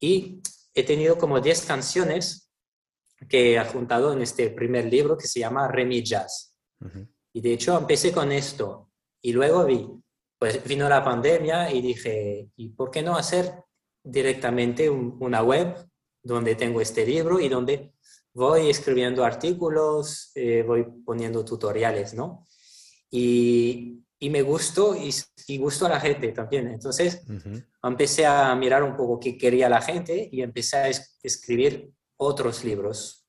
Y 0.00 0.42
he 0.74 0.84
tenido 0.84 1.16
como 1.16 1.40
10 1.40 1.64
canciones 1.64 2.50
que 3.28 3.56
he 3.56 3.64
juntado 3.64 4.12
en 4.12 4.22
este 4.22 4.50
primer 4.50 4.84
libro 4.86 5.16
que 5.16 5.26
se 5.26 5.40
llama 5.40 5.68
Remy 5.68 6.02
Jazz. 6.02 6.54
Y 7.32 7.40
de 7.40 7.52
hecho 7.52 7.76
empecé 7.76 8.12
con 8.12 8.30
esto 8.30 8.90
y 9.20 9.32
luego 9.32 9.64
vi, 9.64 9.88
pues 10.38 10.62
vino 10.64 10.88
la 10.88 11.02
pandemia 11.02 11.72
y 11.72 11.80
dije, 11.80 12.50
¿y 12.56 12.68
por 12.68 12.90
qué 12.90 13.02
no 13.02 13.16
hacer 13.16 13.52
directamente 14.04 14.88
una 14.88 15.42
web 15.42 15.74
donde 16.22 16.54
tengo 16.54 16.80
este 16.80 17.04
libro 17.04 17.40
y 17.40 17.48
donde 17.48 17.92
voy 18.38 18.70
escribiendo 18.70 19.24
artículos, 19.24 20.30
eh, 20.36 20.62
voy 20.62 20.86
poniendo 21.04 21.44
tutoriales, 21.44 22.14
¿no? 22.14 22.46
Y, 23.10 24.04
y 24.20 24.30
me 24.30 24.42
gustó 24.42 24.94
y, 24.94 25.12
y, 25.48 25.58
gustó 25.58 25.86
a 25.86 25.88
la 25.88 26.00
gente 26.00 26.28
también. 26.28 26.68
Entonces 26.68 27.24
empecé 27.82 28.26
a 28.26 28.54
mirar 28.54 28.84
un 28.84 28.96
poco 28.96 29.18
qué 29.18 29.36
quería 29.36 29.68
la 29.68 29.82
gente 29.82 30.28
y 30.30 30.42
empecé 30.42 30.76
a 30.76 30.88
escribir 31.22 31.90
otros 32.16 32.64
libros. 32.64 33.26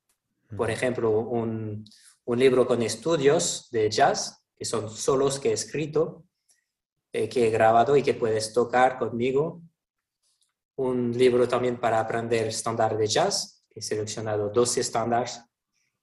Por 0.55 0.69
ejemplo, 0.69 1.09
un, 1.11 1.85
un, 2.25 2.39
libro 2.39 2.67
con 2.67 2.81
estudios 2.81 3.67
de 3.71 3.89
jazz, 3.89 4.43
que 4.55 4.65
son 4.65 4.89
solos 4.89 5.39
que 5.39 5.49
he 5.49 5.53
escrito, 5.53 6.25
eh, 7.13 7.29
que 7.29 7.47
he 7.47 7.49
grabado 7.51 7.97
y 7.97 8.03
que 8.03 8.13
puedes 8.13 8.53
tocar 8.53 8.99
conmigo. 8.99 9.61
Un 10.75 11.17
libro 11.17 11.47
también 11.47 11.79
para 11.79 11.99
aprender 11.99 12.47
estándar 12.47 12.97
de 12.97 13.07
jazz, 13.07 13.58
he 13.73 13.81
seleccionado 13.81 14.49
12 14.49 14.81
estándares 14.81 15.41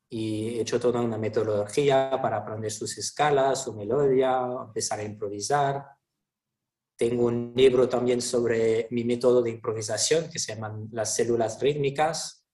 y 0.09 0.49
he 0.49 0.61
hecho 0.61 0.79
toda 0.79 1.01
una 1.01 1.19
metodología 1.19 2.19
para 2.23 2.39
aprender 2.39 2.71
sus 2.71 2.97
escalas, 2.99 3.65
su 3.65 3.75
melodía, 3.75 4.47
empezar 4.67 5.01
a 5.01 5.05
improvisar. 5.05 5.85
Tengo 6.97 7.27
un 7.27 7.53
libro 7.57 7.89
también 7.89 8.23
sobre 8.23 8.87
mi 8.91 9.05
método 9.05 9.43
de 9.43 9.51
improvisación 9.51 10.31
que 10.31 10.39
se 10.39 10.55
llaman 10.55 10.89
las 10.93 11.15
células 11.15 11.61
rítmicas. 11.61 12.45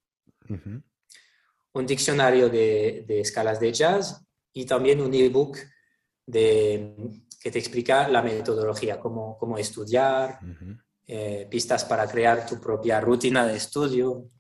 Un 1.75 1.87
diccionario 1.87 2.49
de, 2.49 3.05
de, 3.07 3.21
escalas 3.21 3.61
de 3.61 3.73
jazz 3.73 4.23
y 4.53 4.67
también 4.67 5.01
un 5.01 5.15
ebook 5.15 5.59
de, 6.27 6.95
que 7.43 7.51
te 7.51 7.59
explica 7.59 8.09
la 8.09 8.23
metodología, 8.23 9.01
cómo, 9.01 9.37
cómo 9.37 9.59
estudiar, 9.59 10.39
eh, 11.07 11.47
pistas 11.51 11.85
para 11.85 12.07
crear 12.07 12.47
tu 12.47 12.61
propia 12.61 13.01
rutina 13.01 13.47
de 13.47 13.57
estudio. 13.57 14.31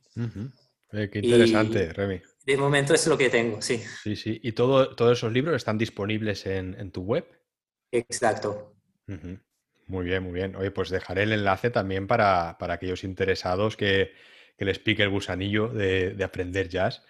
Eh, 0.92 1.08
qué 1.10 1.20
interesante, 1.20 1.92
Remy. 1.92 2.20
De 2.44 2.56
momento 2.56 2.94
es 2.94 3.06
lo 3.06 3.16
que 3.16 3.30
tengo, 3.30 3.62
sí. 3.62 3.82
Sí, 4.02 4.16
sí. 4.16 4.40
¿Y 4.42 4.52
todo, 4.52 4.94
todos 4.94 5.18
esos 5.18 5.32
libros 5.32 5.56
están 5.56 5.78
disponibles 5.78 6.44
en, 6.46 6.74
en 6.78 6.90
tu 6.90 7.02
web? 7.02 7.26
Exacto. 7.90 8.74
Muy 9.86 10.04
bien, 10.04 10.22
muy 10.22 10.32
bien. 10.32 10.56
Oye, 10.56 10.70
pues 10.70 10.90
dejaré 10.90 11.24
el 11.24 11.32
enlace 11.32 11.70
también 11.70 12.06
para, 12.06 12.56
para 12.58 12.74
aquellos 12.74 13.04
interesados 13.04 13.76
que, 13.76 14.12
que, 14.56 14.64
les 14.64 14.78
pique 14.78 15.02
el 15.02 15.10
gusanillo 15.10 15.68
de, 15.68 16.10
de 16.10 16.24
aprender 16.24 16.68
jazz. 16.68 17.04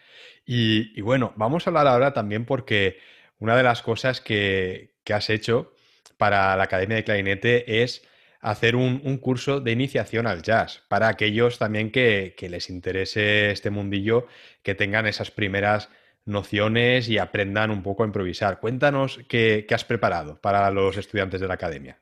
Y, 0.44 0.98
y, 0.98 1.00
bueno, 1.00 1.32
vamos 1.36 1.66
a 1.66 1.70
hablar 1.70 1.86
ahora 1.86 2.12
también 2.12 2.44
porque 2.44 2.98
una 3.38 3.56
de 3.56 3.62
las 3.62 3.82
cosas 3.82 4.20
que, 4.20 4.94
que 5.04 5.14
has 5.14 5.30
hecho 5.30 5.74
para 6.16 6.56
la 6.56 6.64
Academia 6.64 6.96
de 6.96 7.04
Clarinete 7.04 7.82
es 7.82 8.02
hacer 8.42 8.74
un, 8.74 9.00
un, 9.04 9.18
curso 9.18 9.60
de 9.60 9.70
iniciación 9.70 10.26
al 10.26 10.42
jazz 10.42 10.82
para 10.88 11.08
aquellos 11.08 11.58
también 11.58 11.92
que, 11.92 12.34
que, 12.36 12.48
les 12.50 12.68
interese 12.68 13.52
este 13.52 13.70
mundillo, 13.70 14.26
que 14.64 14.74
tengan 14.74 15.06
esas 15.06 15.30
primeras 15.30 15.88
nociones 16.24 17.08
y 17.08 17.18
aprendan 17.18 17.70
un 17.70 17.84
poco 17.84 18.02
a 18.02 18.06
improvisar. 18.06 18.58
Cuéntanos 18.58 19.20
qué, 19.28 19.64
qué 19.66 19.74
has 19.74 19.84
preparado 19.84 20.40
para 20.40 20.68
los 20.72 20.96
estudiantes 20.96 21.40
de 21.40 21.46
la 21.46 21.54
academia. 21.54 22.00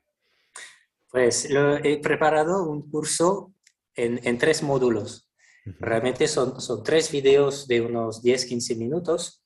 Pues 1.11 1.49
lo, 1.51 1.77
he 1.77 1.99
preparado 1.99 2.63
un 2.67 2.89
curso 2.89 3.53
en, 3.95 4.19
en 4.23 4.37
tres 4.39 4.63
módulos. 4.63 5.29
Uh 5.65 5.69
-huh. 5.69 5.75
Realmente 5.79 6.27
son, 6.27 6.59
son, 6.59 6.83
tres 6.83 7.11
videos 7.11 7.67
de 7.67 7.81
unos 7.81 8.23
10-15 8.23 8.77
minutos. 8.77 9.43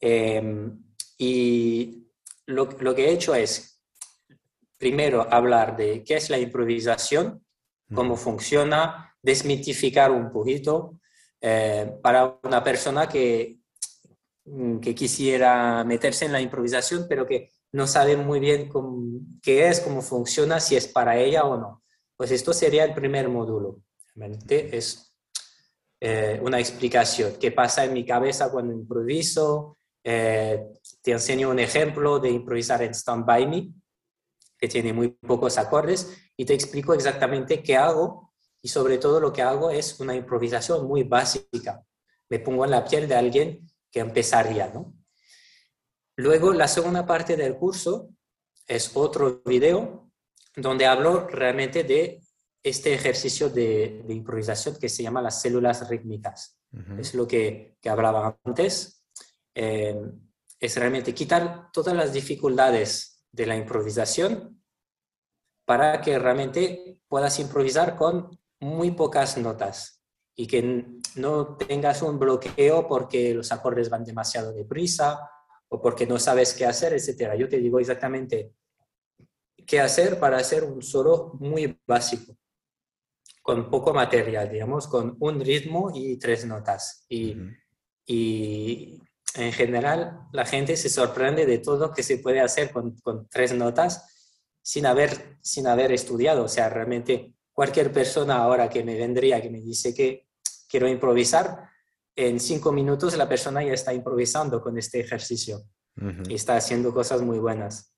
Eh, 0.00 0.70
y 1.18 2.06
lo, 2.46 2.70
lo 2.80 2.94
que 2.94 3.06
he 3.06 3.12
hecho 3.12 3.34
es 3.34 3.77
primero 4.78 5.26
hablar 5.30 5.76
de 5.76 6.02
qué 6.04 6.16
es 6.16 6.30
la 6.30 6.38
improvisación, 6.38 7.44
cómo 7.94 8.16
funciona, 8.16 9.16
desmitificar 9.22 10.10
un 10.10 10.30
poquito 10.30 11.00
eh, 11.40 11.92
para 12.02 12.38
una 12.42 12.62
persona 12.62 13.08
que, 13.08 13.58
mm, 14.44 14.78
que 14.78 14.94
quisiera 14.94 15.84
meterse 15.84 16.24
en 16.26 16.32
la 16.32 16.40
improvisación, 16.40 17.06
pero 17.08 17.26
que 17.26 17.50
no 17.72 17.86
sabe 17.86 18.16
muy 18.16 18.40
bien 18.40 18.68
cómo, 18.68 19.20
qué 19.42 19.68
es, 19.68 19.80
cómo 19.80 20.02
funciona, 20.02 20.60
si 20.60 20.76
es 20.76 20.86
para 20.86 21.18
ella 21.18 21.44
o 21.44 21.56
no. 21.56 21.82
Pues 22.16 22.30
esto 22.30 22.52
sería 22.52 22.84
el 22.84 22.94
primer 22.94 23.28
módulo. 23.28 23.80
Realmente 24.14 24.76
es 24.76 25.14
eh, 26.00 26.40
una 26.42 26.58
explicación, 26.58 27.34
qué 27.40 27.52
pasa 27.52 27.84
en 27.84 27.92
mi 27.92 28.04
cabeza 28.04 28.50
cuando 28.50 28.72
improviso. 28.72 29.76
Eh, 30.02 30.64
te 31.02 31.12
enseño 31.12 31.50
un 31.50 31.58
ejemplo 31.58 32.18
de 32.18 32.30
improvisar 32.30 32.82
en 32.82 32.94
Stand 32.94 33.26
By 33.26 33.46
Me, 33.46 33.68
que 34.58 34.68
tiene 34.68 34.92
muy 34.92 35.08
pocos 35.08 35.56
acordes, 35.58 36.16
y 36.36 36.44
te 36.44 36.54
explico 36.54 36.94
exactamente 36.94 37.62
qué 37.62 37.76
hago 37.76 38.32
y 38.60 38.68
sobre 38.68 38.98
todo 38.98 39.20
lo 39.20 39.32
que 39.32 39.42
hago 39.42 39.70
es 39.70 40.00
una 40.00 40.14
improvisación 40.14 40.86
muy 40.86 41.04
básica. 41.04 41.84
Me 42.28 42.40
pongo 42.40 42.64
en 42.64 42.72
la 42.72 42.84
piel 42.84 43.06
de 43.08 43.14
alguien 43.14 43.70
que 43.90 44.00
empezaría, 44.00 44.68
¿no? 44.68 44.94
Luego, 46.16 46.52
la 46.52 46.66
segunda 46.66 47.06
parte 47.06 47.36
del 47.36 47.56
curso 47.56 48.10
es 48.66 48.90
otro 48.94 49.40
video 49.46 50.10
donde 50.56 50.86
hablo 50.86 51.28
realmente 51.28 51.84
de 51.84 52.20
este 52.62 52.92
ejercicio 52.92 53.48
de, 53.48 54.02
de 54.04 54.14
improvisación 54.14 54.76
que 54.76 54.88
se 54.88 55.04
llama 55.04 55.22
las 55.22 55.40
células 55.40 55.88
rítmicas. 55.88 56.58
Uh 56.72 56.78
-huh. 56.78 57.00
Es 57.00 57.14
lo 57.14 57.26
que, 57.26 57.76
que 57.80 57.88
hablaba 57.88 58.36
antes. 58.44 59.04
Eh, 59.54 59.96
es 60.60 60.76
realmente 60.76 61.14
quitar 61.14 61.70
todas 61.72 61.94
las 61.94 62.12
dificultades 62.12 63.17
de 63.32 63.46
la 63.46 63.56
improvisación 63.56 64.62
para 65.64 66.00
que 66.00 66.18
realmente 66.18 66.98
puedas 67.08 67.38
improvisar 67.38 67.96
con 67.96 68.38
muy 68.60 68.90
pocas 68.92 69.36
notas 69.38 70.02
y 70.34 70.46
que 70.46 70.86
no 71.16 71.56
tengas 71.56 72.00
un 72.02 72.18
bloqueo 72.18 72.86
porque 72.86 73.34
los 73.34 73.52
acordes 73.52 73.90
van 73.90 74.04
demasiado 74.04 74.52
deprisa 74.52 75.20
o 75.68 75.80
porque 75.82 76.06
no 76.06 76.18
sabes 76.18 76.54
qué 76.54 76.64
hacer, 76.64 76.94
etc. 76.94 77.34
Yo 77.36 77.48
te 77.48 77.58
digo 77.58 77.78
exactamente 77.80 78.54
qué 79.66 79.80
hacer 79.80 80.18
para 80.18 80.38
hacer 80.38 80.64
un 80.64 80.80
solo 80.80 81.32
muy 81.40 81.78
básico, 81.86 82.36
con 83.42 83.68
poco 83.68 83.92
material, 83.92 84.48
digamos, 84.48 84.88
con 84.88 85.16
un 85.20 85.40
ritmo 85.40 85.90
y 85.94 86.16
tres 86.16 86.46
notas. 86.46 87.04
Y, 87.08 87.34
uh 87.34 87.36
-huh. 87.36 87.56
y 88.06 89.02
en 89.38 89.52
general 89.52 90.20
la 90.32 90.44
gente 90.44 90.76
se 90.76 90.88
sorprende 90.88 91.46
de 91.46 91.58
todo 91.58 91.92
que 91.92 92.02
se 92.02 92.18
puede 92.18 92.40
hacer 92.40 92.72
con, 92.72 92.98
con, 93.00 93.28
tres 93.28 93.54
notas 93.54 94.34
sin 94.62 94.84
haber, 94.84 95.38
sin 95.42 95.66
haber 95.66 95.92
estudiado. 95.92 96.44
O 96.44 96.48
sea, 96.48 96.68
realmente 96.68 97.32
cualquier 97.52 97.92
persona 97.92 98.36
ahora 98.36 98.68
que 98.68 98.84
me 98.84 98.96
vendría, 98.96 99.40
que 99.40 99.50
me 99.50 99.60
dice 99.60 99.94
que 99.94 100.26
quiero 100.68 100.88
improvisar, 100.88 101.70
en 102.16 102.40
cinco 102.40 102.72
minutos 102.72 103.16
la 103.16 103.28
persona 103.28 103.62
ya 103.62 103.72
está 103.72 103.94
improvisando 103.94 104.60
con 104.60 104.76
este 104.76 104.98
ejercicio 104.98 105.62
uh 106.00 106.04
-huh. 106.04 106.30
y 106.30 106.34
está 106.34 106.56
haciendo 106.56 106.92
cosas 106.92 107.22
muy 107.22 107.38
buenas. 107.38 107.94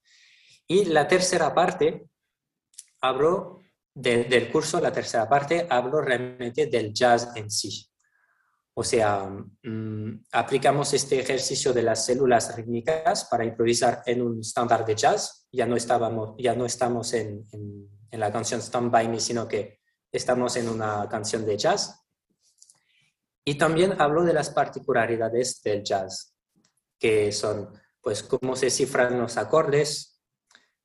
Y 0.68 0.84
la 0.84 1.09
tercera 1.09 1.55
parte, 1.55 2.07
hablo 3.01 3.61
de, 3.95 4.24
del 4.24 4.53
curso, 4.53 4.78
la 4.78 4.93
tercera 4.93 5.28
parte, 5.28 5.66
hablo 5.68 6.01
realmente 6.01 6.66
del 6.66 6.93
jazz 6.93 7.30
en 7.34 7.51
sí. 7.51 7.89
O 8.75 8.85
sea, 8.85 9.29
mmm, 9.62 10.25
aplicamos 10.33 10.95
este 10.95 11.21
ejercicio 11.21 11.73
de 11.73 11.83
las 11.83 12.05
células 12.07 12.55
rítmicas 12.57 13.25
para 13.25 13.45
improvisar 13.45 14.03
en 14.07 14.23
un 14.23 14.41
estándar 14.41 14.85
de 14.85 14.95
jazz. 14.95 15.49
Ya 15.53 15.66
no, 15.66 15.77
estábamos, 15.77 16.35
ya 16.39 16.55
no 16.55 16.66
estamos 16.66 17.12
en, 17.14 17.47
en, 17.53 17.89
en, 18.11 18.21
la 18.21 18.33
canción 18.33 18.61
Stand 18.61 18.91
By 18.91 19.09
Me, 19.09 19.21
sino 19.21 19.49
que 19.49 19.81
estamos 20.12 20.57
en 20.57 20.68
una 20.68 21.09
canción 21.09 21.45
de 21.45 21.57
jazz. 21.57 22.01
Y 23.45 23.57
también 23.57 24.01
hablo 24.01 24.23
de 24.23 24.33
las 24.33 24.51
particularidades 24.51 25.61
del 25.62 25.83
jazz, 25.83 26.35
que 26.99 27.33
son, 27.33 27.71
pues, 28.01 28.23
cómo 28.23 28.55
se 28.55 28.71
cifran 28.71 29.18
los 29.18 29.37
acordes. 29.37 30.23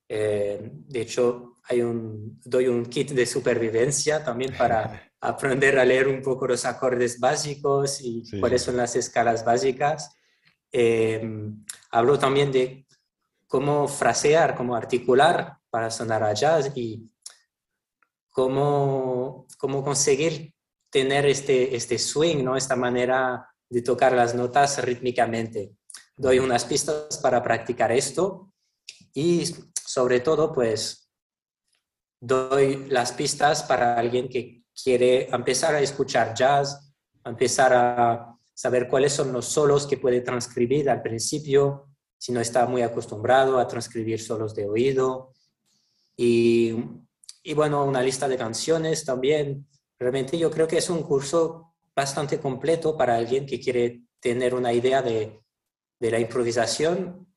Eh, 0.10 0.72
de 0.72 1.02
hecho, 1.02 1.58
hay 1.64 1.82
un, 1.82 2.40
doy 2.44 2.68
un 2.68 2.86
kit 2.86 3.12
de 3.12 3.26
supervivencia 3.26 4.24
también 4.24 4.56
para 4.58 5.05
aprender 5.22 5.80
a 5.80 5.86
leer 5.86 6.08
un 6.08 6.22
poco 6.22 6.48
los 6.48 6.66
acordes 6.66 7.20
básicos 7.20 8.02
y 8.02 8.26
sí. 8.26 8.40
cuáles 8.40 8.62
son 8.62 8.78
las 8.78 8.96
escalas 8.96 9.44
básicas. 9.44 10.16
Eh, 10.72 11.22
hablo 11.92 12.20
también 12.20 12.52
de 12.52 12.86
cómo 13.48 13.88
frasear, 13.88 14.56
cómo 14.56 14.76
articular 14.76 15.58
para 15.70 15.90
sonar 15.90 16.24
a 16.24 16.34
jazz 16.34 16.72
y 16.76 17.10
cómo, 18.30 19.48
cómo 19.58 19.84
conseguir 19.84 20.54
tener 20.90 21.26
este, 21.26 21.76
este 21.76 21.98
swing, 21.98 22.44
¿no? 22.44 22.56
esta 22.56 22.76
manera 22.76 23.50
de 23.70 23.82
tocar 23.82 24.14
las 24.14 24.36
notas 24.36 24.84
rítmicamente. 24.84 25.76
Doy 26.18 26.40
unas 26.40 26.66
pistas 26.66 27.18
para 27.18 27.42
practicar 27.42 27.92
esto 27.92 28.54
y 29.14 29.46
sobre 29.86 30.20
todo, 30.20 30.52
pues, 30.54 31.10
doy 32.20 32.88
las 32.90 33.12
pistas 33.14 33.64
para 33.64 33.98
alguien 33.98 34.28
que 34.28 34.65
quiere 34.82 35.30
empezar 35.30 35.76
a 35.76 35.82
escuchar 35.82 36.34
jazz, 36.34 36.94
empezar 37.24 37.74
a 37.74 38.38
saber 38.54 38.88
cuáles 38.88 39.14
son 39.14 39.34
los 39.34 39.46
solos 39.46 39.88
que 39.88 39.98
puede 39.98 40.22
transcribir 40.22 40.90
al 40.90 41.02
principio, 41.02 41.90
si 42.18 42.32
no 42.32 42.40
está 42.40 42.66
muy 42.66 42.82
acostumbrado 42.82 43.60
a 43.60 43.68
transcribir 43.68 44.22
solos 44.22 44.56
de 44.56 44.68
oído. 44.68 45.34
Y, 46.18 46.74
y 47.44 47.54
bueno, 47.54 47.86
una 47.86 48.02
lista 48.02 48.28
de 48.28 48.38
canciones 48.38 49.04
también. 49.04 49.68
Realmente 50.00 50.38
yo 50.38 50.50
creo 50.50 50.68
que 50.68 50.78
es 50.78 50.90
un 50.90 51.04
curso 51.04 51.74
bastante 51.96 52.40
completo 52.40 52.98
para 52.98 53.16
alguien 53.16 53.46
que 53.46 53.60
quiere 53.60 54.04
tener 54.20 54.54
una 54.54 54.74
idea 54.74 55.02
de, 55.02 55.42
de 56.00 56.12
la 56.12 56.20
improvisación 56.20 57.28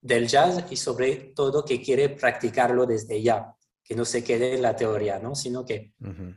del 0.00 0.28
jazz 0.28 0.64
y 0.70 0.76
sobre 0.76 1.32
todo 1.34 1.64
que 1.64 1.82
quiere 1.82 2.10
practicarlo 2.10 2.86
desde 2.86 3.22
ya, 3.22 3.54
que 3.86 3.94
no 3.94 4.04
se 4.04 4.24
quede 4.24 4.54
en 4.54 4.62
la 4.62 4.74
teoría, 4.74 5.18
¿no? 5.18 5.34
sino 5.34 5.64
que, 5.64 5.92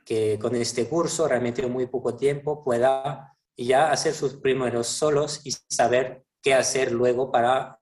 que 0.06 0.38
con 0.39 0.56
este 0.56 0.88
curso 0.88 1.28
realmente 1.28 1.64
en 1.64 1.72
muy 1.72 1.88
poco 1.88 2.16
tiempo 2.16 2.64
pueda 2.64 3.36
ya 3.58 3.91
hacer 3.91 4.14
sus 4.14 4.36
primeros 4.36 4.88
solos 4.88 5.41
y 5.43 5.52
saber 5.52 6.24
qué 6.41 6.54
hacer 6.54 6.91
luego 6.91 7.32
para 7.32 7.80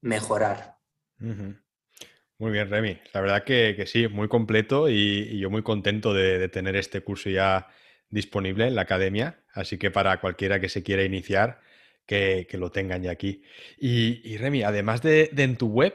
mejorar. 0.00 0.76
Muy 1.18 2.52
bien, 2.52 2.70
Remy. 2.70 2.98
La 3.12 3.20
verdad 3.20 3.44
que, 3.44 3.84
sí, 3.86 4.06
muy 4.06 4.28
completo 4.28 4.88
y, 4.88 5.38
yo 5.38 5.50
muy 5.50 5.62
contento 5.62 6.14
de, 6.14 6.48
tener 6.48 6.76
este 6.76 7.00
curso 7.00 7.28
ya 7.30 7.68
disponible 8.08 8.66
en 8.68 8.76
la 8.76 8.82
academia. 8.82 9.42
Así 9.52 9.76
que 9.76 9.90
para 9.90 10.20
cualquiera 10.20 10.60
que 10.60 10.68
se 10.68 10.82
quiera 10.82 11.02
iniciar, 11.02 11.60
que, 12.06 12.46
lo 12.52 12.70
tengan 12.70 13.02
ya 13.02 13.10
aquí. 13.10 13.42
Y, 13.78 14.36
Remy, 14.36 14.62
además 14.62 15.02
de, 15.02 15.30
en 15.36 15.56
tu 15.56 15.68
web, 15.68 15.94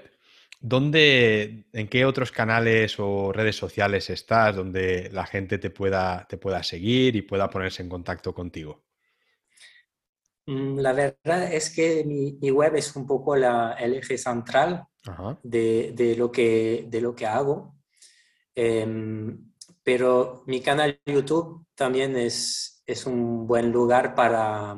¿dónde, 0.64 1.66
en 1.74 1.88
qué 1.90 2.06
otros 2.06 2.32
canales 2.32 2.96
o 2.98 3.32
redes 3.34 3.58
sociales 3.58 4.10
estás 4.10 4.56
donde 4.56 5.10
la 5.12 5.26
gente 5.26 5.58
te 5.58 5.70
pueda, 5.70 6.26
te 6.28 6.38
pueda 6.38 6.64
seguir 6.64 7.16
y 7.18 7.22
pueda 7.22 7.50
ponerse 7.50 7.84
en 7.84 7.90
contacto 7.90 8.34
contigo? 8.34 8.82
Mm, 10.48 10.80
la 10.80 10.94
verdad 10.94 11.54
es 11.54 11.70
que 11.70 12.04
mi, 12.06 12.50
web 12.50 12.76
es 12.76 12.96
un 12.96 13.06
poco 13.06 13.36
la, 13.36 13.74
el 13.74 13.96
eje 13.96 14.18
central 14.18 14.86
de, 15.44 16.16
lo 16.18 16.32
que, 16.32 16.86
de 16.88 17.02
lo 17.02 17.14
que 17.14 17.28
hago. 17.28 17.76
Em, 18.56 19.52
pero 19.84 20.44
mi 20.48 20.62
canal 20.62 21.00
YouTube 21.06 21.66
también 21.76 22.16
es, 22.16 22.82
es 22.86 23.06
un 23.06 23.46
buen 23.46 23.70
lugar 23.72 24.16
para, 24.16 24.78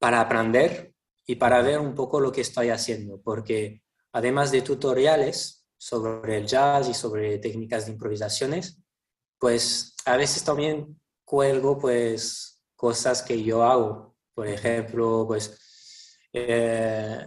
para 0.00 0.20
aprender 0.20 0.93
y 1.26 1.36
para 1.36 1.62
ver 1.62 1.80
un 1.80 1.94
poco 1.94 2.20
lo 2.20 2.30
que 2.32 2.42
estoy 2.42 2.70
haciendo, 2.70 3.20
porque 3.22 3.82
además 4.12 4.50
de 4.50 4.62
tutoriales 4.62 5.66
sobre 5.76 6.38
el 6.38 6.46
jazz 6.46 6.88
y 6.88 6.94
sobre 6.94 7.38
técnicas 7.38 7.86
de 7.86 7.92
improvisaciones, 7.92 8.78
pues 9.38 9.94
a 10.04 10.16
veces 10.16 10.44
también 10.44 11.00
cuelgo 11.24 11.78
pues 11.78 12.62
cosas 12.74 13.22
que 13.22 13.42
yo 13.42 13.62
hago. 13.62 14.16
Por 14.34 14.46
ejemplo, 14.46 15.24
pues 15.26 15.58
eh, 16.32 17.26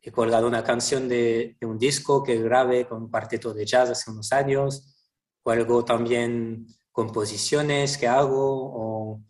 he 0.00 0.10
colgado 0.10 0.46
una 0.46 0.64
canción 0.64 1.08
de, 1.08 1.56
un 1.62 1.78
disco 1.78 2.22
que 2.22 2.42
grabé 2.42 2.86
con 2.86 3.02
un 3.02 3.10
cuarteto 3.10 3.54
de 3.54 3.64
jazz 3.64 3.90
hace 3.90 4.10
unos 4.10 4.32
años, 4.32 4.96
cuelgo 5.42 5.84
también 5.84 6.66
composiciones 6.90 7.96
que 7.96 8.08
hago 8.08 9.22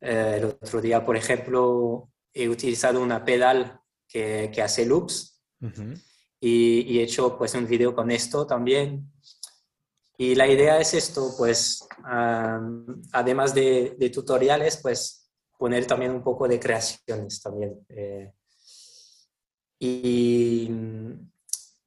eh, 0.00 0.36
el 0.38 0.44
otro 0.44 0.80
día, 0.80 1.04
por 1.04 1.16
ejemplo, 1.16 2.10
he 2.32 2.48
utilizado 2.48 3.00
una 3.00 3.24
pedal 3.24 3.80
que, 4.08 4.50
que 4.52 4.62
hace 4.62 4.86
loops 4.86 5.42
y, 6.40 6.98
he 6.98 7.02
hecho 7.02 7.36
pues 7.36 7.54
un 7.54 7.66
video 7.66 7.94
con 7.94 8.10
esto 8.10 8.46
también. 8.46 9.12
Y 10.16 10.34
la 10.34 10.46
idea 10.46 10.78
es 10.78 10.92
esto, 10.94 11.34
pues, 11.38 11.86
además 13.12 13.54
de, 13.54 13.96
de, 13.98 14.10
tutoriales, 14.10 14.78
pues 14.82 15.30
poner 15.58 15.86
también 15.86 16.12
un 16.12 16.22
poco 16.22 16.46
de 16.46 16.60
creaciones 16.60 17.40
también. 17.40 17.86
Eh, 17.88 18.32
y, 19.78 20.70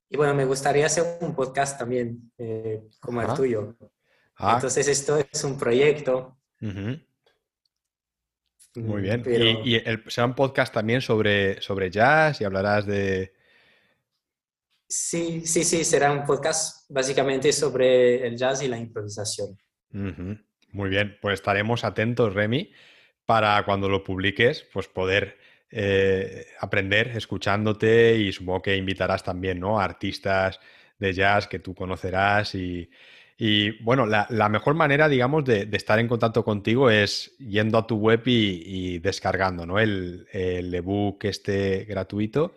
y, 0.10 0.18
bueno, 0.18 0.34
me 0.34 0.46
gustaría 0.46 0.88
hacer 0.88 1.20
un 1.22 1.36
podcast 1.36 1.78
también, 1.78 2.32
eh, 2.40 2.84
como 3.00 3.22
el 3.22 3.34
tuyo. 3.36 3.76
Ah. 4.38 4.56
Entonces, 4.56 4.88
esto 4.88 5.18
es 5.18 5.44
un 5.44 5.58
proyecto. 5.58 6.38
Muy 8.76 9.02
mm, 9.02 9.24
bien. 9.24 9.60
Y, 9.64 9.80
será 10.10 10.26
un 10.26 10.36
podcast 10.36 10.74
también 10.74 11.02
sobre, 11.02 11.62
sobre 11.62 11.90
jazz 11.90 12.42
y 12.42 12.44
hablarás 12.44 12.86
de... 12.86 13.34
Sí, 14.88 15.42
sí, 15.46 15.64
sí, 15.64 15.84
será 15.84 16.12
un 16.12 16.24
podcast 16.24 16.86
básicamente 16.90 17.52
sobre 17.52 18.28
el 18.28 18.38
jazz 18.38 18.62
y 18.62 18.68
la 18.68 18.78
improvisación. 18.78 19.58
Muy 19.92 20.90
bien, 20.90 21.18
pues 21.22 21.36
estaremos 21.36 21.84
atentos, 21.84 22.34
Remy, 22.34 22.72
para 23.26 23.64
cuando 23.64 23.90
lo 23.90 24.04
publiques, 24.04 24.68
pues 24.72 24.88
poder 24.88 25.38
eh, 25.72 26.46
aprender 26.60 27.10
escuchándote 27.16 28.16
y 28.18 28.32
supongo 28.32 28.62
que 28.62 28.76
invitarás 28.76 29.24
también 29.24 29.60
¿no? 29.60 29.80
a 29.80 29.84
artistas 29.84 30.60
de 31.00 31.14
jazz 31.14 31.48
que 31.48 31.60
tú 31.60 31.74
conocerás 31.74 32.54
y, 32.54 32.90
y 33.38 33.84
bueno, 33.84 34.06
la, 34.06 34.50
mejor 34.50 34.76
manera, 34.76 35.10
digamos, 35.10 35.44
de, 35.44 35.68
estar 35.72 36.00
en 36.00 36.08
contacto 36.08 36.44
contigo 36.44 36.90
es 36.90 37.36
yendo 37.40 37.78
a 37.78 37.88
tu 37.88 37.98
web 37.98 38.22
y, 38.26 39.00
descargando 39.00 39.66
¿no? 39.66 39.80
el, 39.80 40.28
el 40.32 40.74
ebook 40.74 41.26
este 41.26 41.86
gratuito 41.86 42.56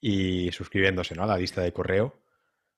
y 0.00 0.50
suscribiéndose 0.52 1.14
¿no? 1.14 1.24
a 1.24 1.26
la 1.26 1.38
lista 1.38 1.62
de 1.62 1.72
correo. 1.72 2.14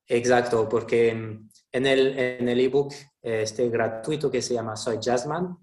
Exacto, 0.07 0.69
porque 0.69 1.11
en 1.11 1.87
el, 1.87 2.19
en 2.19 2.49
el 2.49 2.61
ebook 2.61 2.93
este 3.21 3.69
gratuito 3.69 4.31
que 4.31 4.43
se 4.43 4.55
llama 4.55 4.77
Soy 4.77 4.99
Jazzman, 5.01 5.57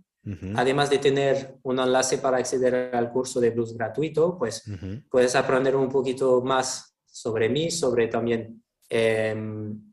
además 0.56 0.90
de 0.90 1.00
tener 1.00 1.56
un 1.64 1.80
enlace 1.80 2.20
para 2.20 2.38
acceder 2.38 2.94
al 2.94 3.10
curso 3.10 3.40
de 3.40 3.50
blues 3.52 3.76
gratuito, 3.76 4.38
pues 4.38 4.64
puedes 5.10 5.36
aprender 5.36 5.76
un 5.76 5.90
poquito 5.90 6.42
más 6.42 6.94
sobre 7.06 7.48
mí, 7.48 7.72
sobre 7.72 8.08
también... 8.08 8.64
Em, 8.90 9.89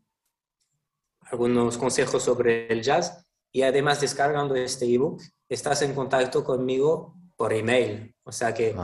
algunos 1.31 1.79
consejos 1.79 2.23
sobre 2.23 2.67
el 2.73 2.83
jazz. 2.83 3.25
Y 3.53 3.63
además 3.63 4.01
descargando 4.01 4.55
este 4.55 4.93
ebook 4.93 5.23
estás 5.49 5.83
en 5.83 5.95
contacto 5.95 6.45
conmigo 6.45 7.15
por 7.37 7.53
email. 7.53 8.15
O 8.25 8.33
sea 8.33 8.53
que 8.53 8.75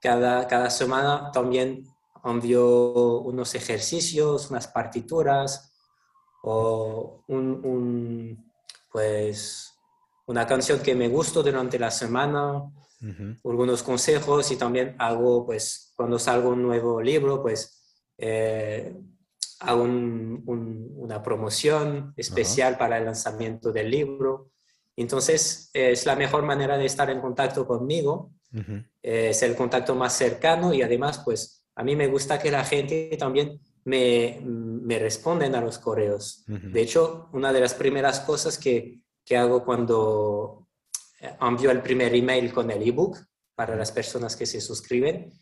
cada, 0.00 0.46
cada 0.46 0.70
semana 0.70 1.30
también 1.32 1.84
envío 2.24 3.20
unos 3.20 3.54
ejercicios, 3.54 4.50
unas 4.50 4.68
partituras 4.68 5.72
o 6.42 7.24
un, 7.28 8.52
pues 8.90 9.74
una 10.26 10.46
canción 10.46 10.80
que 10.80 10.94
me 10.94 11.08
gustó 11.08 11.42
durante 11.42 11.78
la 11.78 11.90
semana, 11.90 12.62
algunos 13.44 13.82
consejos 13.82 14.50
y 14.50 14.56
también 14.56 14.94
hago 14.98 15.46
pues 15.46 15.92
cuando 15.96 16.18
salgo 16.18 16.50
un 16.50 16.62
nuevo 16.62 17.00
libro 17.00 17.40
pues 17.40 17.82
eh, 18.18 18.94
hago 19.60 19.82
una 19.82 21.22
promoción 21.22 22.14
especial 22.16 22.78
para 22.78 22.98
el 22.98 23.04
lanzamiento 23.04 23.70
del 23.72 23.90
libro. 23.90 24.50
Entonces, 24.96 25.70
es 25.72 26.06
la 26.06 26.16
mejor 26.16 26.42
manera 26.44 26.78
de 26.78 26.86
estar 26.86 27.10
en 27.10 27.20
contacto 27.20 27.66
conmigo, 27.66 28.32
es 29.02 29.42
el 29.42 29.54
contacto 29.54 29.94
más 29.94 30.14
cercano 30.14 30.72
y 30.72 30.82
además, 30.82 31.20
pues, 31.24 31.66
a 31.74 31.84
mí 31.84 31.94
me 31.94 32.08
gusta 32.08 32.38
que 32.38 32.50
la 32.50 32.64
gente 32.64 33.14
también 33.18 33.60
me, 33.84 34.40
me 34.42 34.98
responden 34.98 35.54
a 35.54 35.60
los 35.60 35.78
correos. 35.78 36.44
De 36.46 36.80
hecho, 36.80 37.28
una 37.32 37.52
de 37.52 37.60
las 37.60 37.74
primeras 37.74 38.20
cosas 38.20 38.58
que, 38.58 39.02
que 39.24 39.36
hago 39.36 39.64
cuando 39.64 40.68
eh, 41.20 41.36
envío 41.40 41.70
el 41.70 41.82
primer 41.82 42.14
email 42.14 42.52
con 42.52 42.70
el 42.70 42.82
ebook 42.82 43.18
para 43.54 43.76
las 43.76 43.92
personas 43.92 44.36
que 44.36 44.46
se 44.46 44.60
suscriben, 44.60 45.32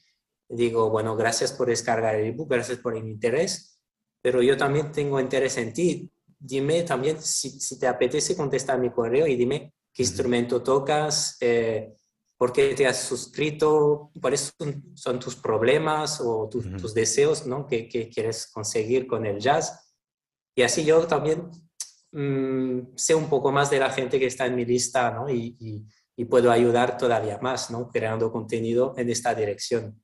digo, 0.48 0.90
bueno, 0.90 1.16
gracias 1.16 1.52
por 1.52 1.68
descargar 1.68 2.16
el 2.16 2.26
ebook, 2.26 2.50
gracias 2.50 2.78
por 2.78 2.96
el 2.96 3.06
interés 3.06 3.77
pero 4.20 4.42
yo 4.42 4.56
también 4.56 4.92
tengo 4.92 5.20
interés 5.20 5.56
en 5.58 5.72
ti. 5.72 6.10
Dime 6.38 6.82
también 6.82 7.20
si, 7.20 7.78
te 7.78 7.86
apetece 7.86 8.36
contestar 8.36 8.78
mi 8.78 8.90
correo 8.90 9.26
y 9.26 9.36
dime 9.36 9.72
qué 9.92 10.02
instrumento 10.02 10.62
tocas, 10.62 11.36
eh, 11.40 11.94
por 12.36 12.52
qué 12.52 12.74
te 12.74 12.86
has 12.86 13.02
suscrito, 13.02 14.12
cuáles 14.20 14.54
son, 14.94 15.18
tus 15.18 15.34
problemas 15.34 16.20
o 16.20 16.48
tus 16.48 16.94
deseos 16.94 17.46
¿no? 17.46 17.66
que, 17.66 17.88
quieres 17.88 18.46
conseguir 18.52 19.06
con 19.08 19.26
el 19.26 19.40
jazz. 19.40 19.92
Y 20.54 20.62
así 20.62 20.84
yo 20.84 21.04
también 21.06 21.50
mm, 22.12 22.96
sé 22.96 23.14
un 23.14 23.28
poco 23.28 23.50
más 23.50 23.70
de 23.70 23.80
la 23.80 23.90
gente 23.90 24.20
que 24.20 24.26
está 24.26 24.46
en 24.46 24.54
mi 24.54 24.64
lista 24.64 25.10
¿no? 25.10 25.28
y, 25.28 25.56
y, 25.58 25.84
puedo 26.26 26.50
ayudar 26.50 26.98
todavía 26.98 27.38
más, 27.38 27.70
¿no? 27.70 27.88
creando 27.88 28.30
contenido 28.32 28.92
en 28.96 29.08
esta 29.08 29.34
dirección. 29.34 30.02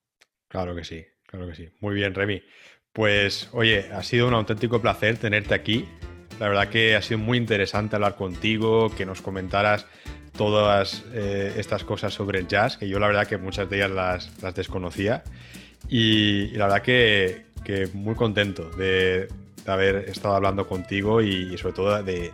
Claro 0.49 0.75
que 0.75 0.85
sí, 0.85 1.05
claro 1.27 1.49
que 1.49 1.55
sí. 1.57 1.69
Muy 1.81 1.95
bien, 1.95 2.15
Remy. 2.15 2.41
Pues 2.95 3.49
oye, 3.51 3.91
ha 3.93 4.05
sido 4.05 4.29
un 4.29 4.35
auténtico 4.35 4.81
placer 4.81 5.19
tenerte 5.19 5.53
aquí. 5.53 5.85
La 6.39 6.49
verdad 6.49 6.69
que 6.69 6.95
ha 6.95 7.03
sido 7.03 7.19
muy 7.19 7.39
interesante 7.39 7.97
hablar 7.97 8.15
contigo, 8.15 8.89
que 8.95 9.05
nos 9.05 9.21
comentaras 9.21 9.87
todas 10.37 11.05
eh, 11.13 11.55
estas 11.57 11.83
cosas 11.83 12.15
sobre 12.15 12.39
el 12.39 12.47
jazz, 12.47 12.77
que 12.77 12.89
yo 12.89 13.01
la 13.01 13.09
verdad 13.09 13.27
que 13.27 13.37
muchas 13.37 13.69
de 13.69 13.77
ellas 13.79 13.91
las, 13.91 14.55
desconocía. 14.55 15.25
Y, 15.89 16.53
la 16.53 16.67
verdad 16.67 16.83
que, 16.83 17.47
muy 17.95 18.15
contento 18.15 18.71
de, 18.71 19.27
haber 19.67 20.09
estado 20.09 20.37
hablando 20.37 20.69
contigo 20.69 21.21
y, 21.21 21.59
sobre 21.59 21.75
todo 21.75 22.01
de, 22.01 22.31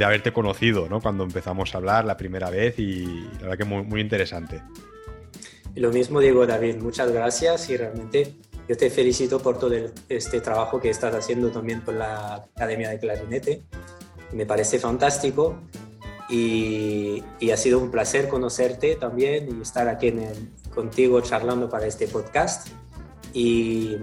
haberte 0.00 0.32
conocido, 0.32 0.88
¿no? 0.88 1.00
Cuando 1.00 1.24
empezamos 1.24 1.74
a 1.74 1.78
hablar 1.78 2.04
la 2.04 2.16
primera 2.16 2.48
vez 2.48 2.78
y 2.78 3.06
la 3.40 3.42
verdad 3.42 3.58
que 3.58 3.64
muy, 3.64 3.82
muy 3.82 4.00
interesante. 4.00 4.62
Lo 5.74 5.90
mismo 5.90 6.20
digo, 6.20 6.46
David, 6.46 6.76
muchas 6.76 7.10
gracias 7.10 7.68
y 7.70 7.76
realmente 7.76 8.34
yo 8.68 8.76
te 8.76 8.90
felicito 8.90 9.38
por 9.40 9.58
todo 9.58 9.74
este 10.08 10.40
trabajo 10.40 10.80
que 10.80 10.90
estás 10.90 11.14
haciendo 11.14 11.50
también 11.50 11.80
con 11.82 11.98
la 11.98 12.34
Academia 12.54 12.90
de 12.90 12.98
Clarinete. 12.98 13.62
Me 14.32 14.44
parece 14.44 14.78
fantástico 14.78 15.60
y, 16.28 17.22
ha 17.52 17.56
sido 17.56 17.78
un 17.78 17.90
placer 17.90 18.28
conocerte 18.28 18.96
también 18.96 19.56
y 19.56 19.62
estar 19.62 19.88
aquí 19.88 20.12
contigo 20.74 21.20
charlando 21.20 21.68
para 21.68 21.86
este 21.86 22.08
podcast. 22.08 22.68
Y, 23.32 23.96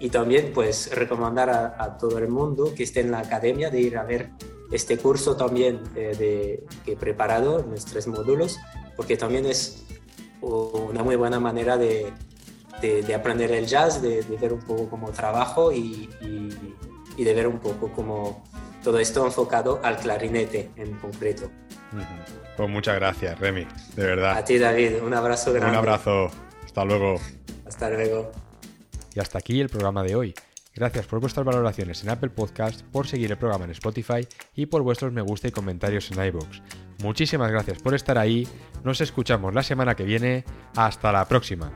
y 0.00 0.10
también 0.10 0.52
pues 0.52 0.90
recomendar 0.94 1.48
a, 1.50 1.96
todo 1.96 2.18
el 2.18 2.28
mundo 2.28 2.74
que 2.74 2.82
esté 2.82 3.00
en 3.00 3.10
la 3.10 3.20
academia 3.20 3.70
de 3.70 3.80
ir 3.80 3.96
a 3.96 4.04
ver 4.04 4.30
este 4.70 4.98
curso 4.98 5.36
también 5.36 5.80
eh, 5.96 6.14
de, 6.18 6.64
que 6.84 6.92
he 6.92 6.96
preparado, 6.96 7.62
nuestros 7.62 8.06
módulos, 8.06 8.58
porque 8.96 9.16
también 9.16 9.46
es 9.46 9.84
una 10.42 11.02
muy 11.02 11.16
buena 11.16 11.40
manera 11.40 11.78
de, 11.78 12.12
de, 12.80 13.14
aprender 13.14 13.50
el 13.52 13.66
jazz, 13.66 14.00
de, 14.02 14.22
ver 14.40 14.52
un 14.52 14.60
poco 14.60 14.88
como 14.88 15.10
trabajo 15.10 15.72
y, 15.72 16.08
y, 16.20 17.24
de 17.24 17.34
ver 17.34 17.46
un 17.46 17.58
poco 17.58 17.90
como 17.92 18.44
todo 18.82 18.98
esto 18.98 19.26
enfocado 19.26 19.80
al 19.82 19.96
clarinete 19.96 20.70
en 20.76 20.94
concreto. 20.98 21.50
Pues 22.56 22.68
muchas 22.68 22.96
gracias, 22.96 23.38
Remy, 23.38 23.66
de 23.96 24.06
verdad. 24.06 24.36
A 24.36 24.44
ti, 24.44 24.58
David, 24.58 25.02
un 25.02 25.14
abrazo 25.14 25.52
grande. 25.52 25.70
Un 25.70 25.76
abrazo, 25.76 26.30
hasta 26.64 26.84
luego. 26.84 27.20
Hasta 27.66 27.90
luego. 27.90 28.32
Y 29.14 29.20
hasta 29.20 29.38
aquí 29.38 29.60
el 29.60 29.68
programa 29.68 30.02
de 30.02 30.14
hoy. 30.14 30.34
Gracias 30.78 31.06
por 31.06 31.18
vuestras 31.18 31.44
valoraciones 31.44 32.04
en 32.04 32.10
Apple 32.10 32.30
Podcast, 32.30 32.82
por 32.82 33.08
seguir 33.08 33.32
el 33.32 33.36
programa 33.36 33.64
en 33.64 33.72
Spotify 33.72 34.26
y 34.54 34.66
por 34.66 34.82
vuestros 34.82 35.12
me 35.12 35.22
gusta 35.22 35.48
y 35.48 35.50
comentarios 35.50 36.08
en 36.12 36.24
iVoox. 36.24 36.60
Muchísimas 37.02 37.50
gracias 37.50 37.82
por 37.82 37.94
estar 37.94 38.16
ahí. 38.16 38.46
Nos 38.84 39.00
escuchamos 39.00 39.52
la 39.54 39.62
semana 39.62 39.96
que 39.96 40.04
viene. 40.04 40.44
Hasta 40.76 41.10
la 41.10 41.26
próxima. 41.26 41.72